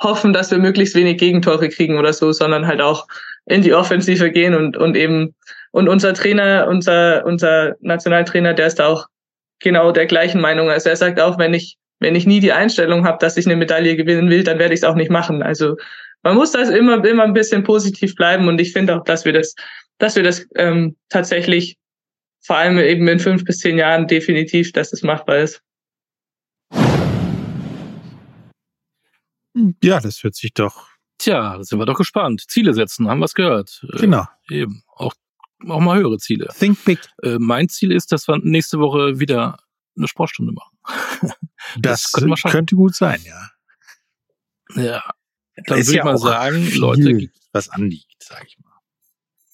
hoffen, 0.00 0.32
dass 0.32 0.50
wir 0.50 0.58
möglichst 0.58 0.94
wenig 0.94 1.18
Gegentore 1.18 1.68
kriegen 1.68 1.98
oder 1.98 2.12
so, 2.12 2.32
sondern 2.32 2.66
halt 2.66 2.80
auch 2.80 3.06
in 3.46 3.62
die 3.62 3.74
Offensive 3.74 4.30
gehen 4.30 4.54
und, 4.54 4.76
und 4.76 4.96
eben, 4.96 5.34
und 5.70 5.88
unser 5.88 6.12
Trainer, 6.14 6.66
unser, 6.68 7.24
unser 7.24 7.76
Nationaltrainer, 7.80 8.52
der 8.54 8.66
ist 8.66 8.78
da 8.78 8.86
auch 8.86 9.06
genau 9.58 9.90
der 9.90 10.06
gleichen 10.06 10.40
Meinung. 10.40 10.70
Also 10.70 10.90
er 10.90 10.96
sagt 10.96 11.18
auch, 11.18 11.38
wenn 11.38 11.54
ich, 11.54 11.78
wenn 12.02 12.14
ich 12.14 12.26
nie 12.26 12.40
die 12.40 12.52
Einstellung 12.52 13.06
habe, 13.06 13.18
dass 13.18 13.36
ich 13.36 13.46
eine 13.46 13.56
Medaille 13.56 13.96
gewinnen 13.96 14.28
will, 14.28 14.44
dann 14.44 14.58
werde 14.58 14.74
ich 14.74 14.80
es 14.80 14.84
auch 14.84 14.96
nicht 14.96 15.10
machen. 15.10 15.42
Also 15.42 15.76
man 16.22 16.34
muss 16.34 16.52
das 16.52 16.68
immer, 16.68 17.04
immer 17.04 17.24
ein 17.24 17.32
bisschen 17.32 17.64
positiv 17.64 18.14
bleiben 18.14 18.48
und 18.48 18.60
ich 18.60 18.72
finde 18.72 18.96
auch, 18.96 19.04
dass 19.04 19.24
wir 19.24 19.32
das, 19.32 19.54
dass 19.98 20.16
wir 20.16 20.22
das 20.22 20.46
ähm, 20.56 20.96
tatsächlich 21.08 21.76
vor 22.40 22.56
allem 22.56 22.78
eben 22.78 23.06
in 23.08 23.20
fünf 23.20 23.44
bis 23.44 23.58
zehn 23.58 23.78
Jahren 23.78 24.06
definitiv, 24.06 24.72
dass 24.72 24.92
es 24.92 25.02
machbar 25.02 25.38
ist. 25.38 25.62
Ja, 29.82 30.00
das 30.00 30.22
hört 30.22 30.34
sich 30.34 30.52
doch. 30.54 30.88
Tja, 31.18 31.62
sind 31.62 31.78
wir 31.78 31.86
doch 31.86 31.98
gespannt. 31.98 32.42
Ziele 32.48 32.74
setzen, 32.74 33.08
haben 33.08 33.20
wir 33.20 33.26
es 33.26 33.34
gehört. 33.34 33.84
Äh, 33.92 33.98
genau. 33.98 34.24
Äh, 34.50 34.62
eben. 34.62 34.82
Auch, 34.96 35.14
auch 35.68 35.80
mal 35.80 35.98
höhere 35.98 36.18
Ziele. 36.18 36.48
Think 36.58 36.84
big. 36.84 36.98
Äh, 37.22 37.36
mein 37.38 37.68
Ziel 37.68 37.92
ist, 37.92 38.10
dass 38.10 38.26
wir 38.26 38.38
nächste 38.42 38.80
Woche 38.80 39.20
wieder 39.20 39.58
eine 39.96 40.08
Sportstunde 40.08 40.52
machen. 40.52 40.71
Das, 41.78 42.10
das 42.12 42.42
könnte 42.42 42.76
gut 42.76 42.94
sein, 42.94 43.20
ja. 43.24 43.50
Ja. 44.82 45.02
Dann 45.66 45.78
würde 45.78 45.98
ich 45.98 46.04
mal 46.04 46.18
sagen, 46.18 46.74
Leute, 46.74 47.30
was 47.52 47.68
anliegt, 47.68 48.22
sag 48.22 48.46
ich 48.46 48.58
mal. 48.58 48.72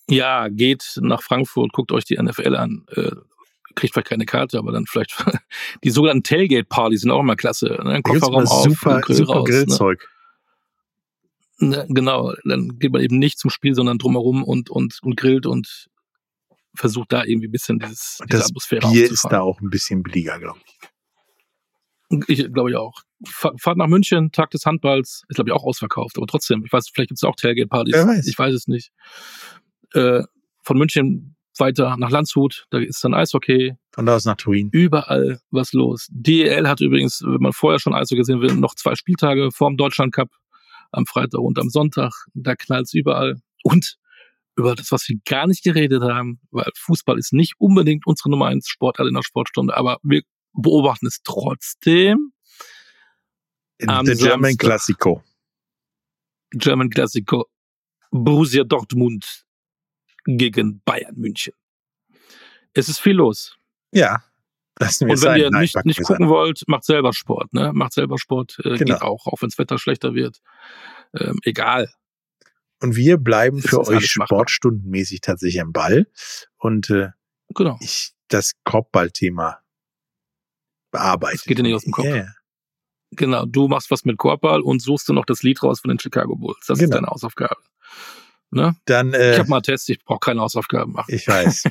Ja, 0.08 0.48
geht 0.48 0.98
nach 1.00 1.22
Frankfurt, 1.22 1.72
guckt 1.72 1.92
euch 1.92 2.04
die 2.04 2.16
NFL 2.16 2.56
an. 2.56 2.86
Äh, 2.92 3.10
kriegt 3.74 3.94
vielleicht 3.94 4.08
keine 4.08 4.26
Karte, 4.26 4.58
aber 4.58 4.72
dann 4.72 4.86
vielleicht 4.86 5.14
die 5.84 5.90
sogenannten 5.90 6.24
Tailgate-Partys 6.24 7.02
sind 7.02 7.10
auch 7.10 7.20
immer 7.20 7.36
klasse. 7.36 7.78
Ne? 7.84 8.00
Kofferraum 8.02 8.46
auf, 8.46 8.64
super, 8.64 9.00
Grill 9.00 9.16
super 9.16 9.34
raus, 9.34 9.48
ne? 9.48 9.54
Grillzeug. 9.54 10.08
Ne? 11.58 11.86
Genau, 11.88 12.34
dann 12.44 12.78
geht 12.78 12.92
man 12.92 13.02
eben 13.02 13.18
nicht 13.18 13.38
zum 13.38 13.50
Spiel, 13.50 13.74
sondern 13.74 13.98
drumherum 13.98 14.44
und, 14.44 14.70
und, 14.70 14.98
und 15.02 15.16
grillt 15.16 15.46
und 15.46 15.88
versucht 16.74 17.12
da 17.12 17.24
irgendwie 17.24 17.48
ein 17.48 17.52
bisschen 17.52 17.78
dieses, 17.78 18.18
diese 18.24 18.28
das 18.28 18.46
Atmosphäre 18.46 18.88
Bier 18.88 19.10
ist 19.10 19.26
da 19.30 19.40
auch 19.40 19.60
ein 19.60 19.70
bisschen 19.70 20.02
billiger, 20.02 20.38
glaube 20.38 20.60
ich. 20.64 20.88
Ich 22.26 22.52
glaube 22.52 22.70
ich 22.70 22.76
auch. 22.76 23.02
Fahrt 23.26 23.76
nach 23.76 23.88
München, 23.88 24.32
Tag 24.32 24.50
des 24.50 24.64
Handballs, 24.64 25.24
ist 25.28 25.34
glaube 25.34 25.50
ich 25.50 25.54
auch 25.54 25.64
ausverkauft, 25.64 26.16
aber 26.16 26.26
trotzdem, 26.26 26.64
ich 26.64 26.72
weiß, 26.72 26.88
vielleicht 26.88 27.08
gibt 27.08 27.18
es 27.18 27.24
auch 27.24 27.36
Tailgate-Partys. 27.36 27.94
Ich 28.26 28.38
weiß 28.38 28.54
es 28.54 28.66
nicht 28.66 28.92
äh, 29.94 30.22
von 30.62 30.78
München 30.78 31.36
weiter 31.58 31.96
nach 31.98 32.10
Landshut, 32.10 32.66
da 32.70 32.78
ist 32.78 33.02
dann 33.02 33.14
Eishockey. 33.14 33.74
Von 33.92 34.06
da 34.06 34.14
aus 34.14 34.24
nach 34.24 34.36
Turin. 34.36 34.68
Überall 34.70 35.40
was 35.50 35.72
los. 35.72 36.06
DEL 36.10 36.68
hat 36.68 36.80
übrigens, 36.80 37.20
wenn 37.24 37.40
man 37.40 37.52
vorher 37.52 37.80
schon 37.80 37.94
Eishockey 37.94 38.18
gesehen 38.18 38.40
will, 38.40 38.54
noch 38.54 38.74
zwei 38.74 38.94
Spieltage 38.94 39.50
vorm 39.50 39.76
Deutschland 39.76 40.14
Cup 40.14 40.30
am 40.92 41.04
Freitag 41.06 41.40
und 41.40 41.58
am 41.58 41.68
Sonntag. 41.68 42.12
Da 42.34 42.54
knallt's 42.54 42.94
überall. 42.94 43.40
Und 43.64 43.96
über 44.56 44.74
das, 44.74 44.92
was 44.92 45.08
wir 45.08 45.16
gar 45.28 45.46
nicht 45.46 45.64
geredet 45.64 46.02
haben, 46.02 46.40
weil 46.50 46.70
Fußball 46.76 47.18
ist 47.18 47.32
nicht 47.32 47.54
unbedingt 47.58 48.06
unsere 48.06 48.30
Nummer 48.30 48.46
eins 48.46 48.68
Sportart 48.68 49.08
in 49.08 49.14
der 49.14 49.22
Sportstunde, 49.22 49.76
aber 49.76 49.98
wir 50.02 50.22
beobachten 50.62 51.06
es 51.06 51.20
trotzdem. 51.22 52.32
Der 53.80 54.02
German 54.16 54.56
Classico. 54.56 55.22
German 56.50 56.90
Classico. 56.90 57.46
Borussia 58.10 58.64
Dortmund 58.64 59.44
gegen 60.24 60.82
Bayern 60.84 61.14
München. 61.16 61.54
Es 62.72 62.88
ist 62.88 62.98
viel 62.98 63.16
los. 63.16 63.56
Ja. 63.92 64.24
Das 64.74 65.00
und 65.00 65.08
wenn 65.08 65.16
sein. 65.16 65.40
ihr 65.40 65.50
Nein, 65.50 65.62
nicht, 65.62 65.84
nicht 65.84 66.02
gucken 66.02 66.26
sein. 66.26 66.28
wollt, 66.28 66.62
macht 66.66 66.84
selber 66.84 67.12
Sport. 67.12 67.52
Ne? 67.52 67.72
Macht 67.72 67.92
selber 67.92 68.18
Sport, 68.18 68.58
äh, 68.60 68.76
genau. 68.76 68.76
geht 68.78 69.02
auch, 69.02 69.26
auch 69.26 69.42
wenn 69.42 69.48
das 69.48 69.58
Wetter 69.58 69.78
schlechter 69.78 70.14
wird. 70.14 70.40
Ähm, 71.14 71.38
egal. 71.42 71.92
Und 72.80 72.94
wir 72.94 73.16
bleiben 73.16 73.60
für 73.60 73.86
euch 73.86 74.06
sportstundenmäßig 74.06 75.20
tatsächlich 75.20 75.60
am 75.60 75.72
Ball. 75.72 76.06
Und 76.58 76.90
äh, 76.90 77.08
genau. 77.54 77.76
ich 77.80 78.12
das 78.28 78.52
Korbballthema 78.64 79.60
bearbeite. 80.90 81.36
Das 81.36 81.44
geht 81.44 81.58
dir 81.58 81.62
nicht 81.62 81.74
aus 81.74 81.84
dem 81.84 81.92
Kopf. 81.92 82.06
Yeah. 82.06 82.34
Genau, 83.12 83.46
du 83.46 83.68
machst 83.68 83.90
was 83.90 84.04
mit 84.04 84.18
Korbball 84.18 84.60
und 84.60 84.82
suchst 84.82 85.08
du 85.08 85.12
noch 85.12 85.24
das 85.24 85.42
Lied 85.42 85.62
raus 85.62 85.80
von 85.80 85.88
den 85.88 85.98
Chicago 85.98 86.36
Bulls. 86.36 86.58
Das 86.66 86.78
genau. 86.78 86.88
ist 86.88 86.94
deine 86.94 87.06
Hausaufgabe. 87.06 87.56
Ne? 88.50 88.76
Dann, 88.86 89.12
äh, 89.12 89.32
ich 89.32 89.38
habe 89.38 89.48
mal 89.48 89.56
einen 89.56 89.62
Test, 89.62 89.88
ich 89.90 90.02
brauche 90.04 90.20
keine 90.20 90.40
Hausaufgaben 90.40 90.92
machen. 90.92 91.14
Ich 91.14 91.28
weiß. 91.28 91.64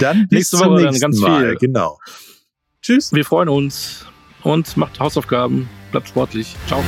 dann 0.00 0.28
bis 0.28 0.50
nächste 0.50 0.58
Woche 0.58 0.82
dann 0.84 0.98
ganz 0.98 1.18
Mal. 1.20 1.50
viel. 1.50 1.56
Genau. 1.56 1.98
Tschüss. 2.82 3.12
Wir 3.12 3.24
freuen 3.24 3.48
uns 3.48 4.06
und 4.42 4.76
macht 4.76 4.98
Hausaufgaben. 4.98 5.68
Bleibt 5.92 6.08
sportlich. 6.08 6.56
Ciao. 6.66 6.82